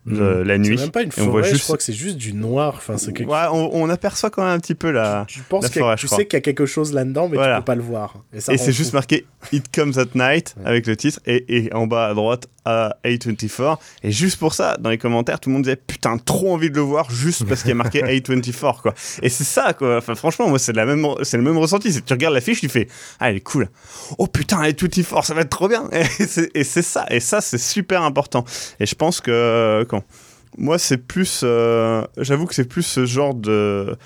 [0.07, 0.77] Euh, la nuit.
[0.77, 1.57] C'est même pas une forêt, on voit juste...
[1.57, 2.75] je crois que c'est juste du noir.
[2.77, 3.27] Enfin, c'est quelque...
[3.27, 6.37] ouais, on, aperçoit quand même un petit peu la, tu, penses forêt, Tu sais qu'il
[6.37, 8.23] y a quelque chose là-dedans, mais tu tu peux pas le voir.
[8.31, 12.07] Et, c'est juste marqué It Comes at Night avec le titre et, et, en bas
[12.07, 13.77] à droite à A24.
[14.03, 16.75] Et juste pour ça, dans les commentaires, tout le monde disait putain, trop envie de
[16.75, 18.93] le voir juste parce qu'il y a marqué A24, quoi.
[19.21, 19.97] Et c'est ça, quoi.
[19.97, 21.93] Enfin, franchement, moi, c'est la même, c'est le même ressenti.
[21.93, 22.87] C'est que tu regardes l'affiche, tu fais,
[23.19, 23.69] ah, elle est cool.
[24.17, 25.89] Oh putain, A24, ça va être trop bien.
[26.53, 27.05] Et c'est ça.
[27.09, 28.45] Et ça, c'est super important.
[28.79, 30.03] Et je pense que, quand,
[30.57, 33.97] moi, c'est plus, euh, j'avoue que c'est plus ce genre de,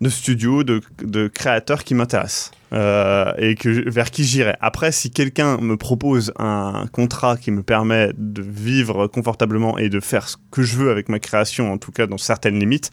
[0.00, 2.50] de studio, de, de créateurs qui m'intéresse.
[2.72, 3.54] Euh, et
[3.86, 4.56] vers qui j'irai.
[4.60, 10.00] Après, si quelqu'un me propose un contrat qui me permet de vivre confortablement et de
[10.00, 12.90] faire ce que je veux avec ma création, en tout cas dans certaines limites,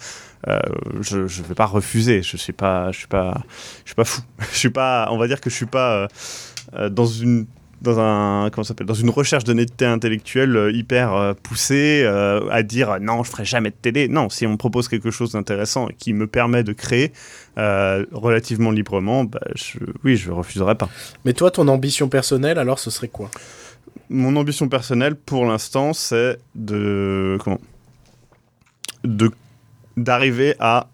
[0.48, 0.60] euh,
[1.02, 2.22] je ne vais pas refuser.
[2.22, 3.44] Je suis suis pas, suis pas
[4.04, 4.22] fou.
[4.52, 6.08] je suis pas, on va dire que je suis pas
[6.76, 7.48] euh, dans une
[7.84, 12.64] dans un comment s'appelle dans une recherche d'honnêteté intellectuelle euh, hyper euh, poussée euh, à
[12.64, 14.08] dire non je ferai jamais de télé.
[14.08, 17.12] Non si on me propose quelque chose d'intéressant qui me permet de créer
[17.56, 20.90] relativement librement bah, je, oui je refuserai pas.
[21.26, 23.30] Mais toi ton ambition personnelle alors ce serait quoi?
[24.10, 27.60] Mon ambition personnelle pour l'instant c'est de comment?
[29.04, 29.30] De
[29.98, 30.88] d'arriver à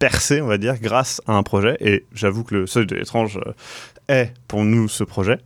[0.00, 1.76] percer, on va dire, grâce à un projet.
[1.80, 3.38] Et j'avoue que le seuil de l'étrange
[4.48, 5.38] pour nous ce projet,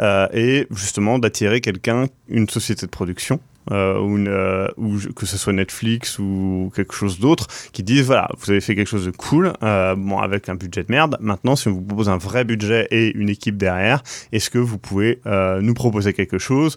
[0.00, 5.24] euh, et justement d'attirer quelqu'un, une société de production, euh, ou, une, euh, ou, que
[5.24, 9.06] ce soit Netflix ou quelque chose d'autre, qui disent voilà, vous avez fait quelque chose
[9.06, 11.16] de cool, bon, avec un budget de merde.
[11.20, 14.02] Maintenant, si on vous propose un vrai budget et une équipe derrière,
[14.32, 15.20] est-ce que vous pouvez
[15.60, 16.76] nous proposer quelque chose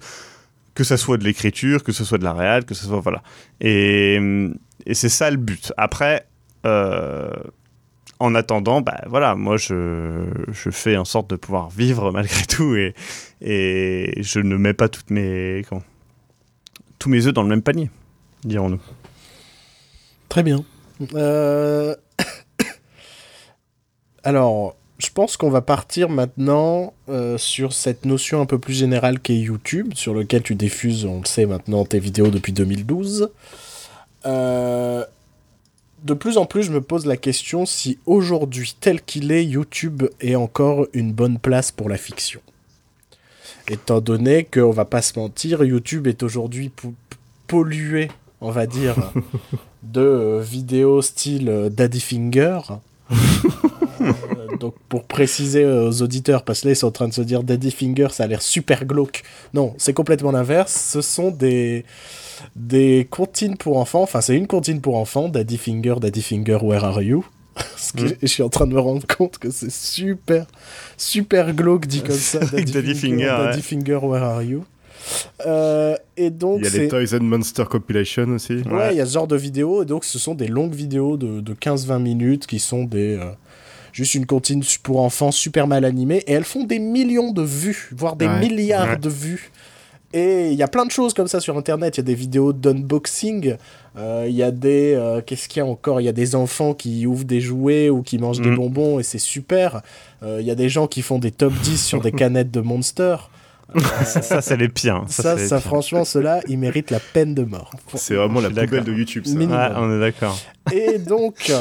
[0.75, 3.23] que ce soit de l'écriture, que ce soit de la réal, que ce soit voilà.
[3.61, 4.19] Et,
[4.85, 5.71] et c'est ça le but.
[5.77, 6.27] Après,
[8.19, 12.75] en attendant, bah voilà, moi je, je, fais en sorte de pouvoir vivre malgré tout
[12.75, 12.93] et,
[13.41, 15.63] et je ne mets pas toutes mes,
[16.99, 17.89] tous mes œufs dans le même panier,
[18.43, 18.81] dirons-nous.
[20.29, 20.63] Très bien.
[21.13, 21.95] Euh,
[24.23, 29.19] alors, je pense qu'on va partir maintenant euh, sur cette notion un peu plus générale
[29.19, 33.31] qu'est YouTube, sur lequel tu diffuses, on le sait maintenant, tes vidéos depuis 2012.
[34.25, 35.05] Euh,
[36.05, 40.03] de plus en plus, je me pose la question si aujourd'hui, tel qu'il est, YouTube
[40.21, 42.41] est encore une bonne place pour la fiction.
[43.67, 46.71] Étant donné qu'on va pas se mentir, YouTube est aujourd'hui
[47.47, 48.95] pollué, on va dire,
[49.83, 52.59] de euh, vidéos style euh, Daddy Finger.
[54.01, 57.21] Euh, donc pour préciser aux auditeurs, parce que là ils sont en train de se
[57.21, 59.23] dire Daddy Finger, ça a l'air super glauque.
[59.53, 60.89] Non, c'est complètement l'inverse.
[60.91, 61.85] Ce sont des
[62.55, 64.01] des comptines pour enfants.
[64.03, 67.25] Enfin, c'est une comptine pour enfants, Daddy Finger, Daddy Finger, Where Are You?
[67.95, 68.07] Mm.
[68.21, 70.45] je suis en train de me rendre compte que c'est super,
[70.97, 72.39] super glauque dit comme ça.
[72.51, 74.65] Daddy, Finger, Daddy Finger, Where Are You?
[75.45, 78.55] Euh, et donc il y a les Toys and Monster Compilation aussi.
[78.69, 79.83] Ouais, il y a ce genre de vidéos.
[79.83, 83.15] Et donc, ce sont des longues vidéos de, de 15-20 minutes qui sont des.
[83.15, 83.31] Euh,
[83.93, 86.23] juste une comptine pour enfants super mal animées.
[86.27, 89.51] Et elles font des millions de vues, voire des milliards de vues.
[90.15, 91.97] Et il y a plein de choses comme ça sur Internet.
[91.97, 93.57] Il y a des vidéos d'unboxing.
[93.97, 94.93] Euh, il y a des...
[94.93, 95.99] Euh, qu'est-ce qu'il y a encore?
[95.99, 98.55] Il y a des enfants qui ouvrent des jouets ou qui mangent des mm.
[98.55, 99.81] bonbons et c'est super.
[100.23, 102.61] Euh, il y a des gens qui font des top 10 sur des canettes de
[102.61, 103.17] Monster.
[104.05, 105.03] ça, c'est les pires.
[105.09, 107.71] Ça, ça, franchement, ceux-là, ils méritent la peine de mort.
[107.95, 109.33] C'est vraiment la poubelle de YouTube, ça.
[109.75, 110.39] on est d'accord.
[110.71, 111.51] Et donc,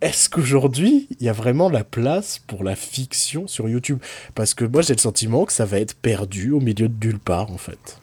[0.00, 3.98] est-ce qu'aujourd'hui, il y a vraiment la place pour la fiction sur YouTube?
[4.34, 7.18] Parce que moi, j'ai le sentiment que ça va être perdu au milieu de nulle
[7.18, 8.00] part, en fait.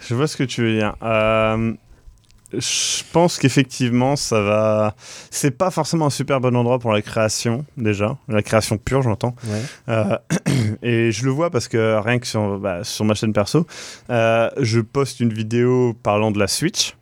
[0.00, 0.94] Je vois ce que tu veux dire.
[1.02, 1.72] Euh,
[2.52, 4.94] je pense qu'effectivement, ça va.
[5.30, 8.16] C'est pas forcément un super bon endroit pour la création, déjà.
[8.28, 9.34] La création pure, j'entends.
[9.88, 10.18] Euh,
[10.82, 13.66] et je le vois parce que rien que sur, bah, sur ma chaîne perso,
[14.10, 16.94] euh, je poste une vidéo parlant de la Switch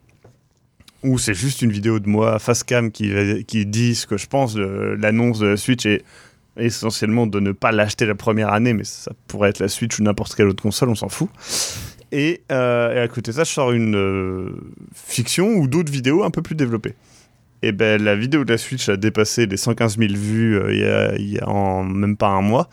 [1.07, 4.53] ou c'est juste une vidéo de moi face cam qui, dit ce que je pense
[4.53, 6.03] de l'annonce de la Switch et
[6.57, 10.03] essentiellement de ne pas l'acheter la première année, mais ça pourrait être la Switch ou
[10.03, 11.29] n'importe quelle autre console, on s'en fout.
[12.11, 14.49] Et, euh, à côté de ça, je sors une euh,
[14.93, 16.95] fiction ou d'autres vidéos un peu plus développées.
[17.63, 21.31] Et ben la vidéo de la Switch a dépassé les 115 000 vues euh, il,
[21.31, 22.69] y a, en même pas un mois.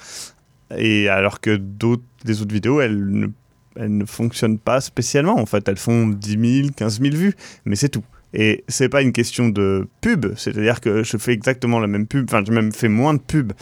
[0.77, 3.31] Et alors que d'autres, les autres vidéos, elles
[3.77, 5.39] ne fonctionnent pas spécialement.
[5.39, 8.05] En fait, elles font 10 000, 15 000 vues, mais c'est tout.
[8.35, 12.27] Et c'est pas une question de pub, c'est-à-dire que je fais exactement la même pub,
[12.29, 13.53] enfin, j'ai même fait moins de pub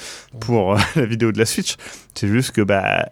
[0.41, 1.76] pour euh, la vidéo de la Switch.
[2.14, 3.07] C'est juste que bah,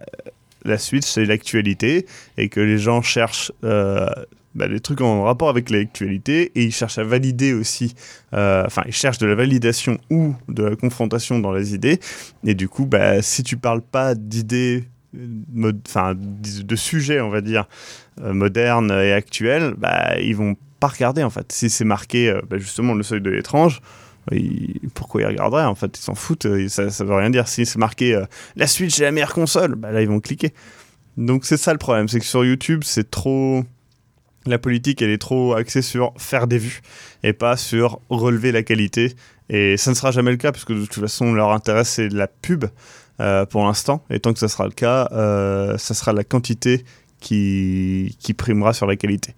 [0.64, 2.06] la Switch, c'est l'actualité
[2.39, 3.52] et que les gens cherchent.
[3.62, 4.09] Euh,
[4.52, 7.94] bah, des trucs en rapport avec l'actualité et ils cherchent à valider aussi,
[8.34, 12.01] euh, enfin ils cherchent de la validation ou de la confrontation dans les idées
[12.44, 14.89] et du coup bah, si tu parles pas d'idées
[15.86, 17.68] enfin de sujets on va dire
[18.20, 21.52] modernes et actuels bah, ils vont pas regarder en fait.
[21.52, 23.81] Si c'est marqué euh, bah, justement le seuil de l'étrange,
[24.94, 25.98] pourquoi ils regarderaient en fait?
[25.98, 27.47] Ils s'en foutent, euh, ça, ça veut rien dire.
[27.48, 28.24] Si c'est marqué euh,
[28.57, 30.52] la Switch est la meilleure console, bah, là ils vont cliquer.
[31.16, 33.65] Donc c'est ça le problème, c'est que sur YouTube, c'est trop
[34.47, 36.81] la politique, elle est trop axée sur faire des vues
[37.23, 39.15] et pas sur relever la qualité.
[39.48, 42.09] Et ça ne sera jamais le cas, parce que de toute façon, leur intérêt, c'est
[42.09, 42.66] la pub
[43.19, 44.05] euh, pour l'instant.
[44.09, 46.85] Et tant que ça sera le cas, euh, ça sera la quantité
[47.19, 49.35] qui, qui primera sur la qualité.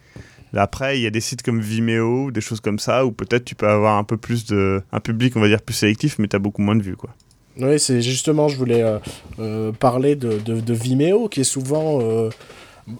[0.55, 3.55] Après, il y a des sites comme Vimeo, des choses comme ça, où peut-être tu
[3.55, 4.83] peux avoir un peu plus de.
[4.93, 7.11] un public, on va dire, plus sélectif, mais tu as beaucoup moins de vues, quoi.
[7.59, 8.83] Oui, c'est justement, je voulais
[9.39, 12.01] euh, parler de, de, Vimeo, qui est souvent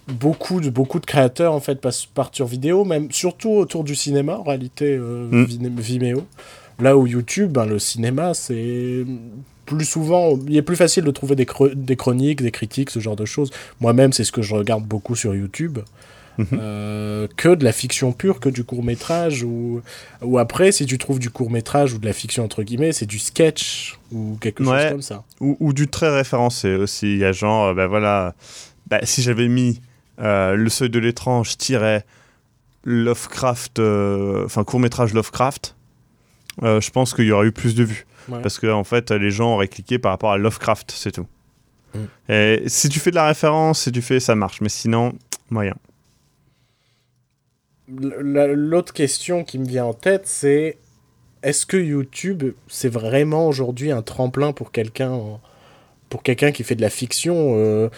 [0.07, 3.97] beaucoup de beaucoup de créateurs en fait passent partent sur vidéo même surtout autour du
[3.97, 5.45] cinéma en réalité mm.
[5.77, 6.25] Vimeo
[6.79, 9.05] là où YouTube ben, le cinéma c'est
[9.67, 13.17] plus souvent, il est plus facile de trouver des, des chroniques, des critiques, ce genre
[13.17, 13.51] de choses.
[13.81, 15.79] Moi-même, c'est ce que je regarde beaucoup sur YouTube.
[16.53, 19.83] Euh, que de la fiction pure, que du court métrage, ou,
[20.23, 23.07] ou après, si tu trouves du court métrage ou de la fiction entre guillemets, c'est
[23.07, 25.25] du sketch ou quelque chose comme ça.
[25.41, 27.13] Ou, ou, du très référencé aussi.
[27.13, 28.35] Il y a genre, ben voilà,
[28.89, 29.81] bah, si j'avais mis
[30.21, 32.05] euh, Le Seuil de l'étrange, tiret
[32.85, 33.79] Lovecraft,
[34.45, 35.77] enfin court métrage Lovecraft,
[36.63, 38.07] je pense qu'il y aurait eu plus de vues.
[38.43, 41.27] Parce que en fait, les gens auraient cliqué par rapport à Lovecraft, c'est tout.
[41.95, 41.99] Mm.
[42.33, 44.61] Et si tu fais de la référence, si tu fais, ça marche.
[44.61, 45.13] Mais sinon,
[45.51, 45.75] moyen.
[48.01, 50.79] L'autre question qui me vient en tête, c'est
[51.43, 55.39] est-ce que YouTube, c'est vraiment aujourd'hui un tremplin pour quelqu'un
[56.13, 57.89] pour quelqu'un qui fait de la fiction, euh,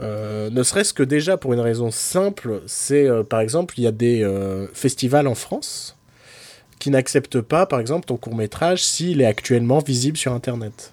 [0.00, 3.88] euh, ne serait-ce que déjà pour une raison simple, c'est euh, par exemple, il y
[3.88, 4.24] a des
[4.72, 5.96] festivals en France
[6.78, 10.92] qui n'accepte pas, par exemple, ton court métrage s'il est actuellement visible sur Internet?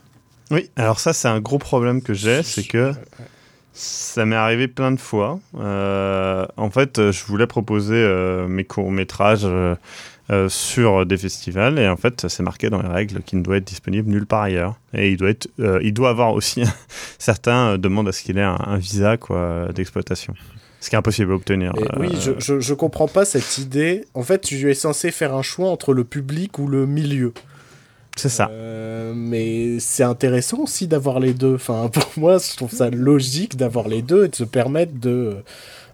[0.50, 2.94] Oui, alors ça c'est un gros problème que j'ai, c'est que
[3.74, 5.40] ça m'est arrivé plein de fois.
[5.60, 9.76] Euh, en fait, je voulais proposer euh, mes courts métrages euh,
[10.50, 13.68] sur des festivals et en fait, c'est marqué dans les règles qu'il ne doit être
[13.68, 14.76] disponible nulle part ailleurs.
[14.94, 15.48] Et il doit être,
[15.82, 16.64] il doit avoir aussi
[17.20, 20.34] certains demandent à ce qu'il ait un, un visa quoi d'exploitation.
[20.82, 21.74] Ce qui est impossible à obtenir.
[22.00, 24.04] oui, euh, je, je, comprends pas cette idée.
[24.16, 27.34] En fait, tu es censé faire un choix entre le public ou le milieu.
[28.18, 28.50] C'est ça.
[28.52, 31.56] Euh, mais c'est intéressant aussi d'avoir les deux.
[31.56, 35.38] Enfin, pour moi, je trouve ça logique d'avoir les deux et de se permettre de,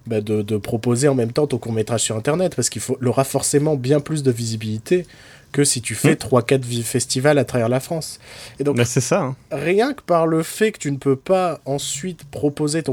[0.06, 3.24] bah, de, de, proposer en même temps ton court métrage sur Internet parce qu'il aura
[3.24, 5.06] forcément bien plus de visibilité
[5.52, 6.82] que si tu fais 3-4 hmm.
[6.82, 8.18] festivals à travers la France.
[8.60, 9.22] Et donc, c'est ça.
[9.22, 9.36] Hein.
[9.50, 12.92] Rien que par le fait que tu ne peux pas ensuite proposer ton,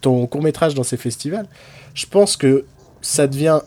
[0.00, 1.46] ton court-métrage dans ces festivals,
[1.94, 2.64] je pense que
[3.02, 3.60] ça devient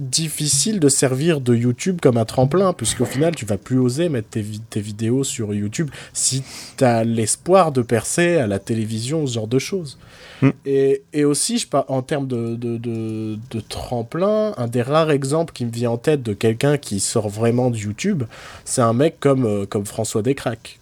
[0.00, 4.30] difficile de servir de YouTube comme un tremplin, puisqu'au final, tu vas plus oser mettre
[4.30, 6.42] tes, tes vidéos sur YouTube si
[6.78, 9.98] tu as l'espoir de percer à la télévision, ce genre de choses.
[10.40, 10.50] Hmm.
[10.64, 15.52] Et, et, aussi, je en termes de, de, de, de, tremplin, un des rares exemples
[15.52, 18.24] qui me vient en tête de quelqu'un qui sort vraiment de YouTube,
[18.64, 20.80] c'est un mec comme, euh, comme François Descraques.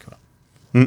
[0.73, 0.85] Hmm.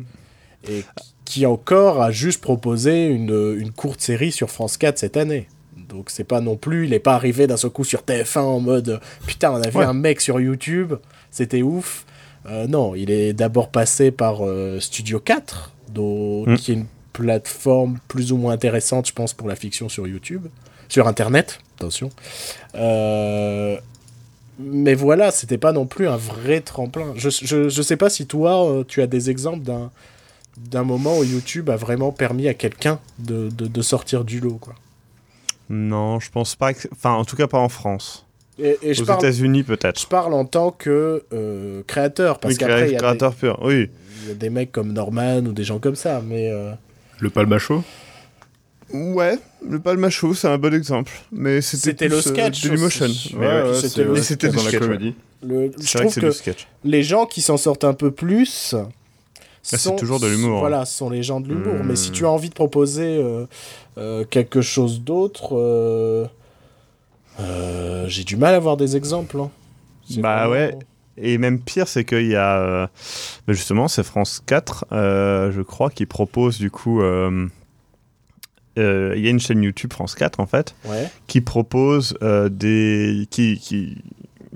[0.69, 0.85] Et
[1.27, 5.49] qui encore a juste proposé une, une courte série sur France 4 cette année.
[5.93, 8.61] Donc c'est pas non plus, il est pas arrivé d'un seul coup sur TF1 en
[8.61, 10.95] mode putain on a vu un mec sur YouTube,
[11.31, 12.07] c'était ouf.
[12.47, 16.57] Euh, non, il est d'abord passé par euh, Studio 4, dont, hmm.
[16.57, 20.47] qui est une plateforme plus ou moins intéressante, je pense, pour la fiction sur YouTube,
[20.89, 22.09] sur Internet, attention.
[22.75, 23.77] Euh,
[24.59, 27.13] mais voilà, c'était pas non plus un vrai tremplin.
[27.17, 29.91] Je, je, je sais pas si toi, tu as des exemples d'un
[30.59, 34.59] d'un moment où YouTube a vraiment permis à quelqu'un de, de, de, sortir du lot,
[34.61, 34.75] quoi.
[35.73, 36.73] Non, je pense pas.
[36.93, 38.27] Enfin, en tout cas, pas en France.
[38.59, 40.01] Et, et Aux États-Unis, peut-être.
[40.01, 42.39] Je parle en tant que euh, créateur.
[42.39, 43.91] Parce oui, créateur pur, oui.
[44.23, 46.53] Il y a des mecs comme Norman ou des gens comme ça, mais.
[47.19, 47.83] Le Palmacho?
[48.93, 51.13] Ouais, le Palmacho, c'est un bon exemple.
[51.31, 52.65] Mais c'était le sketch.
[52.65, 53.07] Euh, Dailymotion.
[53.39, 55.15] Ouais, c'était dans la comédie.
[55.43, 56.69] Le, je trouve que, sketch.
[56.85, 58.75] les gens qui s'en sortent un peu plus.
[59.63, 60.57] C'est toujours de l'humour.
[60.57, 60.61] Hein.
[60.61, 61.85] Voilà, ce sont les gens de l'humour.
[61.85, 62.15] Mais si hmm.
[62.15, 63.47] tu as envie de proposer euh,
[63.97, 65.57] euh, quelque chose d'autre,
[67.41, 69.39] euh, j'ai du mal à avoir des exemples.
[69.39, 69.51] Hein.
[70.19, 70.77] Bah ouais.
[71.17, 72.91] Et même pire, c'est qu'il y a
[73.47, 77.03] bah, justement, c'est France 4, euh, je crois, qui propose du coup.
[77.03, 77.49] Euh,
[78.77, 80.75] il y a une chaîne YouTube France 4 en fait,
[81.27, 82.17] qui propose
[82.51, 83.27] des.
[83.31, 83.99] Qui, qui,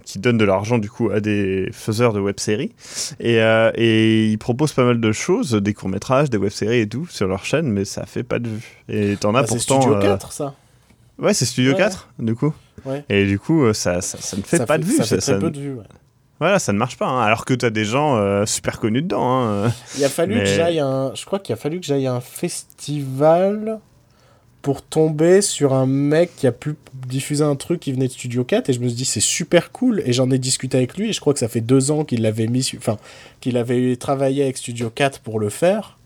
[0.06, 2.72] qui donne de l'argent du coup à des faiseurs de web-séries
[3.20, 3.36] et,
[3.74, 7.44] et ils proposent pas mal de choses, des courts-métrages, des web-séries et tout sur leur
[7.44, 8.84] chaîne, mais ça fait pas de vue.
[8.88, 9.82] Et t'en as bah, pourtant.
[9.82, 10.54] C'est Studio 4 ça?
[11.18, 12.54] Ouais, c'est Studio 4 du coup.
[13.10, 14.96] Et du coup, ça, ça, ça ne fait pas de vue.
[14.96, 15.76] Ça fait très peu de vue,
[16.38, 17.06] voilà, ça ne marche pas.
[17.06, 17.22] Hein.
[17.22, 19.42] alors que tu as des gens euh, super connus dedans.
[19.42, 19.72] Hein.
[19.96, 21.12] Il a fallu que j'aille un.
[21.14, 23.80] Je crois qu'il a fallu que j'aille un festival
[24.66, 28.42] pour tomber sur un mec qui a pu diffuser un truc qui venait de Studio
[28.42, 31.10] 4 et je me suis dit c'est super cool et j'en ai discuté avec lui
[31.10, 32.96] et je crois que ça fait deux ans qu'il l'avait mis enfin
[33.40, 35.98] qu'il avait travaillé avec Studio 4 pour le faire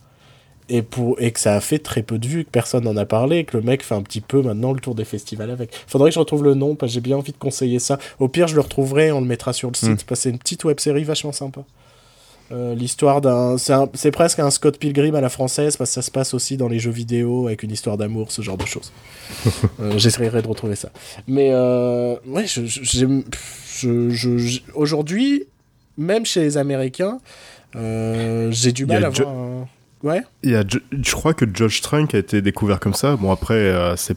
[0.68, 3.06] et, pour, et que ça a fait très peu de vues, que personne n'en a
[3.06, 5.70] parlé, que le mec fait un petit peu maintenant le tour des festivals avec.
[5.86, 7.98] Faudrait que je retrouve le nom, parce que j'ai bien envie de conseiller ça.
[8.20, 9.96] Au pire, je le retrouverai, on le mettra sur le site, mm.
[9.96, 11.64] parce que c'est une petite web série vachement sympa.
[12.52, 13.56] Euh, l'histoire d'un.
[13.58, 16.66] C'est presque un Scott Pilgrim à la française, parce que ça se passe aussi dans
[16.66, 18.92] les jeux vidéo, avec une histoire d'amour, ce genre de choses.
[19.80, 20.90] euh, J'essaierai de retrouver ça.
[21.28, 25.44] Mais, euh, ouais, je, je, aujourd'hui,
[25.96, 27.20] même chez les Américains,
[27.76, 29.68] euh, j'ai du mal à voir.
[30.02, 30.22] Ouais?
[30.42, 33.16] Il y a, je crois que George Trunk a été découvert comme ça.
[33.16, 34.16] Bon, après, c'est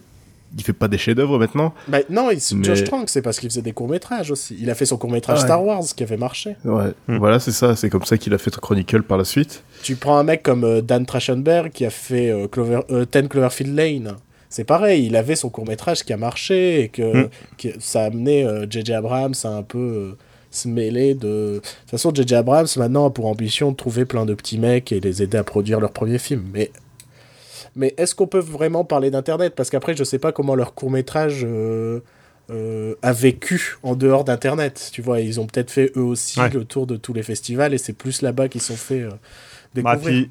[0.56, 1.74] il fait pas des chefs-d'œuvre maintenant.
[1.88, 4.56] Bah, non, il, Josh Trank, c'est parce qu'il faisait des courts-métrages aussi.
[4.60, 6.56] Il a fait son court-métrage Star Wars qui avait marché.
[6.64, 7.18] Ouais, hmm.
[7.18, 7.76] voilà, c'est ça.
[7.76, 9.64] C'est comme ça qu'il a fait Chronicle par la suite.
[9.82, 13.28] Tu prends un mec comme euh, Dan Trachtenberg qui a fait euh, Clover, euh, Ten
[13.28, 14.16] Cloverfield Lane.
[14.50, 17.30] C'est pareil, il avait son court-métrage qui a marché et que, hmm.
[17.80, 18.94] ça a amené J.J.
[18.94, 20.16] Abrams à un peu
[20.52, 21.56] se mêler de.
[21.56, 22.36] De toute façon, J.J.
[22.36, 25.44] Abrams maintenant a pour ambition de trouver plein de petits mecs et les aider à
[25.44, 26.44] produire leur premier film.
[26.54, 26.72] Mais
[27.76, 29.54] mais est-ce qu'on peut vraiment parler d'Internet?
[29.56, 32.02] Parce qu'après, je sais pas comment leur court-métrage euh,
[32.52, 34.90] euh, a vécu en dehors d'Internet.
[34.94, 37.78] Tu vois, ils ont peut-être fait eux aussi le tour de tous les festivals et
[37.78, 39.10] c'est plus là-bas qu'ils sont fait euh,
[39.76, 40.28] bah, découvrir.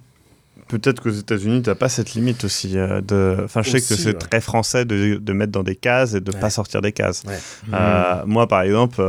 [0.68, 2.74] Peut-être qu'aux États-Unis, tu n'as pas cette limite aussi.
[2.74, 3.36] de...
[3.44, 6.32] Enfin, je sais que c'est très français de, de, mettre dans des cases et de
[6.32, 7.24] ne pas sortir des cases.
[8.26, 9.02] Moi, par exemple,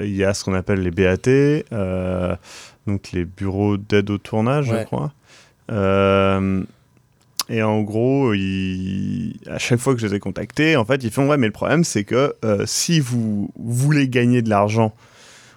[0.00, 1.64] il y a ce qu'on appelle les BAT,
[2.86, 5.12] donc les bureaux d'aide au tournage, je crois.
[7.48, 11.28] Et en gros, à chaque fois que je les ai contactés, en fait, ils font
[11.28, 14.94] ouais, mais le problème, c'est que euh, si vous voulez gagner de l'argent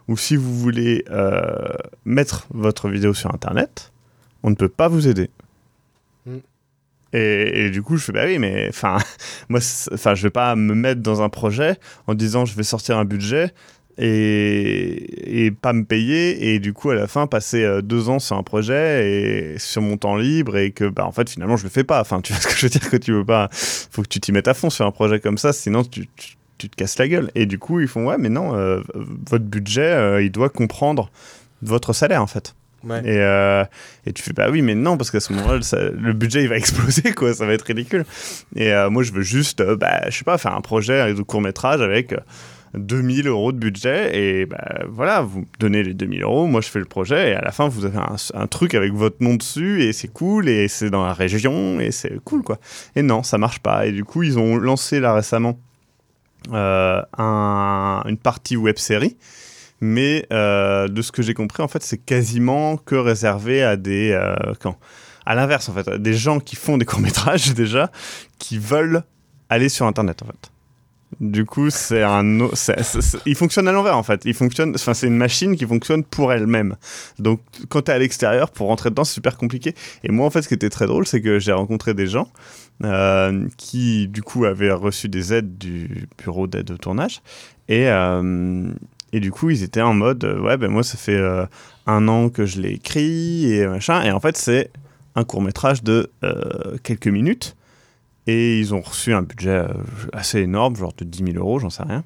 [0.08, 1.74] ou si vous voulez euh,
[2.06, 3.92] mettre votre vidéo sur Internet,
[4.44, 5.30] on ne peut pas vous aider.
[6.26, 6.38] Mm.
[7.14, 8.98] Et, du coup, je fais bah oui, mais enfin,
[9.50, 9.60] moi,
[9.94, 13.06] enfin, je vais pas me mettre dans un projet en disant je vais sortir un
[13.06, 13.54] budget
[13.98, 16.54] et, et, pas me payer.
[16.54, 19.82] Et du coup à la fin passer euh, deux ans sur un projet et sur
[19.82, 22.02] mon temps libre et que bah en fait finalement je le fais pas.
[22.02, 24.20] Enfin tu vois ce que je veux dire que tu veux pas faut que tu
[24.20, 26.08] t'y mettes à fond sur un projet comme ça sinon tu,
[26.58, 27.32] tu, te casses la gueule.
[27.36, 31.10] Et du coup ils font ouais mais non euh, votre budget euh, il doit comprendre
[31.62, 32.56] votre salaire en fait.
[33.04, 33.18] Et,
[34.06, 35.60] et, tu fais bah oui mais non parce qu'à ce moment-là
[35.92, 37.34] le, budget il va exploser quoi.
[37.34, 38.06] Ça va être ridicule.
[38.56, 41.82] Et moi je veux juste bah je sais pas faire un projet de court métrage
[41.82, 42.14] avec
[42.78, 46.80] 2000 euros de budget et bah, voilà, vous donnez les 2000 euros, moi je fais
[46.80, 48.00] le projet et à la fin vous avez
[48.34, 51.92] un, truc avec votre nom dessus et c'est cool et c'est dans la région et
[51.92, 52.60] c'est cool quoi.
[52.96, 53.86] Et non, ça marche pas.
[53.86, 55.58] Et du coup, ils ont lancé là récemment
[56.54, 59.18] euh, une partie web série.
[59.82, 64.12] Mais euh, de ce que j'ai compris, en fait, c'est quasiment que réservé à des.
[64.12, 64.78] Euh, quand?
[65.26, 67.92] À l'inverse, en fait, des gens qui font des courts-métrages déjà,
[68.40, 69.04] qui veulent
[69.50, 70.52] aller sur Internet, en fait.
[71.22, 72.50] Du coup, c'est un,
[73.26, 74.24] il fonctionne à l'envers en fait.
[74.26, 76.76] Il fonctionne, enfin, c'est une machine qui fonctionne pour elle-même.
[77.20, 79.76] Donc, quand tu es à l'extérieur, pour rentrer dedans, c'est super compliqué.
[80.04, 82.28] Et moi, en fait, ce qui était très drôle, c'est que j'ai rencontré des gens
[82.84, 87.22] euh, qui, du coup, avaient reçu des aides du bureau d'aide au tournage.
[87.70, 88.68] Et, euh,
[89.14, 91.22] et du coup, ils étaient en mode, euh, ouais, ben moi, ça fait
[91.88, 94.04] un an que je l'ai écrit et machin.
[94.04, 94.70] Et en fait, c'est
[95.16, 96.12] un court métrage de
[96.84, 97.56] quelques minutes
[98.28, 99.74] et ils ont reçu un budget euh,
[100.14, 102.04] assez énorme, genre de 10 000 euros, j'en sais rien.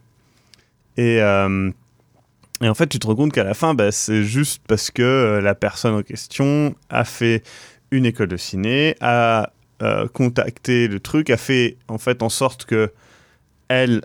[0.97, 1.71] Et, euh,
[2.61, 5.01] et, en fait, tu te rends compte qu'à la fin, bah, c'est juste parce que
[5.01, 7.43] euh, la personne en question a fait
[7.91, 9.51] une école de ciné, a
[10.13, 12.91] contacté le truc, a fait en fait en sorte que
[13.69, 14.01] elle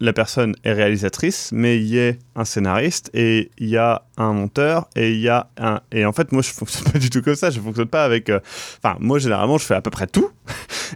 [0.00, 4.32] la personne est réalisatrice, mais il y a un scénariste et il y a un
[4.32, 7.20] monteur et il y a un et en fait moi je fonctionne pas du tout
[7.20, 8.40] comme ça, je fonctionne pas avec euh,
[8.82, 10.30] enfin moi généralement je fais à peu près tout.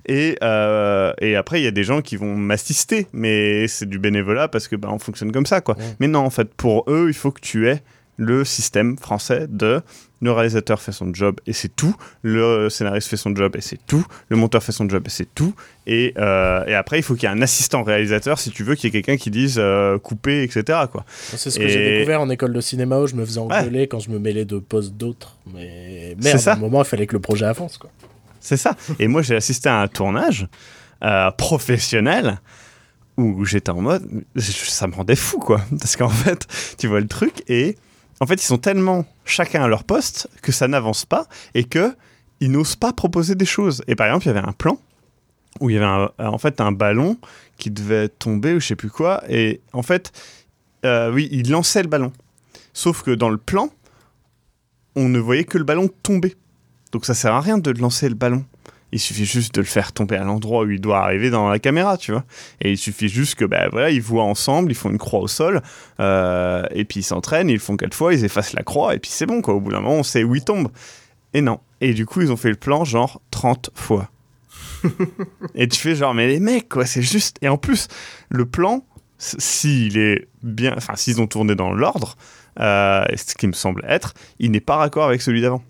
[0.06, 4.00] Et euh, et après il y a des gens qui vont m'assister mais c'est du
[4.00, 5.76] bénévolat parce que bah on fonctionne comme ça quoi.
[6.00, 7.80] Mais non en fait pour eux il faut que tu aies
[8.16, 9.82] le système français de
[10.24, 13.78] le réalisateur fait son job et c'est tout, le scénariste fait son job et c'est
[13.86, 15.54] tout, le monteur fait son job et c'est tout,
[15.86, 18.74] et, euh, et, après il faut qu'il y ait un assistant réalisateur si tu veux
[18.74, 20.78] qu'il y ait quelqu'un qui dise euh, couper, etc.
[21.10, 24.00] C'est ce que j'ai découvert en école de cinéma où je me faisais engueuler quand
[24.00, 27.20] je me mêlais de postes d'autres, mais merde, à un moment il fallait que le
[27.20, 27.78] projet avance.
[27.78, 27.90] quoi.
[28.40, 30.48] C'est ça, et moi j'ai assisté à un tournage
[31.02, 32.40] euh, professionnel
[33.16, 36.46] où j'étais en mode, ça me rendait fou quoi, parce qu'en fait
[36.78, 37.76] tu vois le truc et
[38.20, 41.94] en fait, ils sont tellement chacun à leur poste que ça n'avance pas et que
[42.40, 43.82] ils n'osent pas proposer des choses.
[43.86, 44.78] Et par exemple, il y avait un plan
[45.60, 47.16] où il y avait un, en fait un ballon
[47.58, 49.22] qui devait tomber ou je sais plus quoi.
[49.28, 50.12] Et en fait,
[50.84, 52.12] euh, oui, il lançait le ballon.
[52.72, 53.70] Sauf que dans le plan,
[54.96, 56.34] on ne voyait que le ballon tomber.
[56.92, 58.44] Donc ça sert à rien de lancer le ballon.
[58.94, 61.58] Il suffit juste de le faire tomber à l'endroit où il doit arriver dans la
[61.58, 62.22] caméra, tu vois.
[62.60, 65.26] Et il suffit juste que, ben voilà, ils voient ensemble, ils font une croix au
[65.26, 65.62] sol,
[65.98, 69.10] euh, et puis ils s'entraînent, ils font quatre fois, ils effacent la croix, et puis
[69.10, 69.54] c'est bon, quoi.
[69.54, 70.68] Au bout d'un moment, on sait où il tombe.
[71.32, 71.58] Et non.
[71.80, 74.08] Et du coup, ils ont fait le plan genre 30 fois.
[75.56, 77.38] et tu fais genre, mais les mecs, quoi, c'est juste.
[77.42, 77.88] Et en plus,
[78.28, 78.86] le plan,
[79.18, 80.72] s'il est bien.
[80.76, 82.16] Enfin, s'ils ont tourné dans l'ordre,
[82.60, 85.64] euh, ce qui me semble être, il n'est pas raccord avec celui d'avant.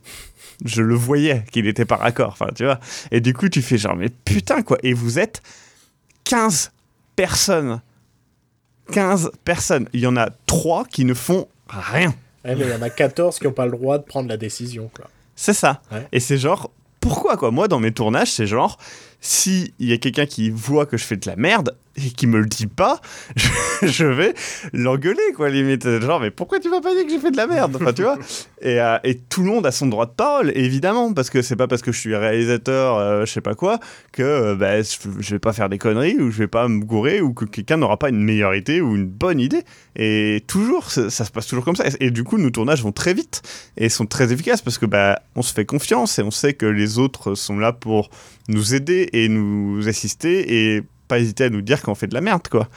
[0.65, 2.81] Je le voyais qu'il n'était pas raccord, enfin, tu vois.
[3.11, 4.79] Et du coup, tu fais genre, mais putain, quoi.
[4.83, 5.43] Et vous êtes
[6.25, 6.73] 15
[7.17, 7.81] personnes.
[8.93, 9.89] 15 personnes.
[9.93, 12.15] Il y en a 3 qui ne font rien.
[12.45, 14.91] mais il y en a 14 qui n'ont pas le droit de prendre la décision,
[14.95, 15.09] quoi.
[15.37, 15.83] C'est ça.
[16.13, 16.71] Et c'est genre,
[17.01, 17.51] pourquoi quoi?
[17.51, 18.79] Moi, dans mes tournages, c'est genre,
[19.21, 22.39] s'il y a quelqu'un qui voit que je fais de la merde et qui me
[22.39, 23.01] le dit pas,
[23.83, 24.35] je, vais
[24.73, 25.89] l'engueuler, quoi, limite.
[26.01, 27.77] Genre, mais pourquoi tu m'as pas dit que j'ai fait de la merde?
[27.81, 28.19] Enfin, tu vois?
[28.63, 31.55] Et, euh, et, tout le monde a son droit de parole, évidemment, parce que c'est
[31.55, 33.79] pas parce que je suis réalisateur, euh, je sais pas quoi,
[34.11, 37.21] que euh, bah, je vais pas faire des conneries ou je vais pas me gourer
[37.21, 39.65] ou que quelqu'un n'aura pas une meilleure idée ou une bonne idée.
[39.97, 41.85] Et toujours, ça, se passe toujours comme ça.
[42.01, 43.43] Et, du coup, nos tournages vont très vite
[43.77, 46.65] et sont très efficaces parce que bah, on se fait confiance et on sait que
[46.65, 48.09] les autres sont là pour
[48.49, 52.21] nous aider et nous assister et pas hésiter à nous dire qu'on fait de la
[52.21, 52.69] merde, quoi.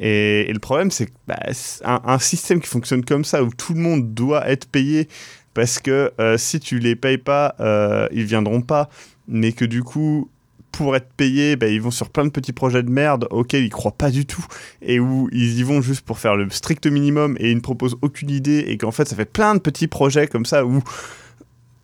[0.00, 1.38] Et, le problème, c'est que bah,
[1.84, 5.08] un, système qui fonctionne comme ça, où tout le monde doit être payé,
[5.54, 8.88] parce que euh, si tu les payes pas, euh, ils viendront pas,
[9.28, 10.28] mais que du coup,
[10.72, 13.70] pour être payés, bah, ils vont sur plein de petits projets de merde auxquels ils
[13.70, 14.44] croient pas du tout,
[14.82, 17.96] et où ils y vont juste pour faire le strict minimum, et ils ne proposent
[18.02, 20.82] aucune idée, et qu'en fait, ça fait plein de petits projets comme ça, où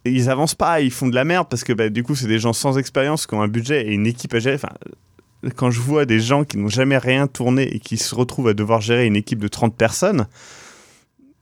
[0.04, 2.38] ils avancent pas, ils font de la merde parce que bah, du coup c'est des
[2.38, 4.58] gens sans expérience qui ont un budget et une équipe à gérer.
[5.56, 8.54] Quand je vois des gens qui n'ont jamais rien tourné et qui se retrouvent à
[8.54, 10.26] devoir gérer une équipe de 30 personnes,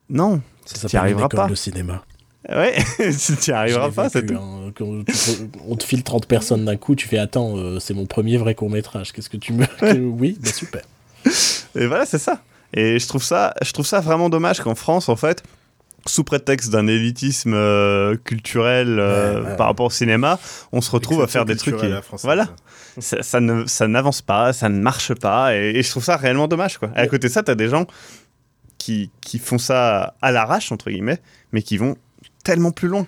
[0.09, 1.49] non, ça n'y arriveras pas.
[1.49, 2.05] Le cinéma.
[2.49, 4.35] Ouais, tu n'y arriveras pas, c'est tout.
[4.35, 4.73] Hein,
[5.67, 8.55] on te file 30 personnes d'un coup, tu fais attends, euh, c'est mon premier vrai
[8.55, 9.13] court métrage.
[9.13, 9.67] Qu'est-ce que tu me
[9.99, 10.83] Oui, mais super.
[11.75, 12.41] Et voilà, c'est ça.
[12.73, 15.43] Et je trouve ça, je trouve ça vraiment dommage qu'en France, en fait,
[16.07, 20.39] sous prétexte d'un élitisme euh, culturel euh, par rapport au cinéma,
[20.73, 21.77] on se retrouve à faire des trucs.
[22.23, 22.49] Voilà,
[23.01, 26.49] ça, ça, ne, ça n'avance pas, ça ne marche pas, et, je trouve ça réellement
[26.49, 26.79] dommage.
[26.79, 26.91] Quoi.
[26.95, 27.87] à côté de ça, tu as des gens
[28.79, 31.19] qui, qui font ça à l'arrache, entre guillemets,
[31.53, 31.97] mais qui vont
[32.45, 33.07] tellement plus loin.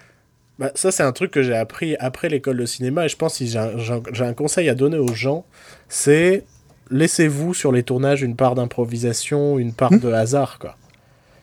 [0.58, 3.38] Bah, ça, c'est un truc que j'ai appris après l'école de cinéma, et je pense
[3.38, 5.44] que si j'ai un conseil à donner aux gens,
[5.88, 6.44] c'est
[6.90, 10.00] laissez-vous sur les tournages une part d'improvisation, une part hmm.
[10.00, 10.76] de hasard, quoi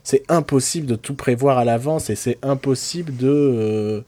[0.07, 4.01] c'est impossible de tout prévoir à l'avance et c'est impossible de, euh,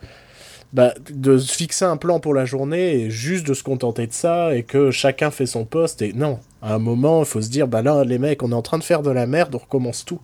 [0.74, 4.14] bah, de se fixer un plan pour la journée et juste de se contenter de
[4.14, 6.02] ça et que chacun fait son poste.
[6.02, 8.56] Et non, à un moment, il faut se dire, bah là, les mecs, on est
[8.56, 10.20] en train de faire de la merde, on recommence tout.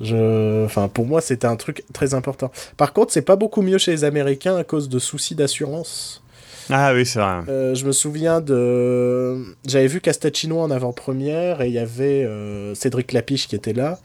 [0.00, 0.64] Je...
[0.64, 2.52] Enfin, pour moi, c'était un truc très important.
[2.76, 6.22] Par contre, c'est pas beaucoup mieux chez les Américains à cause de soucis d'assurance.
[6.70, 7.40] Ah oui, c'est vrai.
[7.48, 9.56] Euh, je me souviens de.
[9.66, 13.98] J'avais vu Castachino en avant-première et il y avait euh, Cédric Lapiche qui était là.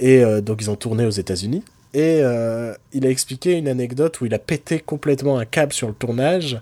[0.00, 1.62] Et euh, donc ils ont tourné aux États-Unis.
[1.96, 5.88] Et euh, il a expliqué une anecdote où il a pété complètement un câble sur
[5.88, 6.60] le tournage,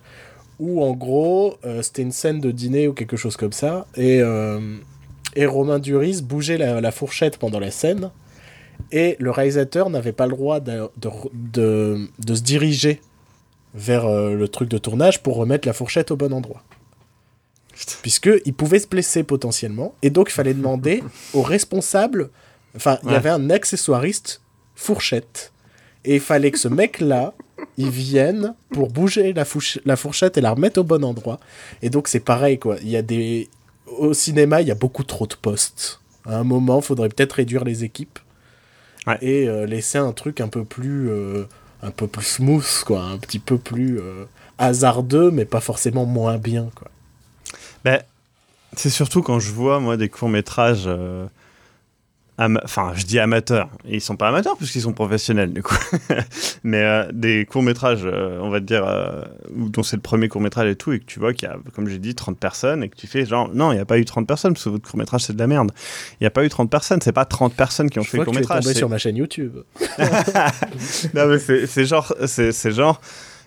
[0.61, 4.21] où en gros euh, c'était une scène de dîner ou quelque chose comme ça, et,
[5.35, 8.13] et Romain Duris bougeait la, fourchette pendant la scène,
[8.93, 13.01] et le réalisateur n'avait pas le droit de, de, de, se diriger
[13.75, 16.63] vers le truc de tournage pour remettre la fourchette au bon endroit.
[18.03, 21.03] Puisqu'il pouvait se blesser potentiellement, et donc il fallait demander
[21.35, 22.31] au responsable
[22.77, 24.41] Enfin, il y avait un accessoiriste
[24.75, 25.53] fourchette.
[26.05, 27.33] Et il fallait que ce mec-là,
[27.77, 29.45] il vienne pour bouger la,
[29.85, 31.41] la, fourchette et la remettre au bon endroit.
[31.83, 32.77] Et donc, c'est pareil, quoi.
[32.83, 33.49] Il y a des...
[33.87, 36.01] Au cinéma, il y a beaucoup trop de postes.
[36.27, 38.19] À un moment, il faudrait peut-être réduire les équipes.
[39.21, 41.09] Et euh, laisser un truc un peu plus...
[41.11, 41.45] Euh,
[41.83, 43.03] un peu plus smooth, quoi.
[43.03, 44.25] Un petit peu plus euh,
[44.57, 46.89] hasardeux, mais pas forcément moins bien, quoi.
[47.85, 48.01] Ben,
[48.75, 50.89] c'est surtout quand je vois, moi, des courts-métrages
[52.39, 55.77] enfin je dis amateurs, ils sont pas amateurs puisqu'ils sont professionnels du coup,
[56.65, 60.29] mais euh, des courts métrages, euh, on va te dire, euh, dont c'est le premier
[60.29, 62.39] court métrage et tout, et que tu vois qu'il y a, comme j'ai dit, 30
[62.39, 64.65] personnes, et que tu fais genre, non, il n'y a pas eu 30 personnes, parce
[64.65, 65.71] que votre court métrage c'est de la merde.
[66.21, 68.25] Il n'y a pas eu 30 personnes, c'est pas 30 personnes qui ont fait le
[68.25, 68.63] court métrage.
[68.63, 69.59] Je tombé sur ma chaîne YouTube.
[71.15, 73.01] non mais c'est genre, c'est genre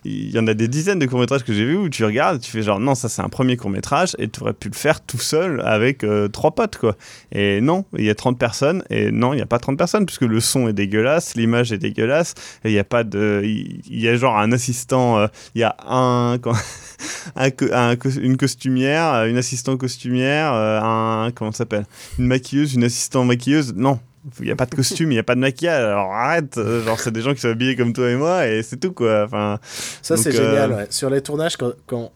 [0.06, 2.52] il y en a des dizaines de courts-métrages que j'ai vus où tu regardes, tu
[2.52, 5.20] fais genre non, ça c'est un premier court-métrage et tu aurais pu le faire tout
[5.20, 6.96] seul avec euh, trois potes quoi.
[7.32, 10.06] Et non, il y a 30 personnes et non, il n'y a pas 30 personnes
[10.06, 12.34] puisque le son est dégueulasse, l'image est dégueulasse,
[12.66, 15.76] il n'y a pas de il y, a genre un assistant, euh, il y a
[15.88, 16.38] un,
[17.36, 21.86] un, une costumière, une assistante costumière, euh, un comment s'appelle?
[22.20, 23.74] Une maquilleuse, une assistante maquilleuse?
[23.76, 24.00] Non,
[24.40, 25.84] il n'y a pas de costume, il n'y a pas de maquillage.
[25.84, 28.64] Alors arrête, euh, genre c'est des gens qui sont habillés comme toi et moi et
[28.64, 29.24] c'est tout quoi.
[29.26, 29.60] Enfin,
[30.02, 30.72] ça c'est génial.
[30.72, 30.88] Euh, ouais.
[30.90, 32.12] Sur les tournages, quand,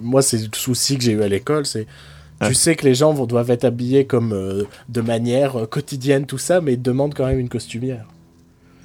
[0.00, 1.86] moi c'est le souci que j'ai eu à l'école, c'est
[2.46, 6.36] tu sais que les gens vont, doivent être habillés comme euh, de manière quotidienne tout
[6.36, 8.06] ça, mais ils demandent quand même une costumière.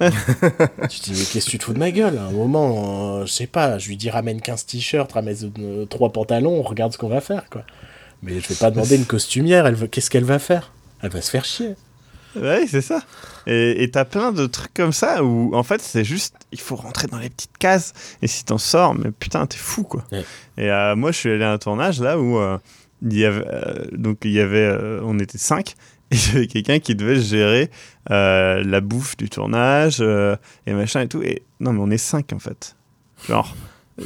[0.00, 2.16] tu te dis, mais qu'est-ce que tu te fous de ma gueule?
[2.16, 5.36] À un moment, euh, je sais pas, je lui dis ramène 15 t-shirts, ramène
[5.88, 7.64] 3 pantalons, on regarde ce qu'on va faire, quoi.
[8.22, 9.86] Mais je vais pas demander une costumière, elle veut...
[9.86, 10.72] qu'est-ce qu'elle va faire?
[11.02, 11.74] Elle va se faire chier.
[12.36, 13.00] Ouais, c'est ça.
[13.46, 17.08] Et t'as plein de trucs comme ça où, en fait, c'est juste, il faut rentrer
[17.08, 17.92] dans les petites cases.
[18.22, 20.04] Et si t'en sors, mais putain, t'es fou, quoi.
[20.56, 22.58] Et euh, moi, je suis allé à un tournage là où euh,
[23.02, 23.44] il y avait,
[23.92, 25.74] donc il y avait, on était cinq.
[26.10, 27.70] Et j'avais quelqu'un qui devait gérer
[28.10, 30.36] euh, la bouffe du tournage euh,
[30.66, 31.22] et machin et tout.
[31.22, 32.76] Et non, mais on est cinq en fait.
[33.28, 33.54] Genre,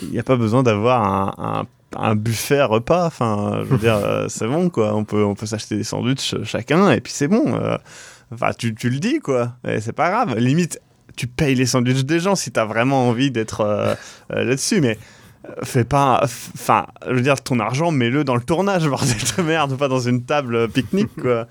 [0.02, 3.06] il n'y a pas besoin d'avoir un, un, buffet repas.
[3.06, 4.94] Enfin, je veux dire, euh, c'est bon quoi.
[4.94, 7.59] On peut, on peut s'acheter des sandwichs chacun et puis c'est bon.
[8.35, 9.56] Enfin, tu, tu, le dis quoi.
[9.81, 10.39] C'est pas grave.
[10.39, 10.81] Limite,
[11.16, 13.97] tu payes les sandwichs des gens si t'as vraiment envie d'être
[14.28, 14.81] là-dessus.
[14.81, 14.98] Mais
[15.62, 16.20] fais pas.
[16.23, 20.01] Enfin, je veux dire, ton argent, mets-le dans le tournage, bordel de merde, pas dans
[20.01, 21.47] une table pique-nique, quoi.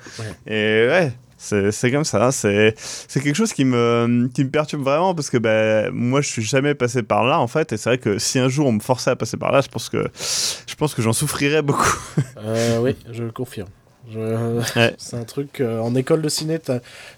[0.48, 1.14] Et ouais.
[1.38, 2.74] C'est comme ça, c'est
[3.12, 6.74] quelque chose qui me, qui me perturbe vraiment parce que ben, moi je suis jamais
[6.74, 9.10] passé par là en fait et c'est vrai que si un jour on me forçait
[9.10, 11.98] à passer par là, je pense que, je pense que j'en souffrirais beaucoup.
[12.38, 13.68] Euh, oui, je le confirme.
[14.98, 16.60] C'est un truc, euh, en école de ciné,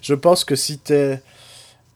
[0.01, 1.19] je pense que si t'es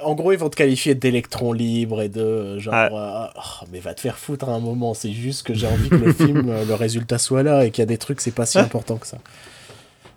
[0.02, 2.74] en gros, ils vont te qualifier d'électron libre et de genre.
[2.74, 4.94] Euh, oh, mais va te faire foutre à un moment.
[4.94, 7.82] C'est juste que j'ai envie que le film, euh, le résultat soit là et qu'il
[7.82, 9.18] y a des trucs, c'est pas si important que ça.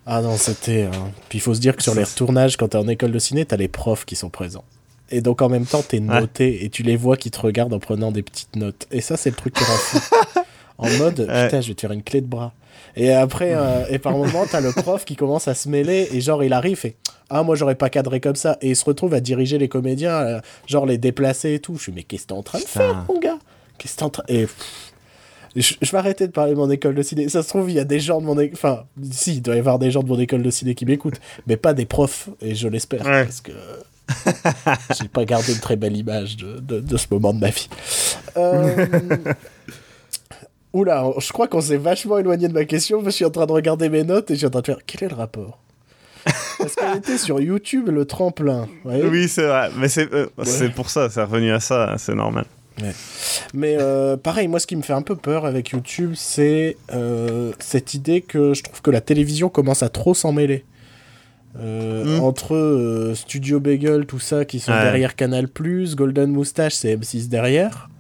[0.06, 0.88] Ah non, c'était.
[1.28, 3.44] Puis il faut se dire que sur les retournages, quand t'es en école de ciné,
[3.44, 4.64] t'as les profs qui sont présents.
[5.10, 7.78] Et donc en même temps, t'es noté et tu les vois qui te regardent en
[7.78, 8.86] prenant des petites notes.
[8.90, 9.98] Et ça, c'est le truc qui rend fou.
[10.78, 12.52] en mode, putain, je vais te faire une clé de bras.
[12.96, 16.20] Et après, euh, et par moment, t'as le prof qui commence à se mêler et
[16.20, 16.96] genre, il arrive et
[17.34, 18.58] ah, moi, j'aurais pas cadré comme ça.
[18.60, 21.76] Et il se retrouve à diriger les comédiens, euh, genre les déplacer et tout.
[21.76, 23.38] Je suis, mais qu'est-ce que t'es en train de faire, mon gars?
[23.78, 24.24] Qu'est-ce que t'es en train.
[24.28, 24.46] Et.
[25.56, 27.30] je, vais arrêter de parler de mon école de ciné.
[27.30, 28.54] Ça se trouve, il y a des gens de mon école.
[28.54, 31.20] Enfin, si, il doit y avoir des gens de mon école de ciné qui m'écoutent,
[31.46, 33.52] mais pas des profs, et je l'espère, parce que
[35.00, 37.68] j'ai pas gardé une très belle image de, de, ce moment de ma vie.
[38.36, 38.86] Euh...
[40.72, 43.52] Oula, je crois qu'on s'est vachement éloigné de ma question, je suis en train de
[43.52, 45.58] regarder mes notes et je suis en train de faire quel est le rapport?
[46.58, 48.68] Parce qu'on était sur YouTube, le tremplin.
[48.84, 49.70] Oui, c'est vrai.
[49.76, 52.44] Mais euh, c'est pour ça, c'est revenu à ça, c'est normal.
[53.54, 57.52] Mais euh, pareil, moi, ce qui me fait un peu peur avec YouTube, c'est euh,
[57.58, 60.64] cette idée que je trouve que la télévision commence à trop s'en mêler.
[61.54, 62.20] Hmm.
[62.20, 65.48] Entre Studio Bagel, tout ça, qui sont derrière Canal+,
[65.94, 67.90] Golden Moustache, c'est M6 derrière.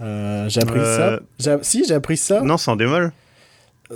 [0.00, 1.20] J'ai appris ça.
[1.62, 2.40] Si, j'ai appris ça.
[2.42, 3.12] Non, c'est en démol.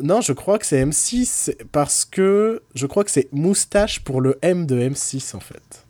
[0.03, 4.39] Non, je crois que c'est M6 parce que je crois que c'est moustache pour le
[4.43, 5.85] M de M6 en fait.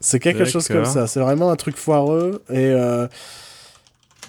[0.00, 1.06] C'est quelque chose comme ça.
[1.06, 3.08] C'est vraiment un truc foireux et, euh,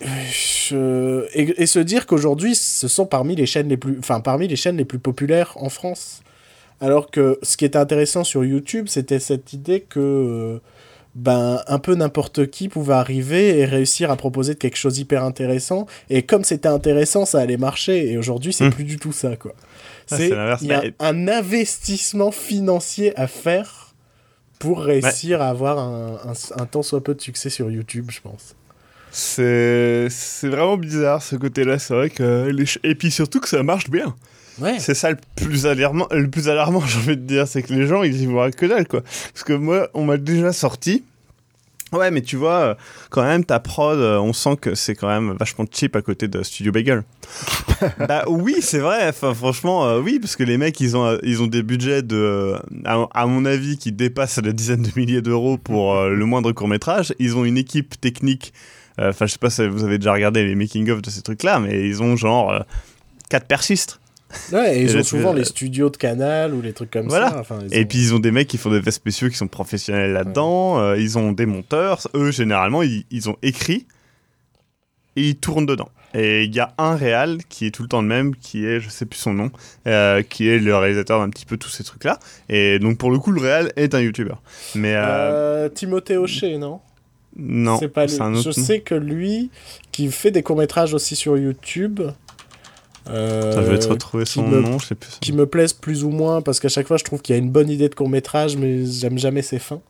[0.01, 4.77] et, se dire qu'aujourd'hui ce sont parmi les chaînes les plus, enfin parmi les chaînes
[4.77, 6.21] les plus populaires en France.
[6.81, 10.59] Alors que ce qui était intéressant sur YouTube, c'était cette idée que
[11.15, 15.87] ben, un peu n'importe qui pouvait arriver et réussir à proposer quelque chose hyper intéressant.
[16.09, 18.11] Et comme c'était intéressant, ça allait marcher.
[18.11, 18.73] Et aujourd'hui, c'est hmm.
[18.73, 19.53] plus du tout ça, quoi.
[20.11, 20.29] Ah, c'est
[20.61, 23.93] il y a un investissement financier à faire
[24.59, 28.55] pour réussir à avoir un, un, tant soit peu de succès sur YouTube, je pense.
[29.11, 30.09] C'est
[30.43, 31.79] vraiment bizarre ce côté-là.
[31.79, 34.15] C'est vrai que et puis surtout que ça marche bien.
[34.59, 34.79] Ouais.
[34.79, 37.87] C'est ça le plus alarmant, le plus alarmant, j'ai envie de dire, c'est que les
[37.87, 39.01] gens, ils y voient que dalle, quoi.
[39.01, 41.03] Parce que moi, on m'a déjà sorti.
[41.91, 42.75] Ouais, mais tu vois, euh,
[43.09, 46.27] quand même, ta prod, euh, on sent que c'est quand même vachement cheap à côté
[46.27, 47.03] de Studio Bagel.
[47.99, 49.07] bah oui, c'est vrai.
[49.07, 52.55] Enfin, franchement, euh, oui, parce que les mecs, ils ont, ils ont des budgets de,
[52.85, 57.13] à, mon avis, qui dépassent la dizaine de milliers d'euros pour le moindre court métrage.
[57.19, 58.51] Ils ont une équipe technique.
[58.97, 61.59] Enfin, je sais pas si vous avez déjà regardé les making of de ces trucs-là,
[61.59, 62.63] mais ils ont genre
[63.29, 63.99] quatre persistes.
[64.51, 67.43] Ouais, et ils ont souvent les studios de Canal ou les trucs comme ça.
[67.71, 70.79] et puis ils ont des mecs qui font des effets spéciaux qui sont professionnels là-dedans.
[70.79, 72.01] Euh, ils ont des monteurs.
[72.13, 73.87] Eux, généralement, ils, ont écrit
[75.15, 75.89] et ils tournent dedans.
[76.13, 78.79] Et il y a un réal qui est tout le temps le même, qui est,
[78.79, 79.51] je sais plus son nom,
[79.85, 82.19] euh, qui est le réalisateur d'un petit peu tous ces trucs-là.
[82.47, 84.41] Et donc pour le coup, le réal est un youtubeur.
[84.75, 85.67] Mais euh...
[85.69, 86.79] Timothée Hochet, non?
[87.37, 88.41] Non, c'est pas lui.
[88.41, 89.49] je sais que lui,
[89.91, 92.01] qui fait des courts métrages aussi sur YouTube,
[93.09, 95.11] euh, je vais te retrouver son nom, je sais plus.
[95.21, 97.41] Qui me plaisent plus ou moins, parce qu'à chaque fois, je trouve qu'il y a
[97.41, 99.81] une bonne idée de court-métrage, mais j'aime jamais ses fins.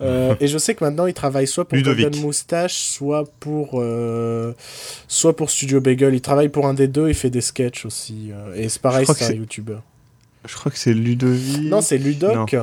[0.00, 4.52] Euh, et je sais que maintenant, il travaille soit pour Golden Moustache, soit pour, euh,
[5.08, 6.14] soit pour Studio Bagel.
[6.14, 8.30] Il travaille pour un des deux, il fait des sketchs aussi.
[8.32, 9.82] Euh, et c'est pareil, c'est un youtubeur.
[10.46, 11.70] Je crois que c'est Ludovic.
[11.70, 12.56] Non, c'est Ludoc.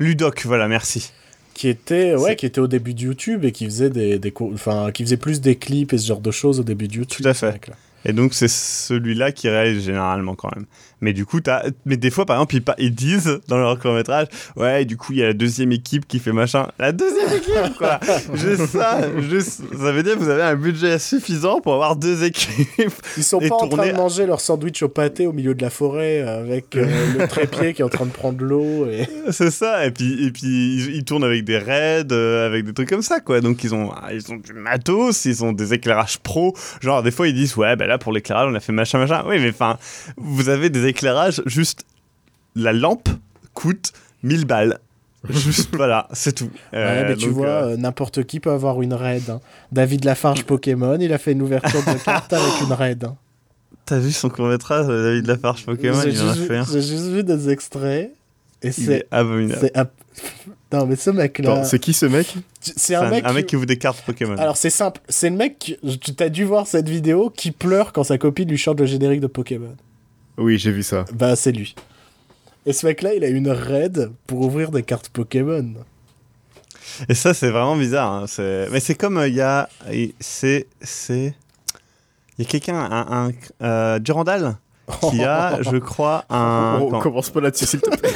[0.00, 1.12] Ludoc, voilà, merci.
[1.54, 4.90] Qui était, ouais, qui était au début de YouTube et qui faisait, des, des enfin,
[4.90, 7.22] qui faisait plus des clips et ce genre de choses au début de YouTube.
[7.22, 7.60] Tout à fait.
[8.04, 10.66] Et donc, c'est celui-là qui réalise généralement quand même.
[11.02, 11.64] Mais du coup, as...
[11.84, 15.18] mais des fois, par exemple, ils, ils disent dans leur court-métrage, ouais, du coup, il
[15.18, 16.68] y a la deuxième équipe qui fait machin.
[16.78, 18.00] La deuxième équipe, quoi
[18.34, 22.24] Juste ça, juste, ça veut dire que vous avez un budget suffisant pour avoir deux
[22.24, 22.92] équipes.
[23.16, 25.70] Ils sont pas en train de manger leur sandwich au pâté au milieu de la
[25.70, 26.86] forêt avec euh,
[27.18, 28.86] le trépied qui est en train de prendre l'eau.
[28.86, 29.08] Et...
[29.30, 32.88] C'est ça, et puis, et puis ils, tournent avec des raids, euh, avec des trucs
[32.88, 33.40] comme ça, quoi.
[33.40, 36.54] Donc, ils ont, ils ont du matos, ils ont des éclairages pro.
[36.80, 39.24] Genre, des fois, ils disent, ouais, ben là, pour l'éclairage, on a fait machin, machin.
[39.26, 39.78] Oui, mais enfin,
[40.16, 41.84] vous avez des éclairage, juste
[42.54, 43.08] la lampe
[43.54, 43.92] coûte
[44.22, 44.78] 1000 balles.
[45.28, 46.50] Juste voilà, c'est tout.
[46.74, 49.30] Euh, mais tu vois, euh, n'importe qui peut avoir une raid.
[49.30, 49.40] Hein.
[49.70, 53.04] David Lafarge Pokémon, il a fait une ouverture de carte avec une raid.
[53.04, 53.16] Hein.
[53.84, 57.24] T'as vu son court métrage, David Lafarge Pokémon Il en a fait J'ai juste vu
[57.24, 58.12] des extraits.
[58.62, 59.70] Et c'est abominable.
[60.72, 61.64] Non, mais ce mec-là.
[61.64, 64.36] C'est qui ce mec C'est un, mec, un mec qui ouvre des cartes Pokémon.
[64.36, 68.04] Alors c'est simple, c'est le mec, tu as dû voir cette vidéo, qui pleure quand
[68.04, 69.76] sa copine lui chante le générique de Pokémon.
[70.38, 71.04] Oui, j'ai vu ça.
[71.12, 71.74] Bah, c'est lui.
[72.64, 75.74] Et ce mec-là, il a une raid pour ouvrir des cartes Pokémon.
[77.08, 78.12] Et ça, c'est vraiment bizarre.
[78.12, 78.66] Hein.
[78.70, 79.68] Mais c'est comme euh, il y a.
[80.20, 80.66] C'est.
[80.80, 81.34] C'est.
[82.38, 83.32] Il y a quelqu'un, un, un
[83.62, 84.56] euh, Durandal,
[85.10, 86.78] qui a, je crois, un.
[86.80, 88.10] On, commence pas là-dessus, s'il te plaît.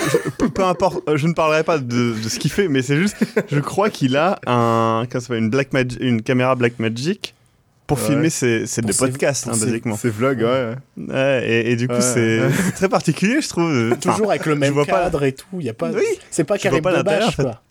[0.54, 3.16] Peu importe, euh, je ne parlerai pas de, de ce qu'il fait, mais c'est juste,
[3.50, 5.68] je crois qu'il a un, une, Black
[6.00, 7.34] une caméra Black Magic
[7.86, 9.96] pour filmer c'est des podcasts, hein, basiquement.
[9.96, 10.74] C'est vlog, ouais.
[10.96, 12.40] ouais et, du coup, c'est
[12.74, 13.96] très particulier, je trouve.
[14.00, 15.60] Toujours avec le même cadre et tout.
[15.60, 15.90] Y a pas.
[15.90, 16.04] Oui.
[16.30, 17.62] C'est pas Karim pas Debache, quoi.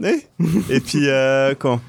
[0.00, 0.26] Oui.
[0.70, 1.80] et puis, euh, quoi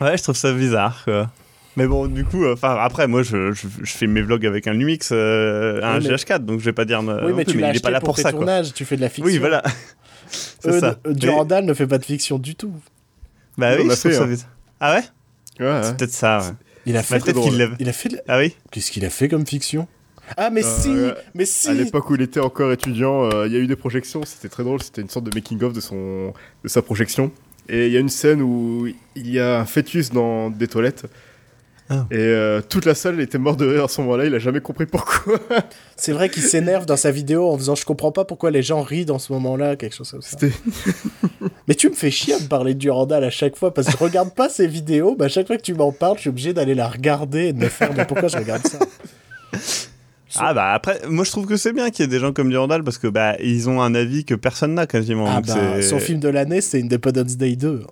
[0.00, 1.30] Ouais, je trouve ça bizarre, quoi.
[1.76, 5.10] Mais bon, du coup, enfin après, moi, je, je, fais mes vlogs avec un Lumix,
[5.10, 7.02] euh, un GH4, donc je vais pas dire.
[7.02, 8.30] Oui, mais tu l'as acheté pas là pour, pour ça.
[8.30, 9.24] Tournages, tu fais de la fiction.
[9.24, 9.62] Oui, voilà.
[10.60, 10.96] C'est ça.
[11.06, 12.72] Durandal ne fait pas de fiction du tout.
[13.58, 14.48] Bah oui, je trouve ça hein.
[14.80, 15.64] Ah ouais?
[15.64, 15.80] Ouais.
[15.82, 16.38] C'est peut-être ça.
[16.38, 16.44] Ouais.
[16.86, 18.22] Il a fait, peut-être qu'il il a fait.
[18.28, 18.54] Ah oui.
[18.70, 19.88] Qu'est-ce qu'il a fait comme fiction?
[20.36, 20.90] Ah mais euh, si,
[21.34, 21.68] mais si.
[21.68, 24.22] À l'époque où il était encore étudiant, euh, il y a eu des projections.
[24.24, 24.82] C'était très drôle.
[24.82, 26.32] C'était une sorte de making of de son,
[26.62, 27.30] de sa projection.
[27.68, 28.86] Et il y a une scène où
[29.16, 31.06] il y a un fœtus dans des toilettes.
[31.90, 32.06] Ah.
[32.10, 34.60] Et euh, toute la salle était morte de rire à ce moment-là, il a jamais
[34.60, 35.38] compris pourquoi.
[35.96, 38.80] C'est vrai qu'il s'énerve dans sa vidéo en faisant Je comprends pas pourquoi les gens
[38.80, 40.38] rient dans ce moment-là, quelque chose comme ça.
[41.68, 43.92] mais tu me fais chier à me parler de Durandal à chaque fois parce que
[43.92, 46.30] je regarde pas ces vidéos, mais à chaque fois que tu m'en parles, je suis
[46.30, 48.78] obligé d'aller la regarder et de me faire Mais pourquoi je regarde ça?
[50.36, 52.50] Ah bah après, moi je trouve que c'est bien qu'il y ait des gens comme
[52.50, 55.26] Durandal parce que bah ils ont un avis que personne n'a quasiment.
[55.28, 57.84] Ah bah, son film de l'année c'est Independence Day 2.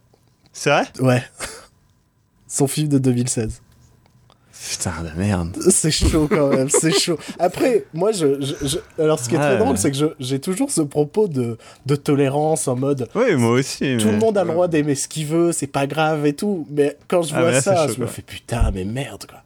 [0.53, 0.85] C'est vrai?
[0.99, 1.23] Ouais.
[2.49, 3.63] son film de 2016.
[4.71, 5.57] Putain de merde.
[5.71, 7.19] C'est chaud quand même, c'est chaud.
[7.39, 10.83] Après, moi, je, je, alors ce qui est très drôle, c'est que j'ai toujours ce
[10.83, 13.09] propos de, de tolérance en mode.
[13.15, 13.97] Oui, moi aussi.
[13.99, 16.67] Tout le monde a le droit d'aimer ce qu'il veut, c'est pas grave et tout.
[16.71, 19.39] Mais quand je ah, vois ça, je me fais putain, mais merde quoi.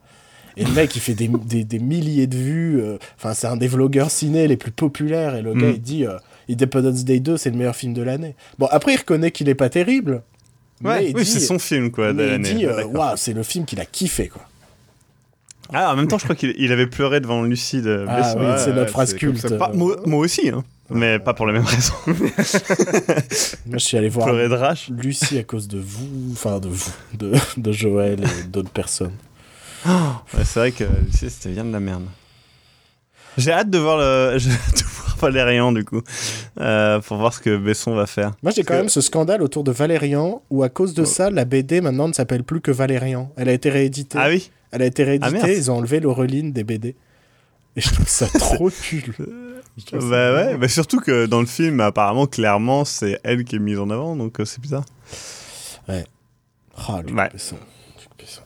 [0.57, 2.81] Et le mec, il fait des, des, des milliers de vues.
[2.81, 5.35] Euh, enfin, c'est un des vlogueurs ciné les plus populaires.
[5.35, 5.73] Et le gars, mm.
[5.75, 6.17] il dit euh,
[6.49, 8.35] Independence Day 2, c'est le meilleur film de l'année.
[8.57, 10.23] Bon, après, il reconnaît qu'il est pas terrible.
[10.83, 12.49] Ouais, oui, c'est son film, quoi, de l'année.
[12.49, 14.43] Il dit, euh, waouh, c'est le film qu'il a kiffé, quoi.
[15.73, 18.73] Ah, en même temps, je crois qu'il avait pleuré devant Lucie de Ah oui, c'est
[18.73, 19.45] notre phrase culte.
[19.73, 20.63] moi, aussi, hein.
[20.89, 21.93] mais pas pour la même raison.
[22.07, 22.17] moi,
[23.73, 24.89] je suis allé voir de rage.
[24.89, 29.13] Lucie à cause de vous, enfin de vous, de, de Joël et d'autres personnes.
[29.89, 32.03] Oh, c'est vrai que Lucie, c'était bien de la merde.
[33.37, 36.01] J'ai hâte de voir le, de voir Valérian du coup,
[36.59, 38.33] euh, pour voir ce que Besson va faire.
[38.41, 41.45] Moi, j'ai quand même ce scandale autour de Valérian, où à cause de ça, la
[41.45, 43.31] BD maintenant ne s'appelle plus que Valérian.
[43.37, 44.17] Elle a été rééditée.
[44.19, 44.49] Ah oui?
[44.71, 46.95] Elle a été rééditée, ah, ils ont enlevé l'Aureline des BD.
[47.75, 49.13] Et je trouve ça trop nul.
[49.93, 53.79] bah ouais, bah surtout que dans le film, apparemment, clairement, c'est elle qui est mise
[53.79, 54.85] en avant, donc euh, c'est bizarre.
[55.87, 56.03] Ouais.
[56.75, 57.55] Ah, Luc Besson.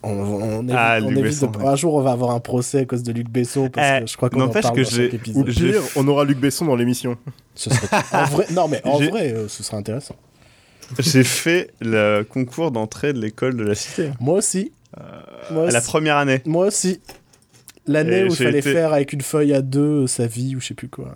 [0.03, 3.69] On, on, ah, Un jour, on va avoir un procès à cause de Luc Besson,
[3.69, 5.49] parce eh, que je crois qu'on en parle que dans chaque épisode.
[5.49, 7.18] Ou pire, on aura Luc Besson dans l'émission.
[8.11, 8.45] en vrai...
[8.52, 10.15] Non, mais en vrai, euh, ce serait intéressant.
[10.99, 14.11] J'ai fait le concours d'entrée de l'école de la cité.
[14.19, 14.72] Moi aussi.
[14.99, 16.41] Euh, la première année.
[16.45, 16.99] Moi aussi.
[17.88, 20.73] L'année où il fallait faire avec une feuille à deux sa vie ou je sais
[20.73, 21.15] plus quoi.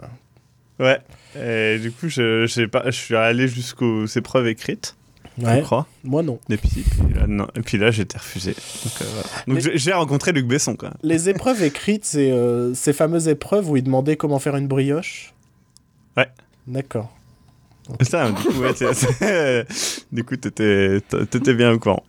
[0.80, 0.99] Ouais.
[1.39, 4.95] Et du coup, je, pas, je suis allé jusqu'aux épreuves écrites.
[5.38, 5.85] Je crois.
[6.03, 6.39] Moi non.
[6.49, 7.47] Et puis, là, non.
[7.56, 8.56] Et puis là, été refusé.
[9.47, 10.97] Donc, euh, j'ai rencontré Luc Besson quand même.
[11.03, 15.34] Les épreuves écrites, c'est euh, ces fameuses épreuves où il demandait comment faire une brioche.
[16.15, 16.30] Ouais.
[16.68, 17.14] D'accord.
[18.02, 18.73] Ça, du coup, ouais,
[20.11, 22.03] du coup, t'étais, bien au courant.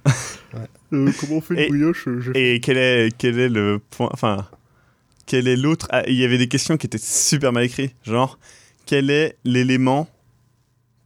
[0.92, 4.08] Euh, comment on fait une brioche euh, Et quel est, quel est le point.
[4.12, 4.46] Enfin,
[5.26, 5.86] quel est l'autre.
[5.90, 7.94] Ah, il y avait des questions qui étaient super mal écrites.
[8.04, 8.38] Genre,
[8.86, 10.08] quel est l'élément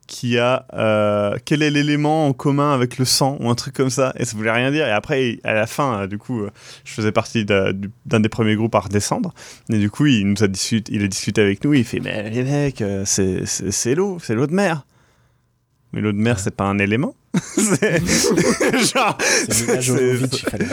[0.07, 3.91] qui a euh, quel est l'élément en commun avec le sang ou un truc comme
[3.91, 4.13] ça?
[4.19, 6.43] Et ça voulait rien dire et après à la fin du coup
[6.85, 9.33] je faisais partie d'un du- d'un des premiers groupes à redescendre
[9.73, 12.29] et du coup il nous a discuté il a discuté avec nous il fait mais
[12.29, 14.85] les mecs c'est l'eau c'est l'eau de mer
[15.93, 17.15] mais l'eau de mer c'est pas un élément
[17.57, 18.05] c'est
[18.95, 20.67] genre C'est Mila c'est- Jovovich, il fallait.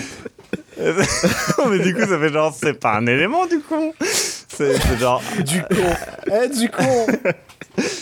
[1.70, 5.22] mais du coup ça fait genre c'est pas un élément du coup c'est c'est genre
[5.46, 6.32] Du con.
[6.44, 7.08] Eh, du con.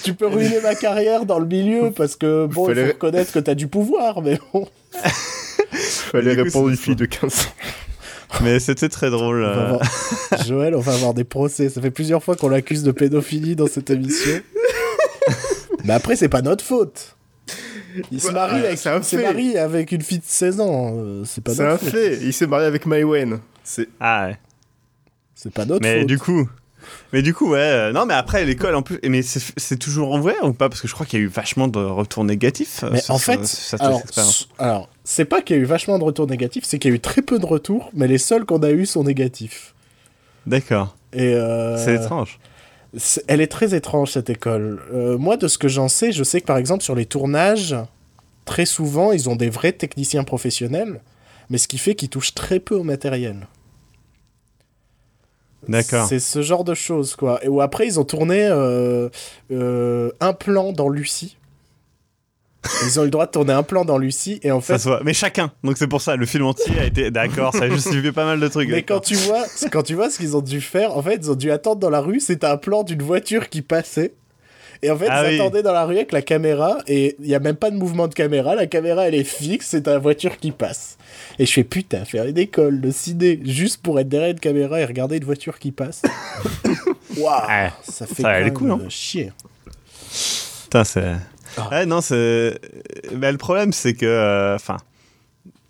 [0.03, 3.31] Tu peux ruiner ma carrière dans le milieu parce que bon, il Fallait- faut reconnaître
[3.33, 4.67] que t'as du pouvoir, mais bon.
[5.71, 8.39] Fallait répondre une fille de 15 ans.
[8.41, 9.63] mais c'était très drôle On euh.
[9.73, 11.67] avoir- Joël, on va avoir des procès.
[11.69, 14.39] Ça fait plusieurs fois qu'on l'accuse de pédophilie dans cette émission.
[15.85, 17.15] Mais après, c'est pas notre faute.
[18.11, 20.93] Il se Ouais, marie, avec, c'est un il marie avec une fille de 16 ans.
[20.97, 21.89] euh, C'est pas C'est notre un faute.
[21.91, 22.17] fait.
[22.23, 23.39] Il s'est marié avec Maïwen.
[23.63, 24.39] C'est ah ouais
[25.35, 26.07] C'est pas notre Mais faute.
[26.07, 26.49] du coup,
[27.13, 27.59] mais du coup, ouais.
[27.59, 28.99] euh, non, mais après l'école en plus.
[29.07, 30.67] Mais c'est c'est toujours en vrai ou pas?
[30.69, 32.83] Parce que je crois qu'il y a eu vachement de retours négatifs.
[32.83, 33.39] euh, Mais en fait,
[33.79, 34.01] alors,
[34.57, 36.95] alors, c'est pas qu'il y a eu vachement de retours négatifs, c'est qu'il y a
[36.97, 39.73] eu très peu de retours, mais les seuls qu'on a eu sont négatifs.
[40.45, 40.95] D'accord.
[41.13, 42.39] Et euh, C'est étrange.
[43.27, 44.81] Elle est très étrange cette école.
[44.93, 47.75] Euh, moi, de ce que j'en sais, je sais que par exemple sur les tournages,
[48.45, 51.01] très souvent, ils ont des vrais techniciens professionnels,
[51.49, 53.47] mais ce qui fait qu'ils touchent très peu au matériel.
[55.67, 56.07] D'accord.
[56.07, 57.43] C'est ce genre de choses, quoi.
[57.43, 59.09] Et où après, ils ont tourné euh,
[59.51, 61.37] euh, un plan dans Lucie.
[62.85, 64.83] Ils ont eu le droit de tourner un plan dans Lucie, et en Ça fait,
[64.89, 65.01] voit.
[65.03, 65.51] Mais chacun.
[65.63, 67.11] Donc c'est pour ça, le film entier a été.
[67.11, 68.69] D'accord, ça a justifié pas mal de trucs.
[68.69, 71.31] Mais quand tu vois, quand tu vois ce qu'ils ont dû faire, en fait, ils
[71.31, 72.19] ont dû attendre dans la rue.
[72.19, 74.13] C'était un plan d'une voiture qui passait.
[74.81, 75.41] Et en fait, Ah ils oui.
[75.41, 76.79] attendaient dans la rue avec la caméra.
[76.87, 78.55] Et il n'y a même pas de mouvement de caméra.
[78.55, 79.67] La caméra, elle est fixe.
[79.69, 80.97] C'est la voiture qui passe.
[81.39, 84.79] Et je fais putain, faire une école de ciné juste pour être derrière une caméra
[84.81, 86.01] et regarder une voiture qui passe.
[87.17, 87.71] Waouh, Ouais.
[87.89, 88.79] ça fait Ça même, cool, hein.
[88.89, 89.31] chier.
[90.63, 91.13] Putain, c'est.
[91.57, 91.69] Ah.
[91.71, 92.59] Ouais, non, c'est.
[93.15, 94.05] Mais le problème, c'est que.
[94.05, 94.77] euh, Enfin.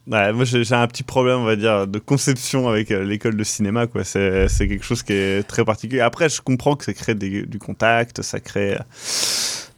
[0.07, 3.43] Ouais, moi j'ai un petit problème, on va dire, de conception avec euh, l'école de
[3.43, 4.03] cinéma, quoi.
[4.03, 5.99] C'est quelque chose qui est très particulier.
[6.01, 8.75] Après, je comprends que ça crée des- du contact, ça crée.
[8.75, 8.79] euh,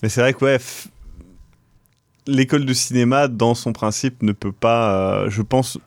[0.03, 0.87] Mais c'est vrai que, ouais, f-
[2.27, 5.77] l'école de cinéma, dans son principe, ne peut pas, euh, je pense,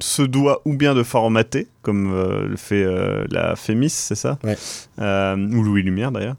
[0.00, 2.84] se doit ou bien de formater, comme euh, le fait
[3.30, 4.36] la Fémis, c'est ça?
[4.42, 4.56] Ouais.
[4.98, 6.36] Ou Louis Lumière, d'ailleurs.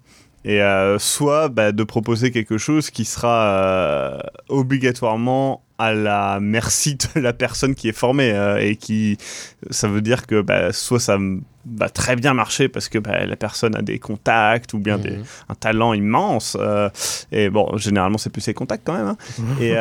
[0.47, 6.95] Et euh, soit bah, de proposer quelque chose qui sera euh, obligatoirement à la merci
[6.95, 9.17] de la personne qui est formée euh, et qui
[9.71, 11.17] ça veut dire que bah, soit ça
[11.65, 15.17] va très bien marcher parce que bah, la personne a des contacts ou bien des,
[15.17, 15.23] Mhm.
[15.49, 16.57] un talent immense
[17.33, 19.17] et bon généralement c'est plus ses contacts quand même hein.
[19.61, 19.75] et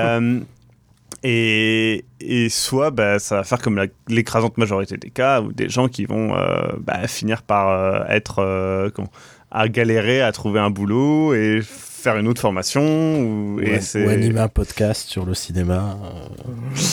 [1.22, 5.88] et, et soit bah, ça va faire comme l'écrasante majorité des cas ou des gens
[5.88, 9.10] qui vont euh, bah, finir par euh, être euh, comment,
[9.58, 12.82] à galérer à trouver un boulot et faire une autre formation
[13.20, 15.96] ou, et ou animer un podcast sur le cinéma.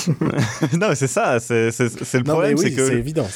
[0.07, 0.13] euh.
[0.79, 3.27] non mais c'est ça c'est le Non, problème oui, c'est que c'est évident.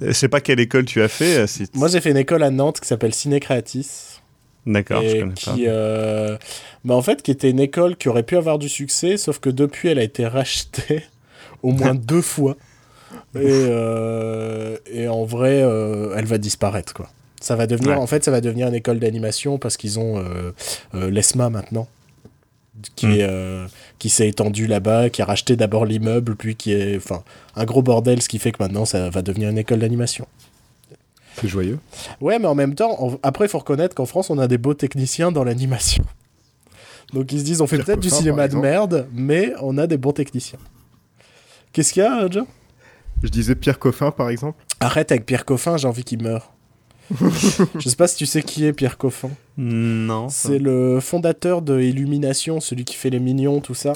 [0.00, 2.42] je sais pas quelle école tu as fait euh, si Moi, j'ai fait une école
[2.42, 4.20] à Nantes qui s'appelle Ciné Creatis.
[4.66, 6.38] d'accord je connais pas qui, euh,
[6.84, 9.50] bah, en fait, qui était une école qui aurait pu avoir du succès, sauf que
[9.50, 11.04] depuis, elle a été rachetée
[11.62, 12.56] au moins deux fois.
[13.36, 15.56] Et, euh, et en vrai,
[16.16, 17.08] elle va disparaître, quoi.
[17.44, 17.96] Ça va devenir, Ouais.
[17.96, 20.52] en fait, ça va devenir une école d'animation parce qu'ils ont euh,
[20.94, 21.86] euh, l'ESMA maintenant,
[22.96, 23.10] qui Mm.
[23.12, 23.66] est, euh,
[23.98, 27.22] qui s'est étendu là-bas, qui a racheté d'abord l'immeuble, puis qui est, enfin,
[27.54, 30.26] un gros bordel, ce qui fait que maintenant, ça va devenir une école d'animation.
[31.38, 31.78] C'est joyeux.
[32.22, 34.56] Ouais, mais en même temps, on- après, il faut reconnaître qu'en France, on a des
[34.56, 36.04] beaux techniciens dans l'animation.
[37.12, 39.98] Donc ils se disent, on fait peut-être du cinéma de merde, mais on a des
[39.98, 40.58] bons techniciens.
[41.72, 42.46] Qu'est-ce qu'il y a, John
[43.22, 44.64] Je disais Pierre Coffin, par exemple.
[44.80, 46.52] Arrête avec Pierre Coffin, j'ai envie qu'il meure.
[47.78, 49.30] Je sais pas si tu sais qui est Pierre Coffin.
[49.58, 53.92] non C'est le fondateur de Illumination, celui qui fait les mignons, tout ça.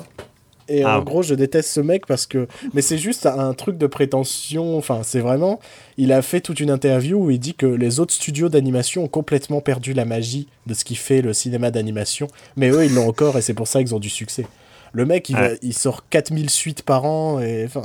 [0.70, 1.04] Et Ah en ouais.
[1.06, 2.46] gros, je déteste ce mec parce que.
[2.74, 4.76] Mais c'est juste un truc de prétention.
[4.76, 5.60] Enfin, c'est vraiment.
[5.96, 9.08] Il a fait toute une interview où il dit que les autres studios d'animation ont
[9.08, 12.26] complètement perdu la magie de ce qui fait le cinéma d'animation.
[12.56, 14.46] Mais eux, ils l'ont encore et c'est pour ça qu'ils ont du succès.
[14.92, 17.82] Le mec, il, va- il sort 4000 suites par an et, enfin,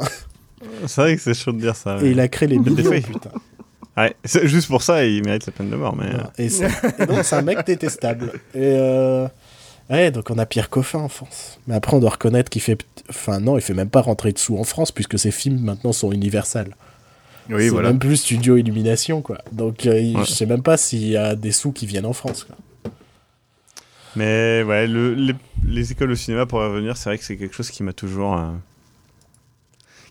[0.85, 2.11] c'est vrai que c'est chaud de dire ça et ouais.
[2.11, 3.31] il a créé les millions, putain.
[3.97, 6.67] Ouais, juste pour ça il mérite la peine de mort mais euh, Et, c'est-
[7.23, 8.31] c'est un mec détestable.
[8.55, 9.27] Et euh,
[9.89, 11.59] ouais, donc on a Pierre Coffin en France.
[11.67, 12.83] Mais après, on doit reconnaître qu'il fait.
[13.09, 15.91] Enfin, non, il fait même pas rentrer de sous en France, puisque ses films maintenant
[15.93, 16.75] sont Universal.
[17.49, 17.89] Oui, c'est voilà.
[17.89, 19.39] même plus Studio Illumination, quoi.
[19.51, 20.25] Donc, euh, il- Ouais.
[20.25, 22.55] je sais même pas s'il y a des sous qui viennent en France, quoi.
[24.15, 25.33] Mais ouais, le- les,
[25.65, 28.37] les écoles de cinéma, pour revenir, c'est vrai que c'est quelque chose qui m'a toujours.
[28.37, 28.51] euh,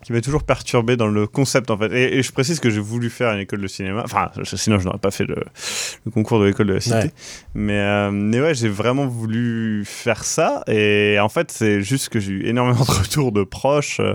[0.03, 1.91] qui m'a toujours perturbé dans le concept en fait.
[1.93, 4.01] Et, je précise que j'ai voulu faire une école de cinéma.
[4.03, 5.43] Enfin, sinon je n'aurais pas fait le,
[6.13, 7.11] concours de l'école de la cité.
[7.53, 10.63] Mais, euh, mais ouais, j'ai vraiment voulu faire ça.
[10.67, 14.13] Et en fait, c'est juste que j'ai eu énormément de retours de proches euh,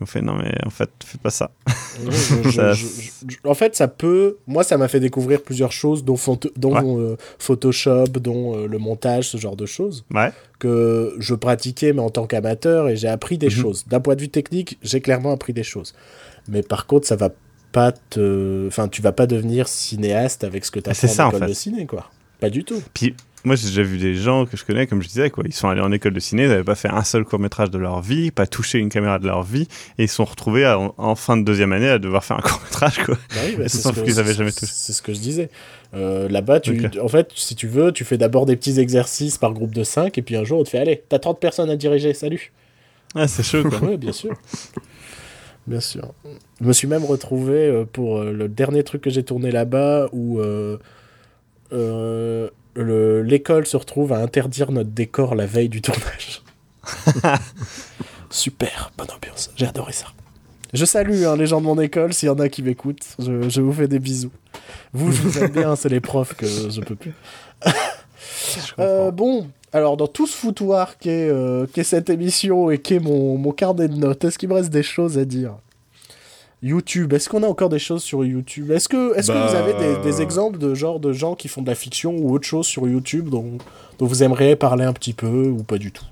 [0.00, 1.50] qui fait non mais en fait, fais pas ça.
[3.44, 4.38] en fait, ça peut.
[4.46, 6.16] Moi, ça m'a fait découvrir plusieurs choses, dont,
[6.56, 10.04] dont euh, Photoshop, dont le montage, ce genre de choses.
[10.12, 13.52] Ouais que je pratiquais, mais en tant qu'amateur, et j'ai appris des mhm.
[13.52, 13.86] choses.
[13.88, 15.94] D'un point de vue technique, j'ai clairement appris des choses.
[16.46, 17.30] Mais par contre, ça va
[17.72, 18.66] pas te.
[18.68, 21.52] Enfin, tu vas pas devenir cinéaste avec ce que tu as fait en école de
[21.54, 22.10] ciné, quoi.
[22.38, 22.82] Pas du tout.
[22.94, 23.14] Puis,
[23.44, 25.44] moi, j'ai déjà vu des gens que je connais, comme je disais, quoi.
[25.46, 27.78] Ils sont allés en école de ciné, ils n'avaient pas fait un seul court-métrage de
[27.78, 29.66] leur vie, pas touché une caméra de leur vie,
[29.98, 33.16] et ils sont retrouvés en, fin de deuxième année à devoir faire un court-métrage, quoi.
[33.30, 34.66] Bah oui, bah c'est ce, qu'ils avaient jamais touché.
[34.70, 35.48] C'est ce que je disais.
[35.94, 39.52] Euh, là-bas, tu, en fait, si tu veux, tu fais d'abord des petits exercices par
[39.54, 41.76] groupe de 5, et puis un jour, on te fait Allez, t'as 30 personnes à
[41.76, 42.52] diriger, salut.
[43.14, 43.78] Ah, c'est chaud, quoi.
[43.82, 44.34] oui, bien sûr.
[45.66, 46.12] Bien sûr.
[46.60, 50.08] Je me suis même retrouvé euh, pour euh, le dernier truc que j'ai tourné là-bas
[50.12, 50.40] où
[52.76, 56.42] l'école se retrouve à interdire notre décor la veille du tournage.
[58.30, 60.06] Super, bonne ambiance, j'ai adoré ça.
[60.72, 63.60] Je salue hein, les gens de mon école, s'il y en a qui m'écoutent, je,
[63.60, 64.30] vous fais des bisous.
[64.92, 67.14] Vous, je vous aime bien, c'est les profs que je peux plus.
[68.78, 73.52] Euh, bon, alors dans tout ce foutoir qu'est euh, cette émission et qu'est mon, mon
[73.52, 75.54] carnet de notes, est-ce qu'il me reste des choses à dire?
[76.62, 78.70] YouTube, est-ce qu'on a encore des choses sur YouTube?
[78.70, 80.22] Est-ce que, est que vous avez des, bah.
[80.22, 83.30] exemples de genre de gens qui font de la fiction ou autre chose sur YouTube
[83.30, 83.56] dont,
[83.98, 86.04] dont vous aimeriez parler un petit peu ou pas du tout?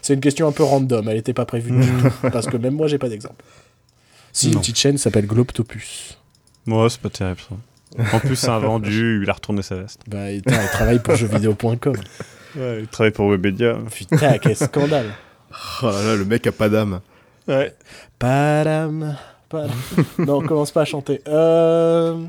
[0.00, 2.74] C'est une question un peu random, elle n'était pas prévue du tout, parce que même
[2.74, 3.44] moi j'ai pas d'exemple.
[4.32, 6.18] Si, une petite chaîne s'appelle Globtopus.
[6.66, 7.56] Moi, c'est pas terrible ça.
[8.12, 10.02] En plus, c'est un vendu, il a retourné sa veste.
[10.06, 11.96] Bah, il, travaille pour jeuxvideo.com.
[12.56, 13.78] Ouais, il travaille pour Webedia.
[13.90, 15.06] Putain, quel scandale.
[15.82, 17.00] Oh là là, le mec a pas d'âme.
[17.48, 17.74] Ouais.
[18.18, 19.16] Padam.
[20.18, 21.20] non, on commence pas à chanter.
[21.28, 22.20] Euh...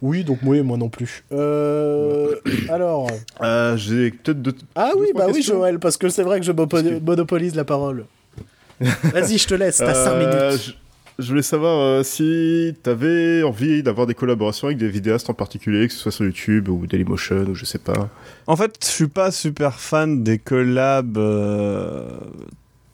[0.00, 1.24] Oui, donc moi, moi non plus.
[1.32, 2.34] Euh...
[2.68, 3.08] Alors.
[3.42, 4.54] Euh, J'ai peut-être deux.
[4.74, 8.06] Ah oui, bah oui, Joël, parce que c'est vrai que je monopolise la parole.
[8.80, 10.76] Vas-y, je te laisse, t'as 5 euh, minutes.
[11.18, 11.28] Je...
[11.28, 15.92] voulais savoir euh, si t'avais envie d'avoir des collaborations avec des vidéastes en particulier, que
[15.92, 18.08] ce soit sur YouTube ou Dailymotion ou je sais pas.
[18.46, 22.08] En fait, je suis pas super fan des collabs euh,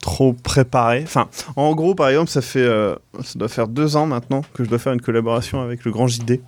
[0.05, 1.01] trop préparé.
[1.03, 4.63] Enfin, en gros, par exemple, ça fait, euh, ça doit faire deux ans maintenant que
[4.63, 6.43] je dois faire une collaboration avec le Grand JD.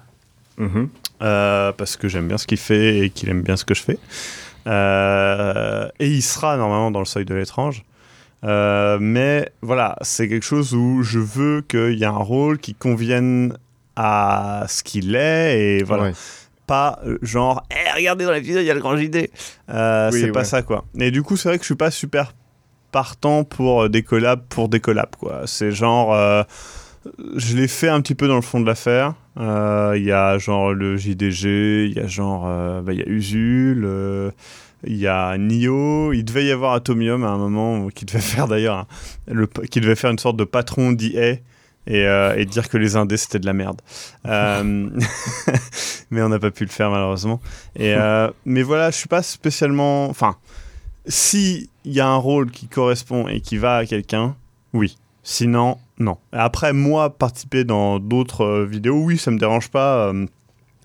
[0.59, 0.91] Mhm.
[1.23, 3.83] Euh, parce que j'aime bien ce qu'il fait et qu'il aime bien ce que je
[3.83, 3.99] fais.
[4.67, 7.83] Euh, et il sera normalement dans le seuil de l'étrange.
[8.43, 13.57] mais voilà, c'est quelque chose où je veux qu'il y ait un rôle qui convienne
[13.97, 16.13] à ce qu'il est et voilà.
[16.67, 19.31] Pas genre, hey, eh, regardez dans la vidéo, il y a le grand JD.
[19.67, 20.85] c'est pas ça quoi.
[20.99, 22.35] Et du coup, c'est vrai que je suis pas super
[22.93, 25.43] partant pour euh, des collabs pour des collabs quoi.
[25.47, 26.43] C'est genre euh,
[27.37, 29.15] je l'ai fait un petit peu dans le fond de l'affaire.
[29.39, 32.45] Euh, il y a genre le JDG, il y a genre
[32.83, 33.89] bah, il y a Usul,
[34.85, 38.49] il y a Nio, il devait y avoir Atomium à un moment qui devait faire
[38.49, 38.87] d'ailleurs
[39.71, 41.37] qui devait faire une sorte de patron d'IA.
[41.89, 43.81] Et, et, dire que les indés c'était de la merde.
[44.25, 47.41] mais on n'a pas pu le faire malheureusement.
[47.79, 47.95] Et,
[48.45, 50.09] mais voilà, je suis pas spécialement.
[50.09, 50.37] Enfin,
[51.07, 54.37] si il y a un rôle qui correspond et qui va à quelqu'un,
[54.73, 54.97] oui.
[55.23, 56.19] Sinon, non.
[56.33, 60.09] Après, moi, participer dans d'autres euh, vidéos, oui, ça me dérange pas.
[60.09, 60.27] Euh,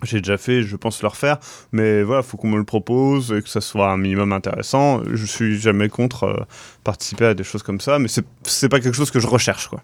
[0.04, 1.38] j'ai déjà fait, je pense le refaire,
[1.72, 5.04] mais voilà, faut qu'on me le propose et que ça soit un minimum intéressant.
[5.14, 6.44] Je suis jamais contre euh,
[6.84, 9.84] participer à des choses comme ça, mais c'est pas quelque chose que je recherche, quoi.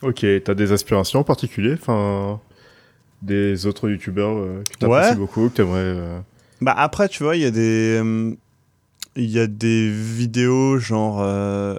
[0.00, 2.40] Ok, t'as des aspirations en particulier, enfin,
[3.20, 6.22] des autres youtubeurs que t'apprécies beaucoup, que t'aimerais.
[6.60, 8.02] Bah après, tu vois, il y a des
[9.16, 11.78] il y a des vidéos genre euh,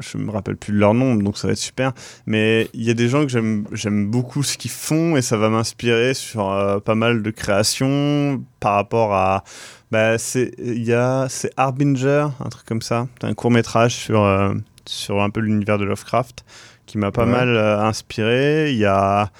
[0.00, 1.92] je me rappelle plus de leur nom donc ça va être super
[2.26, 5.36] mais il y a des gens que j'aime j'aime beaucoup ce qu'ils font et ça
[5.36, 9.44] va m'inspirer sur euh, pas mal de créations par rapport à
[9.90, 13.08] bah c'est il y a c'est Harbinger un truc comme ça.
[13.22, 14.54] Un court métrage sur euh,
[14.86, 16.44] sur un peu l'univers de Lovecraft
[16.86, 18.72] qui m'a pas mal inspiré.
[18.72, 19.30] Il y a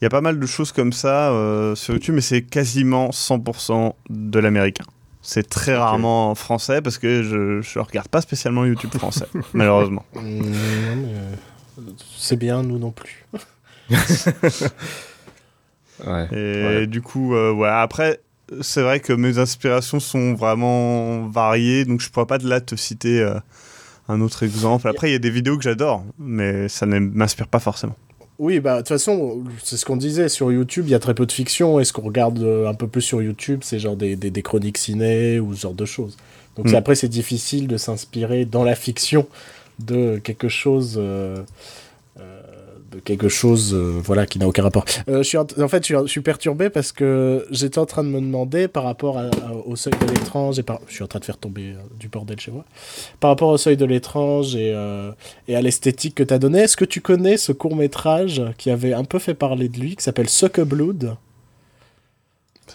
[0.00, 1.30] il y a pas mal de choses comme ça
[1.74, 4.84] sur YouTube mais c'est quasiment 100% de l'américain
[5.22, 10.04] c'est très rarement français parce que je ne regarde pas spécialement YouTube français, malheureusement.
[10.16, 11.34] Euh,
[12.18, 13.24] c'est bien, nous non plus.
[16.32, 18.20] Et du coup, euh, ouais, après,
[18.60, 22.74] c'est vrai que mes inspirations sont vraiment variées, donc je pourrais pas de là te
[22.74, 23.38] citer euh,
[24.08, 24.88] un autre exemple.
[24.88, 27.96] Après, il y a des vidéos que j'adore, mais ça ne m'inspire pas forcément.
[28.42, 31.14] Oui, bah de toute façon, c'est ce qu'on disait sur YouTube, il y a très
[31.14, 31.78] peu de fiction.
[31.78, 34.78] Et ce qu'on regarde euh, un peu plus sur YouTube, c'est genre des, des, chroniques
[34.78, 36.16] ciné ou ce genre de choses.
[36.56, 36.74] Donc mm.
[36.74, 39.28] après, c'est difficile de s'inspirer dans la fiction
[39.78, 40.96] de quelque chose.
[40.98, 41.40] euh,
[43.04, 44.84] quelque chose euh, voilà qui n'a aucun rapport.
[45.08, 48.20] Euh, je suis en, fait je suis, perturbé parce que j'étais en train de me
[48.20, 49.20] demander par rapport
[49.66, 52.38] au seuil de l'étrange et je suis en train de faire tomber euh, du bordel
[52.38, 52.64] chez moi.
[53.20, 54.74] Par rapport au seuil de l'étrange et,
[55.48, 58.92] et à l'esthétique que tu as donné, est-ce que tu connais ce court-métrage qui avait
[58.92, 61.16] un peu fait parler de lui qui s'appelle Suck a Blood?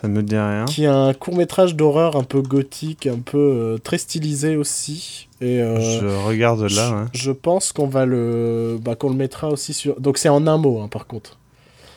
[0.02, 0.65] Ça me dit rien.
[0.65, 5.60] qui est un court-métrage d'horreur un peu gothique, un peu euh, très stylisé aussi et
[5.61, 7.06] euh, Je regarde là.
[7.14, 10.57] je pense qu'on va le bah, qu'on le mettra aussi sur donc c'est en un
[10.57, 11.38] mot hein, par contre.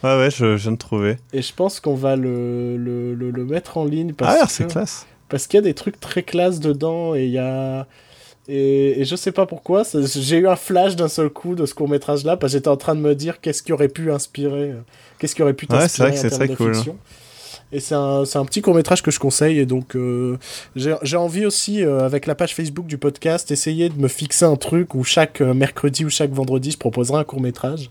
[0.03, 1.17] Ouais, ouais, je, je viens de trouver.
[1.35, 4.67] Et je pense qu'on va le, le, le, le mettre en ligne parce Ah, c'est
[4.67, 5.07] classe.
[5.29, 7.87] parce qu'il y a des trucs très classe dedans et il y a
[8.49, 11.75] et, et je sais pas pourquoi j'ai eu un flash d'un seul coup de ce
[11.75, 14.11] court métrage là parce que j'étais en train de me dire qu'est-ce qui aurait pu
[14.11, 14.73] inspirer
[15.19, 16.75] qu'est-ce qui aurait pu Ouais, c'est vrai t'inspirer que c'est très cool, hein.
[16.75, 16.97] fiction.
[17.73, 20.37] Et c'est un, c'est un petit court métrage que je conseille et donc euh,
[20.75, 24.45] j'ai j'ai envie aussi euh, avec la page Facebook du podcast essayer de me fixer
[24.45, 27.91] un truc où chaque euh, mercredi ou chaque vendredi je proposerai un court métrage.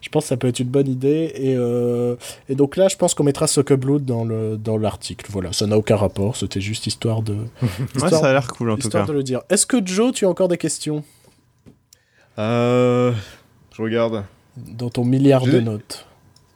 [0.00, 1.30] Je pense que ça peut être une bonne idée.
[1.34, 2.16] Et, euh,
[2.48, 5.26] et donc là, je pense qu'on mettra Sucker Blood dans le dans l'article.
[5.28, 6.36] Voilà, ça n'a aucun rapport.
[6.36, 9.12] C'était juste histoire de Ouais, histoire, ça a l'air cool en tout histoire cas.
[9.12, 9.42] de le dire.
[9.50, 11.04] Est-ce que Joe, tu as encore des questions?
[12.38, 13.12] Euh,
[13.76, 14.24] je regarde.
[14.56, 16.06] dans ton milliard de notes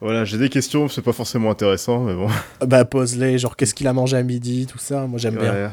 [0.01, 2.27] Voilà, j'ai des questions, c'est pas forcément intéressant, mais bon.
[2.59, 5.07] Ah Bah pose-les, genre qu'est-ce qu'il a mangé à midi, tout ça.
[5.07, 5.51] Moi j'aime bien.
[5.53, 5.69] Ouais.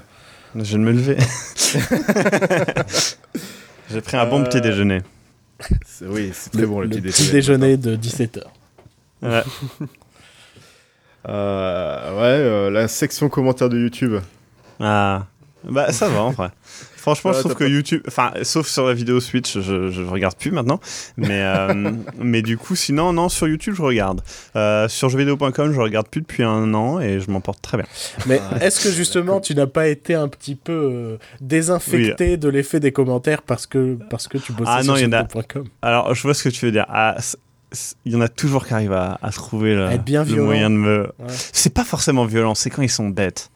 [0.54, 1.16] Je viens de me lever.
[3.90, 5.00] J'ai pris un bon Euh, petit déjeuner.
[5.86, 7.76] C'est- Oui, c'est très bon le, le petit petit déjeuner.
[7.76, 8.42] déjeuner de 17h.
[9.22, 9.42] Ouais.
[11.28, 14.16] Euh, ouais, euh, la section commentaires de YouTube.
[14.80, 15.26] Ah.
[15.62, 16.48] Bah, ça va en vrai.
[17.02, 18.00] Franchement, Ouais, je trouve que pas- YouTube.
[18.06, 20.78] Enfin, sauf sur la vidéo Switch, je, je regarde plus maintenant.
[21.16, 24.22] Mais, euh, mais du coup, sinon, non, sur YouTube, je regarde.
[24.56, 27.86] Euh, sur jeuxvideo.com, je regarde plus depuis un an et je m'en porte très bien.
[28.26, 32.80] Mais est-ce que justement tu n'as pas été un petit peu euh, désinfecté de l'effet
[32.80, 35.64] des commentaires parce que, parce que tu bossais Ah sur non, y en a- jeuxvideo.com
[35.82, 36.86] Alors, je vois ce que tu veux dire.
[36.88, 37.16] Ah,
[38.04, 41.00] il y en a toujours qui arrivent à, à trouver le, bien moyen de me.
[41.18, 41.26] Ouais.
[41.52, 43.50] C'est pas forcément violent, c'est quand ils sont bêtes.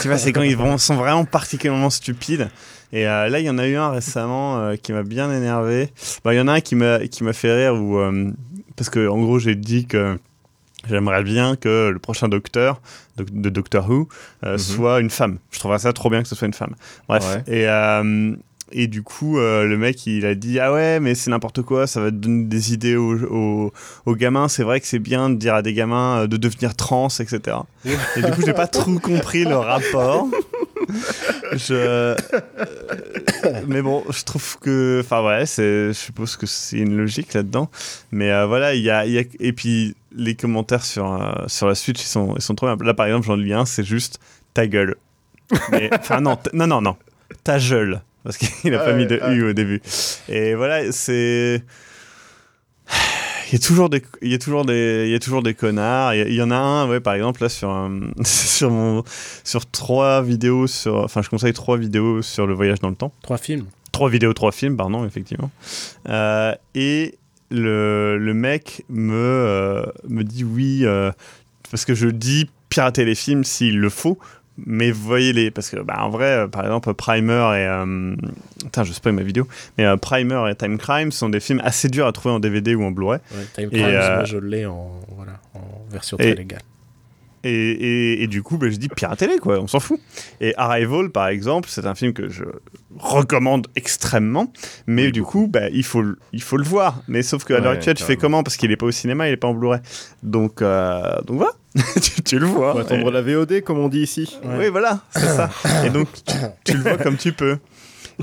[0.00, 2.48] tu vois, c'est quand ils sont vraiment particulièrement stupides.
[2.96, 5.90] Et euh, là, il y en a eu un récemment euh, qui m'a bien énervé.
[6.24, 8.30] Bah, Il y en a un qui m'a qui m'a fait rire où euh,
[8.76, 10.18] parce que en gros, j'ai dit que
[10.88, 12.80] j'aimerais bien que le prochain docteur
[13.18, 14.08] doc- de Doctor Who
[14.42, 14.56] Mhm.
[14.58, 15.38] soit une femme.
[15.50, 16.74] Je trouverais ça trop bien que ce soit une femme.
[17.08, 17.22] Bref.
[17.46, 17.54] Ouais.
[17.62, 17.66] Et
[18.72, 22.00] et du coup, le mec, il a dit Ah ouais, mais c'est n'importe quoi, ça
[22.00, 23.72] va donner des idées aux, aux,
[24.06, 24.48] aux gamins.
[24.48, 27.58] C'est vrai que c'est bien de dire à des gamins de devenir trans, etc.
[28.16, 30.26] Et du coup, j'ai pas trop compris le rapport.
[31.52, 31.74] Je...
[31.74, 32.16] euh,
[33.66, 35.00] mais bon, je trouve que.
[35.04, 37.70] Enfin, ouais, je suppose que c'est une logique là-dedans.
[38.10, 39.22] Mais euh, voilà, il y a, il y a.
[39.40, 42.84] Et puis, les commentaires sur, euh, sur la Switch, ils sont, ils sont trop bien.
[42.84, 44.18] Là, par exemple, j'en lis un, c'est juste
[44.54, 44.96] ta gueule.
[45.92, 46.96] Enfin, non, non, non, non.
[47.44, 48.02] Ta gueule.
[48.24, 49.20] Parce qu'il a pas Ouais, mis de.
[49.32, 49.80] U au début.
[50.28, 51.62] Et voilà, c'est.
[53.46, 55.54] Il y a toujours des, il y a toujours des, il y a toujours des
[55.54, 56.14] connards.
[56.14, 58.70] Il y, a- il y en a un, ouais, par exemple là sur un- sur
[58.70, 59.04] mon,
[59.44, 63.12] sur trois vidéos sur, enfin je conseille trois vidéos sur le voyage dans le temps.
[63.22, 63.66] Trois films.
[63.92, 65.50] Trois vidéos, trois films, pardon, effectivement.
[66.08, 67.14] Euh, et
[67.50, 71.10] le, le mec me, euh, me dit oui, euh,
[71.70, 74.18] parce que je dis pirater les films s'il le faut,
[74.64, 75.50] mais voyez-les.
[75.50, 77.66] Parce que, bah, en vrai, euh, par exemple, Primer et.
[77.66, 78.14] Euh,
[78.62, 79.46] putain, je spoil ma vidéo.
[79.76, 82.74] Mais euh, Primer et Time Crime sont des films assez durs à trouver en DVD
[82.74, 83.20] ou en Blu-ray.
[83.32, 85.60] Ouais, Time Et, Crimes, euh, moi je l'ai en, voilà, en
[85.90, 86.62] version et- très légale.
[87.44, 90.00] Et, et, et du coup, bah, je dis piratez-les, quoi, on s'en fout.
[90.40, 92.42] Et Arrival, par exemple, c'est un film que je
[92.98, 94.52] recommande extrêmement,
[94.86, 97.02] mais du coup, bah, il, faut, le- il faut le voir.
[97.08, 98.42] Mais sauf qu'à l'heure Ouais, actuelle, tu fais comment?
[98.42, 99.80] Parce qu'il est pas au cinéma, il est pas en Blu-ray.
[100.22, 101.52] Donc, euh, donc voilà,
[102.02, 102.72] tu, tu le vois.
[102.72, 104.38] Faut attendre Et- la VOD, comme on dit ici.
[104.44, 104.56] Ouais.
[104.58, 105.50] Oui, voilà, c'est ça.
[105.84, 107.58] Et donc, tu, tu le vois comme tu peux.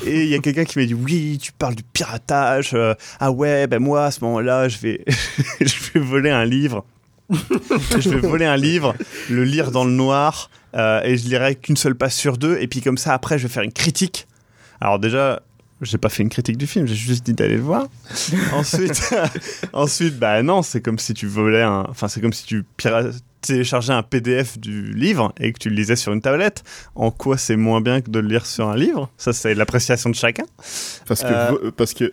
[0.08, 2.72] Et il y a quelqu'un qui m'a dit oui, tu parles du piratage.
[2.74, 5.06] euh, ah ouais, ben moi à ce moment-là, je vais,
[5.62, 6.84] je vais voler un livre.
[8.00, 8.96] je vais voler un livre,
[9.30, 12.58] le lire dans le noir, euh, et je lirai qu'une seule page sur deux.
[12.60, 14.28] Et puis comme ça, après, je vais faire une critique.
[14.84, 15.42] Alors déjà,
[15.82, 17.88] j'ai pas fait une critique du film, j'ai juste dit d'aller le voir.
[18.54, 19.16] ensuite,
[19.74, 22.66] ensuite, bah non, c'est comme si tu volais un, enfin c'est comme si tu
[23.40, 26.66] téléchargeais un PDF du livre et que tu le lisais sur une tablette.
[26.96, 29.10] En quoi c'est moins bien que de le lire sur un livre?
[29.18, 30.44] Ça, c'est l'appréciation de chacun.
[31.08, 32.12] Parce que, Euh, parce que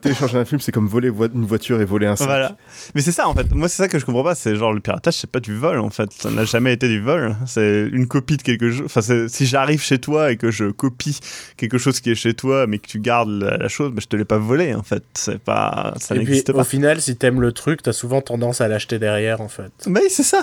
[0.00, 2.26] télécharger un film, c'est comme voler vo- une voiture et voler un sac.
[2.26, 2.56] Voilà.
[2.94, 3.52] Mais c'est ça en fait.
[3.54, 4.34] Moi, c'est ça que je comprends pas.
[4.34, 6.10] C'est genre le piratage, c'est pas du vol en fait.
[6.12, 7.36] Ça n'a jamais été du vol.
[7.46, 8.82] C'est une copie de quelque chose.
[8.86, 11.20] Enfin, si j'arrive chez toi et que je copie
[11.56, 14.06] quelque chose qui est chez toi, mais que tu gardes la, la chose, bah, je
[14.08, 15.04] te l'ai pas volé en fait.
[15.14, 15.94] C'est pas.
[16.00, 16.64] Ça Et puis n'existe au pas.
[16.64, 19.70] final, si t'aimes le truc, t'as souvent tendance à l'acheter derrière en fait.
[19.86, 20.42] Mais c'est ça.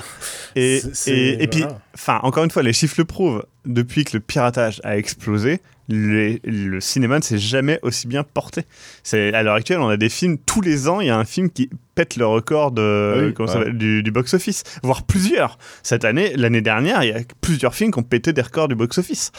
[0.56, 1.66] Et, et, et puis,
[1.96, 3.44] enfin, encore une fois, les chiffres le prouvent.
[3.64, 5.62] Depuis que le piratage a explosé,
[5.92, 8.64] le cinéma ne s'est jamais aussi bien porté.
[9.04, 11.02] C'est à l'heure actuelle, on a des films tous les ans.
[11.02, 13.34] Il y a un film qui pète le record de,
[13.72, 15.58] du, du box-office, voire plusieurs.
[15.84, 18.76] Cette année, l'année dernière, il y a plusieurs films qui ont pété des records du
[18.76, 19.32] box-office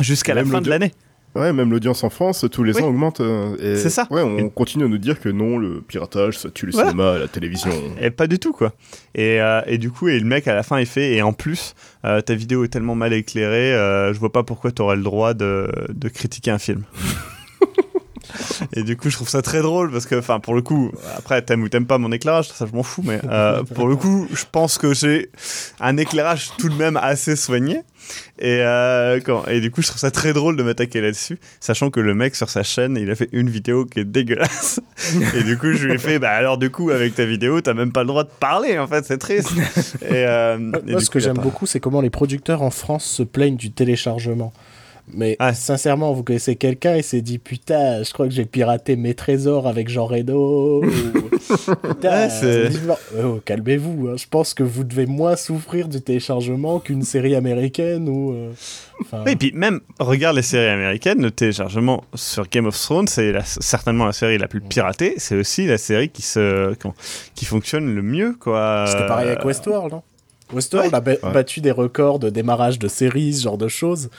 [0.00, 0.92] jusqu'à la fin de l'année.
[1.34, 3.20] Ouais, même l'audience en France, tous les ans augmente.
[3.20, 4.06] Euh, c'est ça.
[4.10, 7.28] Ouais, on continue à nous dire que non, le piratage, ça tue le cinéma, la
[7.28, 7.70] télévision.
[8.00, 8.72] Et pas du tout, quoi.
[9.14, 11.32] Et, euh, et, du coup, et le mec, à la fin, il fait, et en
[11.32, 11.74] plus,
[12.04, 13.72] euh, ta vidéo est tellement mal éclairée,
[14.12, 16.84] je vois pas pourquoi tu aurais le droit de, de critiquer un film.
[18.72, 21.42] Et du coup, je trouve ça très drôle parce que, enfin, pour le coup, après,
[21.42, 24.26] t'aimes ou t'aimes pas mon éclairage, ça je m'en fous, mais euh, pour le coup,
[24.32, 25.30] je pense que j'ai
[25.80, 27.82] un éclairage tout de même assez soigné.
[28.38, 31.90] Et, euh, quand, et du coup, je trouve ça très drôle de m'attaquer là-dessus, sachant
[31.90, 34.80] que le mec sur sa chaîne, il a fait une vidéo qui est dégueulasse.
[35.36, 37.74] et du coup, je lui ai fait, bah alors, du coup, avec ta vidéo, t'as
[37.74, 39.52] même pas le droit de parler, en fait, c'est triste.
[40.02, 43.56] Et, euh, Moi, ce que j'aime beaucoup, c'est comment les producteurs en France se plaignent
[43.56, 44.52] du téléchargement.
[45.12, 45.52] Mais ah.
[45.52, 49.66] sincèrement, vous connaissez quelqu'un et s'est dit putain, je crois que j'ai piraté mes trésors
[49.66, 50.82] avec Jean Reno.
[51.82, 52.28] putain,
[53.22, 54.08] oh, calmez-vous.
[54.08, 54.16] Hein.
[54.16, 58.32] Je pense que vous devez moins souffrir du téléchargement qu'une série américaine ou.
[58.32, 58.52] Euh,
[59.26, 63.34] oui, et puis même regarde les séries américaines, le téléchargement sur Game of Thrones, c'est
[63.44, 65.14] certainement la série la plus piratée.
[65.18, 66.74] C'est aussi la série qui se
[67.34, 68.86] qui fonctionne le mieux, quoi.
[68.88, 70.02] C'était pareil avec Westworld, non
[70.52, 74.10] Westworld a battu des records de démarrage de séries, ce genre de choses.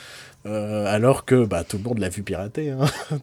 [0.45, 2.71] Euh, alors que bah, tout le monde l'a vu pirater.
[2.71, 2.85] Hein.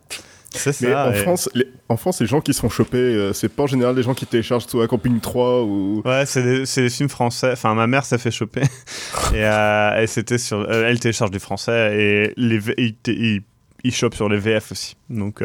[0.54, 1.08] C'est ça.
[1.08, 3.94] en, France, les, en France, les gens qui sont chopés, euh, c'est pas en général
[3.94, 6.02] des gens qui téléchargent soit Camping 3 ou.
[6.04, 7.52] Ouais, c'est des, des, films français.
[7.52, 8.60] Enfin, ma mère s'est fait choper.
[9.34, 13.42] et euh, c'était sur, elle télécharge des français et les, ils,
[13.82, 14.94] ils, chopent sur les VF aussi.
[15.08, 15.40] Donc,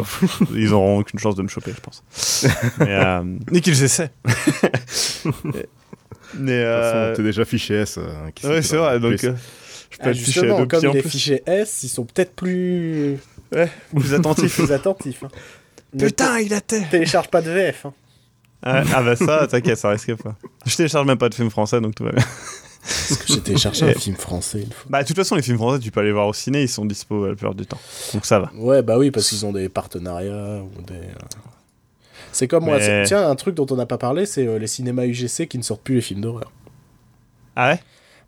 [0.54, 2.04] ils auront aucune chance de me choper, je pense.
[2.78, 4.12] mais, qu'ils essaient.
[6.38, 7.14] mais.
[7.16, 7.98] T'es déjà fiché S.
[8.44, 9.00] ouais, c'est vrai.
[9.00, 9.26] Donc.
[9.92, 13.18] Je peux ah, justement, comme les fichiers S, ils sont peut-être plus...
[13.94, 14.56] plus attentifs.
[14.56, 15.22] plus attentifs.
[15.22, 15.28] Hein.
[15.98, 17.86] Putain, il a télécharge pas de VF.
[17.86, 17.92] Hein.
[18.62, 20.36] Ah, ah, bah ça, t'inquiète, ça risque pas.
[20.64, 22.24] Je télécharge même pas de films français, donc tout va bien.
[22.82, 24.86] Parce que j'ai téléchargé un film français une fois.
[24.88, 26.84] Bah, de toute façon, les films français, tu peux aller voir au ciné, ils sont
[26.84, 27.80] dispo la plupart du temps.
[28.14, 28.50] Donc ça va.
[28.56, 30.94] Ouais, bah oui, parce qu'ils ont des partenariats ou des.
[30.94, 31.40] Euh,
[32.32, 32.78] c'est comme moi.
[33.04, 35.62] Tiens, un truc dont on n'a pas parlé, c'est euh, les cinémas UGC qui ne
[35.62, 36.50] sortent plus les films d'horreur.
[37.54, 37.80] Ah ouais?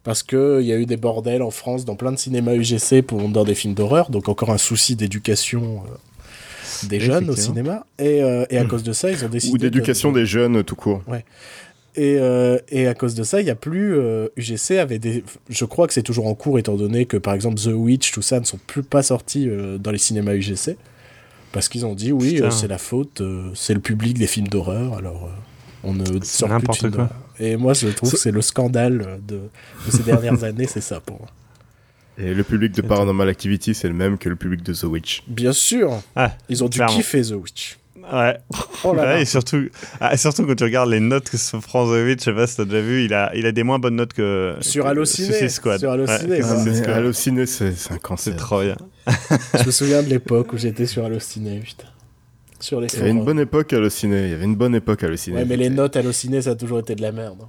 [0.05, 3.27] Parce qu'il y a eu des bordels en France dans plein de cinémas UGC pour,
[3.31, 7.87] dans des films d'horreur, donc encore un souci d'éducation euh, des jeunes au cinéma.
[7.99, 8.69] Et, euh, et à hmm.
[8.69, 9.55] cause de ça, ils ont décidé.
[9.55, 11.03] Ou d'éducation des jeunes tout court.
[11.09, 11.25] Ouais.
[11.97, 13.97] Et, euh, et, à cause de ça, il n'y a plus.
[14.37, 15.25] UGC avait des.
[15.49, 18.23] Je crois que c'est toujours en cours, étant donné que par exemple The Witch, tout
[18.23, 19.49] ça, ne sont plus pas sortis
[19.79, 20.77] dans les cinémas UGC.
[21.53, 23.23] Parce qu'ils ont dit, oui, c'est la faute,
[23.55, 25.31] c'est le public des films d'horreur, alors
[25.85, 27.24] on ne sort plus de films d'horreur.
[27.39, 29.41] Et moi, je trouve que c'est le scandale de,
[29.89, 31.29] ces dernières années, c'est ça pour moi.
[32.17, 35.25] Et le public de Paranormal Activity, c'est le même que le public de The Witch.
[35.27, 36.01] Bien sûr.
[36.15, 37.79] Ah, Ils ont dû kiffer The Witch.
[38.13, 38.37] Ouais.
[38.85, 39.69] Oh et surtout,
[40.01, 42.47] ah, surtout quand tu regardes les notes que se prend The Witch, je sais pas
[42.47, 44.57] si t'as déjà vu, il a, il a des moins bonnes notes que.
[44.61, 45.49] Sur Allociné.
[45.49, 45.81] Squad.
[45.81, 46.43] Sur Allociné.
[46.43, 48.35] Ouais, Allociné, c'est un cancer.
[48.35, 48.77] C'est trop bien.
[49.59, 51.89] je me souviens de l'époque où j'étais sur Allociné, putain
[52.65, 54.25] sur les Il y avait une bonne époque à ciné.
[54.25, 55.37] Il y avait une bonne époque à ciné.
[55.37, 57.43] Ouais, mais les notes à ciné, ça a toujours été de la merde.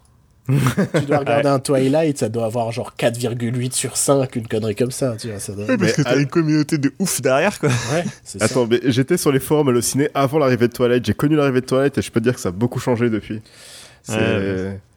[0.47, 4.91] tu dois regarder un Twilight, ça doit avoir genre 4,8 sur 5, une connerie comme
[4.91, 5.15] ça.
[5.17, 5.65] Tu vois, ça doit...
[5.77, 7.69] parce que t'as une communauté de ouf derrière, quoi.
[7.69, 8.03] Ouais,
[8.41, 11.03] Attends, mais j'étais sur les forums ciné avant l'arrivée de Twilight.
[11.05, 13.09] J'ai connu l'arrivée de Twilight et je peux te dire que ça a beaucoup changé
[13.09, 13.41] depuis.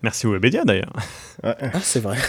[0.03, 0.93] merci Webedia d'ailleurs.
[1.43, 2.19] Ah, c'est vrai.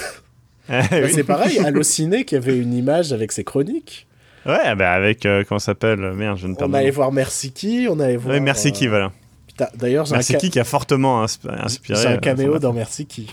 [0.69, 4.07] Bah, c'est pareil, Allociné qui avait une image avec ses chroniques.
[4.45, 7.87] Ouais, bah avec, euh, comment ça s'appelle Merde, je ne On allait voir Merci qui,
[7.89, 8.35] on allait voir...
[8.35, 9.11] Ouais, Merci qui, euh, voilà.
[9.75, 11.57] D'ailleurs, Merci qui qui a fortement inspiré.
[11.83, 13.27] J'ai un euh, caméo dans Merci qui.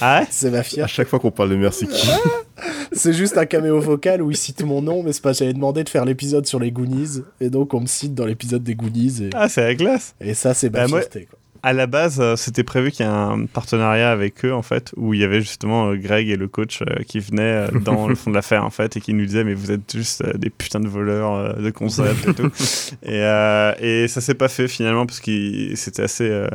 [0.00, 0.82] Ah ouais C'est ma fille.
[0.82, 2.10] À chaque fois qu'on parle de Merci qui.
[2.92, 5.32] c'est juste un caméo vocal où il cite mon nom, mais c'est pas.
[5.32, 8.62] J'avais demandé de faire l'épisode sur les Goonies, et donc on me cite dans l'épisode
[8.62, 9.22] des Goonies.
[9.22, 9.30] Et...
[9.34, 10.14] Ah, c'est la classe.
[10.20, 13.08] Et ça, c'est ma bah, fierté, quoi à la base, euh, c'était prévu qu'il y
[13.08, 16.36] ait un partenariat avec eux, en fait, où il y avait justement euh, Greg et
[16.36, 19.26] le coach euh, qui venaient dans le fond de l'affaire, en fait, et qui nous
[19.26, 22.50] disaient, mais vous êtes juste des putains de voleurs de concepts et tout.
[23.02, 23.20] Et,
[23.80, 26.46] et ça s'est pas fait finalement, parce que c'était assez,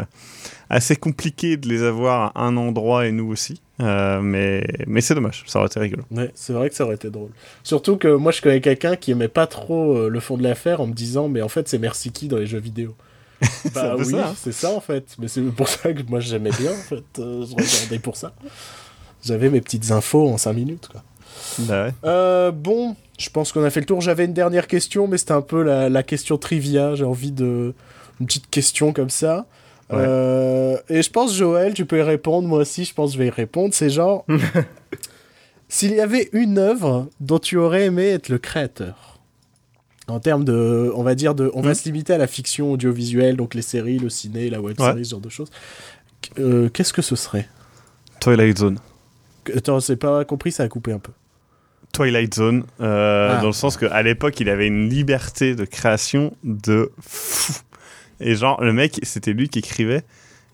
[0.69, 3.61] assez compliqué de les avoir à un endroit et nous aussi.
[3.79, 6.03] mais mais c'est dommage, ça aurait été rigolo.
[6.11, 7.29] Ouais, c'est vrai que ça aurait été drôle.
[7.63, 10.87] Surtout que moi, je connais quelqu'un qui aimait pas trop le fond de l'affaire en
[10.87, 12.95] me disant, mais en fait, c'est Merci qui dans les jeux vidéo.
[13.73, 14.33] Bah oui, hein.
[14.37, 15.15] c'est ça en fait.
[15.19, 17.03] Mais c'est pour ça que moi j'aimais bien en fait.
[17.19, 18.33] Euh, je regardais pour ça.
[19.23, 21.03] J'avais mes petites infos en 5 minutes quoi.
[21.59, 21.93] Bah ouais.
[22.05, 24.01] Euh, bon, je pense qu'on a fait le tour.
[24.01, 26.95] J'avais une dernière question, mais c'était un peu la, question trivia.
[26.95, 27.73] J'ai envie de.
[28.19, 29.45] Une petite question comme ça.
[29.91, 32.47] Euh, et je pense, Joël, tu peux y répondre.
[32.47, 33.73] Moi aussi, je pense que je vais y répondre.
[33.73, 34.25] C'est genre.
[35.67, 39.14] S'il y avait une œuvre dont tu aurais aimé être le créateur,
[40.07, 41.75] en termes de, on va dire de, on va Mhm.
[41.75, 44.85] se limiter à la fiction audiovisuelle, donc les séries, le ciné, la web Ouais.
[44.87, 45.49] série, ce genre de choses.
[46.39, 47.47] Euh, Qu'est-ce que ce serait?
[48.19, 48.79] Twilight Zone.
[49.55, 51.11] Attends, c'est pas compris, ça a coupé un peu.
[51.93, 53.41] Twilight Zone, euh, Ah.
[53.41, 57.53] dans le sens qu'à l'époque, il avait une liberté de création de fou.
[58.19, 60.03] Et genre, le mec, c'était lui qui écrivait,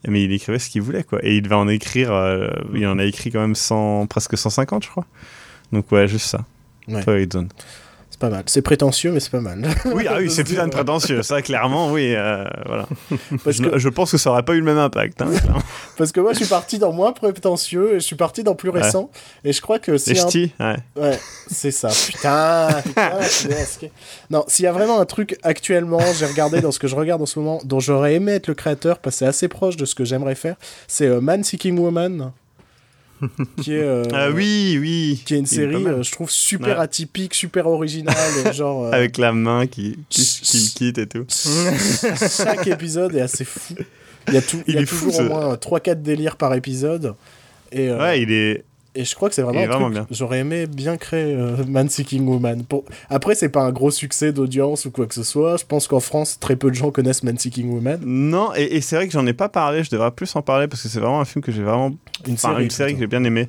[0.07, 1.19] mais il écrivait ce qu'il voulait, quoi.
[1.23, 4.84] Et il devait en écrire, euh, il en a écrit quand même 100, presque 150,
[4.84, 5.06] je crois.
[5.72, 6.45] Donc ouais, juste ça.
[6.88, 7.03] Ouais.
[7.03, 7.49] Twilight Zone.
[8.22, 8.43] C'est pas mal.
[8.45, 9.68] C'est prétentieux, mais c'est pas mal.
[9.85, 12.88] Oui, ah oui, c'est putain de prétentieux, ça, clairement, oui, euh, voilà.
[13.43, 15.22] Parce je, que, je pense que ça aurait pas eu le même impact.
[15.22, 15.31] Hein,
[15.98, 18.69] parce que moi, je suis parti dans moins prétentieux et je suis parti dans plus
[18.69, 18.81] Ouais.
[18.81, 19.10] récent.
[19.43, 20.77] Et je crois que si un ouais.
[20.95, 21.19] Ouais,
[21.49, 21.89] c'est ça.
[21.89, 22.69] Putain,
[24.30, 27.22] Non, s'il y a vraiment un truc actuellement, j'ai regardé dans ce que je regarde
[27.22, 29.85] en ce moment, dont j'aurais aimé être le créateur, parce que c'est assez proche de
[29.85, 30.56] ce que j'aimerais faire,
[30.88, 32.31] c'est euh, Man Seeking Woman,
[33.61, 35.22] qui est, euh, Ah oui, oui.
[35.26, 36.84] qui est une est série, euh, je trouve super Ouais.
[36.84, 38.15] atypique, super originale,
[38.53, 41.26] genre euh, Avec la main qui, qui, quitte et tout.
[41.30, 43.76] chaque épisode est assez fou.
[44.27, 46.35] Il y a, tout, il y a est fou, toujours ce- au moins 3-4 délires
[46.38, 47.15] par épisode.
[47.72, 48.64] Et, euh, Ouais, il est.
[48.94, 50.06] Et je crois que c'est vraiment Il vraiment bien.
[50.12, 52.64] J'aurais aimé bien créer euh, Man Seeking Woman.
[52.66, 52.84] Pour...
[53.10, 55.56] Après, c'est pas un gros succès d'audience ou quoi que ce soit.
[55.58, 58.00] Je pense qu'en France, très peu de gens connaissent Man Seeking Woman.
[58.04, 60.68] Non, et, et c'est vrai que j'en ai pas parlé, je devrais plus en parler
[60.68, 61.92] parce que c'est vraiment un film que j'ai vraiment.
[62.28, 62.64] Une Enfin, série.
[62.66, 63.48] une série que j'ai bien aimé.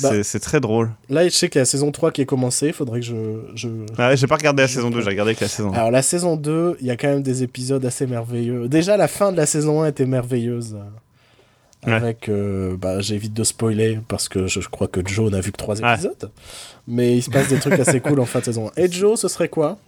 [0.00, 0.90] Bah- C'est très drôle.
[1.10, 2.72] Là, je sais qu'il y a la saison 3 qui est commencée.
[2.72, 3.14] Faudrait que je.
[3.56, 3.68] je...
[3.98, 5.76] Ouais, j'ai pas regardé la saison 2, j'ai regardé que la saison 1.
[5.76, 8.68] Alors, la saison 2, il y a quand même des épisodes assez merveilleux.
[8.68, 10.76] Déjà, la fin de la saison 1 était merveilleuse.
[11.86, 11.92] Ouais.
[11.92, 12.28] Avec.
[12.28, 15.56] euh, bah, J'évite de spoiler parce que je, je crois que Joe n'a vu que
[15.56, 15.92] 3 Ouais.
[15.94, 16.30] épisodes.
[16.88, 18.82] Mais il se passe des trucs assez cool en fin de saison 1.
[18.82, 19.78] Et Joe, ce serait quoi?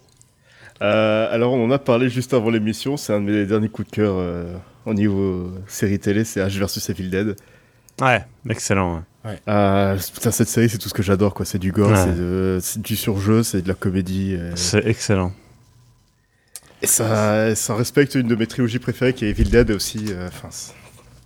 [0.82, 2.96] Euh, alors, on en a parlé juste avant l'émission.
[2.96, 4.54] C'est un de mes derniers coups de cœur euh,
[4.86, 6.24] au niveau série télé.
[6.24, 7.36] C'est H versus Evil Dead.
[8.00, 9.02] Ouais, excellent.
[9.26, 9.36] ouais.
[10.14, 11.34] Putain, cette série, c'est tout ce que j'adore.
[11.34, 11.44] quoi.
[11.44, 11.96] C'est du gore, Ouais.
[12.04, 14.36] c'est de- c'est du surjeu, c'est de la comédie.
[14.38, 15.32] euh, C'est excellent.
[16.82, 20.06] Et ça, ça respecte une de mes trilogies préférées qui est Evil Dead aussi.
[20.10, 20.48] euh, Enfin,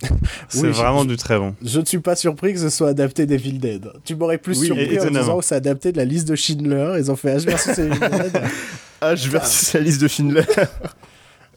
[0.49, 1.55] c'est- Oui, vraiment je- du très bon.
[1.63, 3.87] Je ne suis pas surpris que ce soit adapté d'Evil Dead.
[4.03, 6.95] Tu m'aurais plus Oui, surpris en disant que c'est adapté de la liste de Schindler.
[6.99, 8.41] Ils ont fait H versus Evil Dead.
[9.01, 10.43] H versus la liste de Schindler.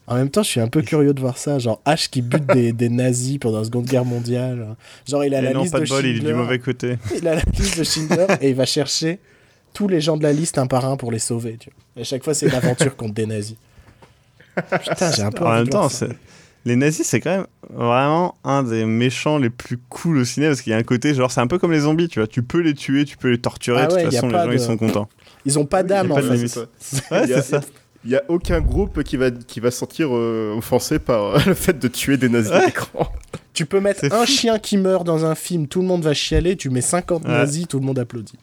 [0.06, 1.58] En même temps, je suis un peu curieux de voir ça.
[1.58, 4.74] Genre H qui bute des, des nazis pendant la Seconde Guerre mondiale.
[5.06, 6.32] Genre, il a la non, liste pas de de bol, il est Schindler.
[6.32, 6.96] du mauvais côté.
[7.20, 9.18] Il a la liste de Schindler et il va chercher
[9.74, 11.56] tous les gens de la liste un par un pour les sauver.
[11.60, 11.76] Tu vois.
[11.96, 13.56] Et à chaque fois, c'est une aventure contre des nazis.
[14.56, 16.06] Putain, j'ai un peu En même temps, ça.
[16.08, 16.16] c'est-
[16.64, 20.60] les nazis, c'est quand même vraiment un des méchants les plus cool au ciné parce
[20.60, 22.26] qu'il y a un côté, genre, c'est un peu comme les zombies, tu vois.
[22.26, 24.46] Tu peux les tuer, tu peux les torturer, Ah de ouais, toute façon, les gens,
[24.46, 25.08] de- ils sont contents.
[25.46, 26.22] Ils ont pas d'âme en fait.
[26.34, 26.58] limite.
[26.92, 27.60] Il Ouais, y a- c'est ça.
[28.04, 31.38] Il y a aucun groupe qui va, qui va se sentir euh, offensé par euh,
[31.46, 33.08] le fait de tuer des nazis à l'écran.
[33.54, 34.32] Tu peux mettre C'est un fou.
[34.32, 36.56] chien qui meurt dans un film, tout le monde va chialer.
[36.56, 37.30] Tu mets 50 Ouais.
[37.30, 38.38] nazis, tout le monde applaudit.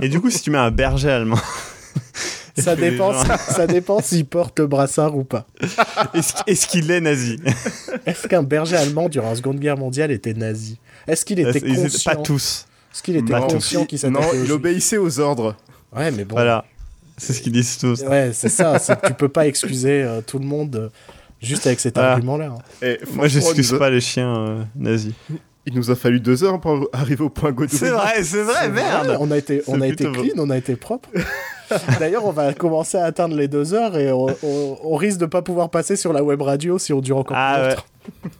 [0.00, 1.36] Et du coup, si tu mets un berger allemand,
[2.58, 5.46] Ça dépend, gens- ça, ça dépend s'il porte le brassard ou pas.
[6.46, 7.38] est-ce qu'il est nazi
[8.06, 10.78] Est-ce qu'un berger allemand durant la Seconde Guerre mondiale était nazi?
[11.06, 12.66] Est-ce qu'il était Ils conscient Pas tous.
[12.92, 14.50] Est-ce qu'il était Pas conscient qu'il Non, il Juifs?
[14.52, 15.56] obéissait aux ordres.
[15.96, 16.34] Ouais, mais bon.
[16.36, 16.64] Voilà.
[17.16, 18.02] C'est ce qu'ils disent tous.
[18.02, 18.78] Ouais, c'est ça.
[19.06, 20.88] Tu peux pas excuser euh, tout le monde euh,
[21.40, 22.54] juste avec cet argument-là.
[22.82, 22.94] hein.
[23.14, 25.12] Moi, j'excuse pas les chiens euh, nazis.
[25.66, 27.76] Il nous a fallu deux heures pour arriver au point Godot.
[27.76, 30.56] C'est vrai, c'est vrai, merde vrai, On a été, on a été clean, on a
[30.56, 31.08] été propre.
[32.00, 35.26] D'ailleurs, on va commencer à atteindre les deux heures et on, on- on risque de
[35.26, 37.76] pas pouvoir passer sur la web radio si on dure encore Ah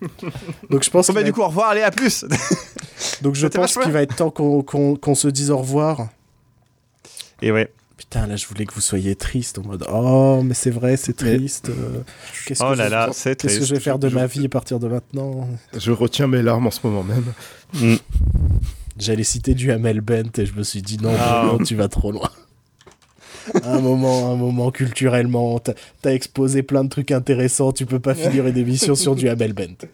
[0.00, 0.36] plus longtemps.
[0.68, 2.24] Donc je pense Bon, qu'il bah, va du coup, au revoir, allez, à plus
[3.22, 6.08] Donc je pense qu'il va être temps qu'on se dise au revoir.
[7.40, 7.70] Et ouais.
[8.12, 11.14] Putain, là, je voulais que vous soyez triste en mode Oh, mais c'est vrai, c'est
[11.16, 11.70] triste.
[11.70, 12.02] euh,
[12.46, 14.26] Qu'est-ce Oh que là je- là, c'est Qu'est-ce que je vais faire de Je- ma
[14.26, 15.48] vie à partir de maintenant?
[15.74, 17.24] Je retiens mes larmes en ce moment même.
[17.72, 17.94] Mm.
[18.98, 21.52] J'allais citer du Hamel Bent et je me suis dit non, Ah.
[21.64, 22.28] Tu vas trop loin.
[23.64, 28.46] un moment, un moment culturellement, t'as exposé plein de trucs intéressants, tu peux pas finir
[28.46, 29.86] une émission sur du Hamel Bent.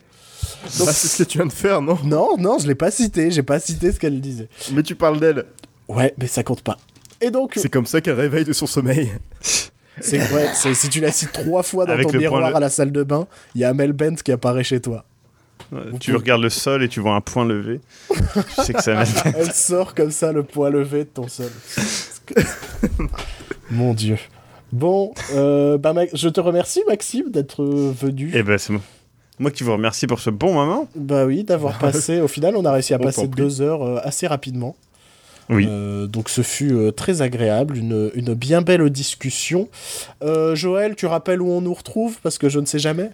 [0.67, 1.97] C'est ce que tu viens de faire, non?
[2.03, 4.49] Non, non, je l'ai pas cité, j'ai pas cité ce qu'elle disait.
[4.73, 5.45] Mais tu parles d'elle.
[5.87, 6.77] Ouais, mais ça compte pas.
[7.21, 9.11] Et donc, C'est comme ça qu'elle réveille de son sommeil.
[10.01, 12.57] c'est vrai, si tu la cites trois fois dans Avec ton le miroir point le-
[12.57, 15.05] à la salle de bain, il y a Hamel Bent qui apparaît chez toi.
[15.73, 17.81] Ouais, Tu regardes le sol et tu vois un point levé.
[18.11, 19.03] tu sais que ça.
[19.37, 21.51] Elle sort comme ça, le poids levé de ton sol.
[23.71, 24.17] Mon dieu.
[24.73, 28.31] Bon, euh, bah, je te remercie Maxime d'être venu.
[28.35, 28.83] Et ben, c'est moi.
[29.39, 30.89] Moi qui vous remercie pour ce bon moment.
[30.97, 32.21] Bah oui, d'avoir passé.
[32.21, 34.75] Au final, on a réussi à On passer deux heures euh, assez rapidement.
[35.51, 35.67] Oui.
[35.69, 39.69] Euh, donc ce fut euh, très agréable, une, une bien belle discussion.
[40.23, 42.19] Euh, Joël, tu rappelles où on nous retrouve?
[42.23, 43.11] Parce que je ne sais jamais.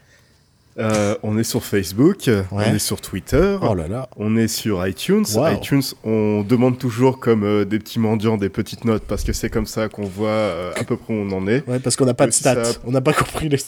[0.77, 4.09] Euh, on est sur Facebook, on est sur Twitter, oh là là.
[4.17, 5.25] on est sur iTunes.
[5.37, 9.51] iTunes, on demande toujours comme euh, des petits mendiants des petites notes parce que c'est
[9.51, 11.65] comme ça qu'on voit euh, à peu près où on en est.
[11.69, 12.73] Ouais, parce qu'on n'a pas de stats.
[12.85, 13.59] On n'a pas compris les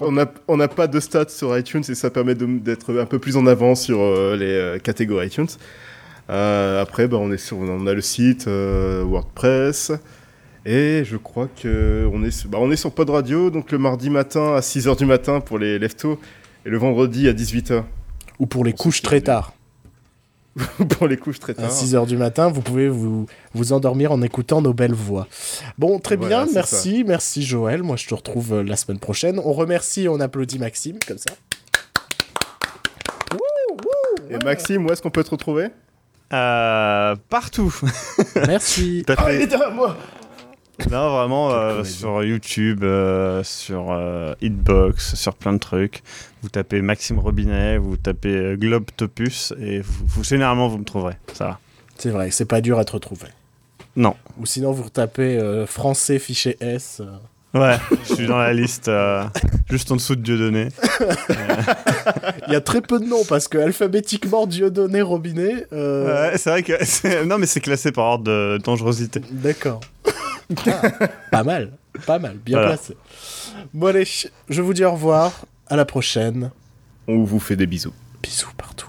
[0.00, 3.20] On n'a on a pas de stats sur iTunes et ça permet d'être un peu
[3.20, 4.00] plus en avant sur
[4.36, 5.46] les catégories iTunes.
[6.28, 9.92] Après, bah, on, est sur, on a le site WordPress.
[10.68, 14.10] Et je crois que on est, bah, on est sur Pod Radio, donc le mardi
[14.10, 16.18] matin à 6h du matin pour les leftos
[16.66, 17.84] et le vendredi à 18h.
[18.40, 19.54] Ou pour les couches très tard.
[20.88, 21.66] pour les couches très tard.
[21.66, 25.28] À 6h du matin, vous pouvez vous, vous endormir en écoutant nos belles voix.
[25.78, 27.84] Bon, très bien, merci, merci Joël.
[27.84, 29.38] Moi, je te retrouve euh, la semaine prochaine.
[29.44, 31.32] On remercie et on applaudit Maxime, comme ça.
[34.28, 35.68] et Maxime, où est-ce qu'on peut te retrouver?
[36.32, 37.74] Euh, Partout.
[38.46, 39.04] Merci.
[39.16, 39.96] Ah, il à moi
[40.90, 46.02] non, vraiment, euh, sur YouTube, euh, sur euh, Hitbox, sur plein de trucs.
[46.42, 51.14] Vous tapez Maxime Robinet, vous tapez Globe Topus, et vous, vous, généralement, vous me trouverez.
[51.32, 51.60] Ça va.
[51.96, 53.28] C'est vrai, c'est pas dur à te retrouver.
[53.96, 54.14] Non.
[54.38, 57.00] Ou sinon, vous tapez français fichier S.
[57.54, 58.90] Ouais, je suis dans la liste,
[59.70, 60.68] juste en dessous de Dieudonné.
[62.46, 65.66] Il y a très peu de noms parce que alphabétiquement Dieudonné Robinet.
[65.72, 69.22] Ouais, c'est vrai que non, mais c'est classé par ordre de dangerosité.
[69.30, 69.80] D'accord.
[70.66, 70.82] Ah,
[71.30, 71.72] pas mal,
[72.04, 72.96] pas mal, bien placé.
[73.72, 74.06] Bon allez,
[74.48, 75.32] je vous dis au revoir,
[75.66, 76.50] à la prochaine.
[77.08, 77.94] On vous fait des bisous.
[78.22, 78.85] Bisous partout.